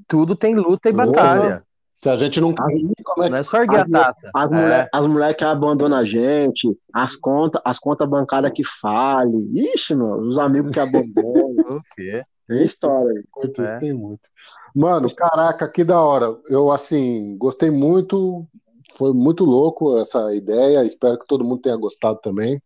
[0.09, 1.63] Tudo tem luta e batalha.
[2.03, 2.53] Se a gente não.
[2.53, 4.31] Como é não é só erguer a taça.
[4.35, 4.55] As, é.
[4.57, 9.49] mulheres as mulheres que abandonam a gente, as contas as conta bancárias que falem.
[9.55, 11.55] Ixi, mano, os amigos que abandonam.
[11.79, 12.25] o quê?
[12.49, 13.25] Tem história aí.
[13.37, 13.79] Muito, é.
[13.79, 14.29] tem muito.
[14.75, 16.37] Mano, caraca, que da hora.
[16.49, 18.49] Eu, assim, gostei muito.
[18.97, 20.85] Foi muito louco essa ideia.
[20.85, 22.61] Espero que todo mundo tenha gostado também.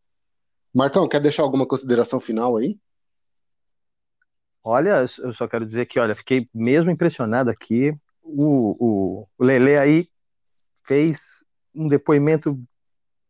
[0.72, 2.78] Marcão, quer deixar alguma consideração final aí?
[4.64, 7.94] Olha, eu só quero dizer que, olha, fiquei mesmo impressionado aqui
[8.27, 10.09] o, o, o Lele aí
[10.85, 11.43] fez
[11.74, 12.59] um depoimento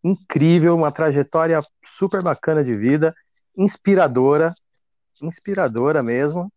[0.02, 3.14] incrível, uma trajetória super bacana de vida,
[3.56, 4.54] inspiradora,
[5.20, 6.52] inspiradora mesmo.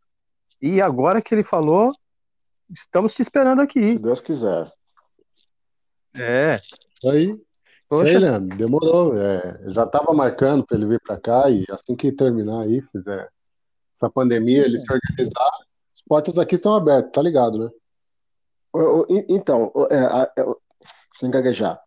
[0.61, 1.91] E agora que ele falou,
[2.69, 3.93] estamos te esperando aqui.
[3.93, 4.71] Se Deus quiser.
[6.13, 6.59] É.
[7.05, 7.39] Aí,
[7.89, 8.05] Poxa.
[8.05, 9.17] Sei, Leandro, demorou.
[9.17, 13.27] É, já estava marcando para ele vir para cá e assim que terminar aí, fizer
[13.93, 15.51] essa pandemia, ele se organizar,
[15.91, 17.69] as portas aqui estão abertas, tá ligado, né?
[19.27, 20.45] Então, é,
[21.15, 21.79] sem gaguejar.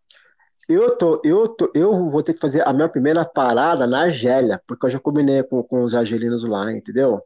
[0.67, 4.61] Eu, tô, eu, tô, eu vou ter que fazer a minha primeira parada na Argélia,
[4.65, 7.21] porque eu já combinei com, com os argelinos lá, entendeu?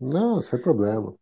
[0.00, 1.14] Não, sem problema.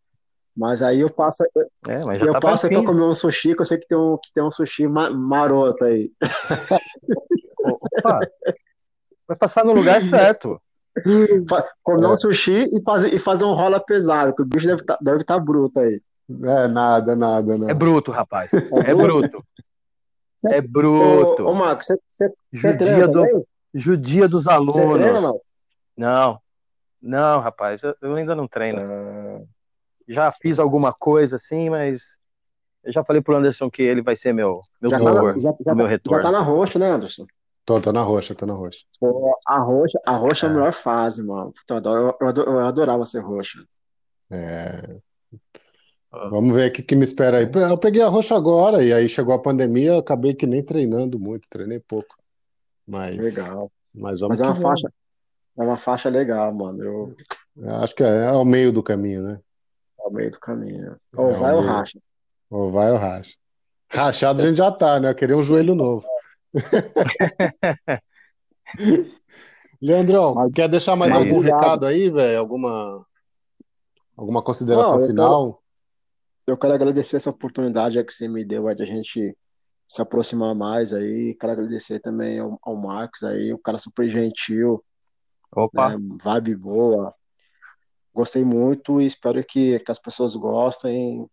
[0.57, 1.45] Mas aí eu passo,
[1.89, 3.97] é, mas eu tá passo aqui pra comer um sushi, que eu sei que tem
[3.97, 6.11] um, que tem um sushi ma maroto aí.
[7.65, 8.21] Opa,
[9.27, 10.61] vai passar no lugar certo.
[11.83, 12.09] Comer é.
[12.09, 15.01] um sushi e fazer, e fazer um rola pesado, que o bicho deve estar tá,
[15.03, 16.03] deve tá bruto aí.
[16.31, 17.71] É, nada, nada, nada.
[17.71, 18.51] É bruto, rapaz.
[18.87, 19.45] É bruto.
[20.47, 21.45] É bruto.
[21.45, 24.77] Ô, ô Marcos, você, você, judia, do, judia dos alunos.
[24.77, 25.41] Você treina, não?
[25.97, 26.41] Não,
[27.01, 28.81] não, rapaz, eu, eu ainda não treino.
[28.81, 29.43] Ah.
[30.09, 32.19] Já fiz alguma coisa assim, mas
[32.83, 35.55] eu já falei pro Anderson que ele vai ser meu, meu já tá na, já,
[35.65, 36.23] já, meu retorno.
[36.23, 37.27] Já tá na roxa, né, Anderson?
[37.65, 38.85] Tô, tô na roxa, tô na roxa.
[38.99, 40.49] Pô, a roxa, a roxa é.
[40.49, 41.53] é a melhor fase, mano.
[41.69, 43.65] Eu, eu, eu adorava ser roxa.
[44.31, 44.97] É.
[46.13, 47.51] Vamos ver o que, que me espera aí.
[47.55, 51.19] Eu peguei a roxa agora, e aí chegou a pandemia, eu acabei que nem treinando
[51.19, 52.15] muito, treinei pouco.
[52.87, 53.73] Mas, legal.
[53.95, 54.93] Mas vamos Mas é uma faixa.
[55.59, 56.83] É uma faixa legal, mano.
[56.83, 57.17] Eu...
[57.57, 59.41] eu acho que é, é ao meio do caminho, né?
[59.99, 60.97] Ao meio do caminho.
[61.17, 61.99] Ou é vai ou racha.
[62.51, 63.35] Ou vai ou racha.
[63.89, 65.11] Rachado a gente já tá, né?
[65.11, 66.07] Eu queria um joelho novo.
[69.81, 72.39] Leandrão, Mas, quer deixar mais algum recado aí, velho?
[72.39, 73.05] Alguma,
[74.17, 75.62] alguma consideração Não, final?
[76.47, 79.37] Eu quero agradecer essa oportunidade que você me deu aí de a gente
[79.89, 81.37] se aproximar mais aí.
[81.39, 84.85] Quero agradecer também ao, ao Marcos aí, o cara super gentil.
[85.55, 85.91] Opa.
[85.91, 87.15] Né, vibe boa.
[88.15, 91.27] Gostei muito e espero que, que as pessoas gostem.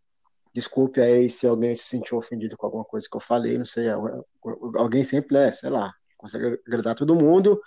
[0.54, 3.88] Desculpe aí se alguém se sentiu ofendido com alguma coisa que eu falei, não sei.
[4.76, 7.60] Alguém sempre é, sei lá, consegue agradar todo mundo.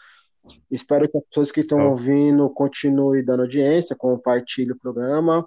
[0.70, 5.46] Espero que as pessoas que estão ouvindo continuem dando audiência, compartilhem o programa.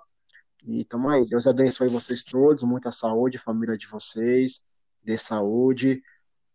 [0.68, 1.26] E tamo aí.
[1.26, 4.62] Deus abençoe vocês todos, muita saúde, família de vocês,
[5.04, 6.02] dê saúde,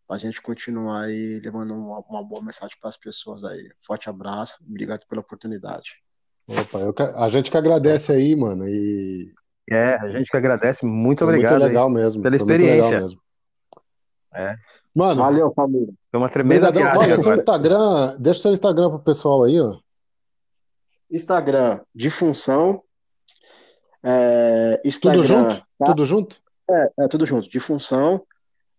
[0.09, 3.71] a gente continuar aí levando uma, uma boa mensagem para as pessoas aí.
[3.87, 6.03] Forte abraço, obrigado pela oportunidade.
[6.49, 8.69] Opa, a gente que agradece aí, mano.
[8.69, 9.33] E...
[9.71, 11.53] É, a gente que agradece, muito Foi obrigado.
[11.53, 12.23] Muito legal aí, mesmo.
[12.23, 13.07] Pela experiência.
[14.35, 14.57] É.
[14.93, 15.95] Mano, valeu, família.
[16.11, 17.07] Foi uma tremenda viagem.
[17.07, 19.79] Deixa seu Instagram, deixa seu Instagram pro pessoal aí, ó.
[21.09, 22.83] Instagram de função
[24.03, 25.63] é, Instagram, tudo junto?
[25.79, 25.87] Tá?
[25.87, 26.37] Tudo junto?
[26.71, 27.49] É, é, tudo junto.
[27.49, 28.23] De função.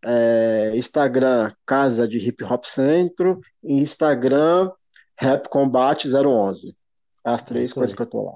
[0.04, 3.42] É, Instagram Casa de Hip Hop Centro.
[3.64, 4.72] E Instagram
[5.18, 6.76] Rap Combate 011.
[7.24, 8.34] As três coisas que eu tô lá.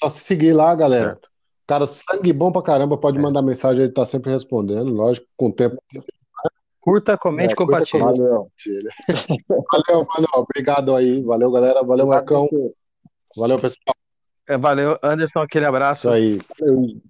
[0.00, 1.10] Só se seguir lá, galera.
[1.10, 1.28] Certo.
[1.66, 2.96] Cara, sangue bom pra caramba.
[2.96, 3.20] Pode é.
[3.20, 4.92] mandar mensagem, ele tá sempre respondendo.
[4.92, 5.76] Lógico, com o tempo.
[6.80, 8.02] Curta, comente, é, compartilhe.
[8.02, 8.50] Valeu.
[9.48, 10.28] Valeu, mano.
[10.34, 11.22] Obrigado aí.
[11.22, 11.82] Valeu, galera.
[11.82, 12.40] Valeu, Marcão.
[13.36, 13.96] Valeu, pessoal.
[14.48, 16.08] É, valeu, Anderson, aquele abraço.
[16.08, 16.38] Isso aí.
[16.60, 17.02] Valeu.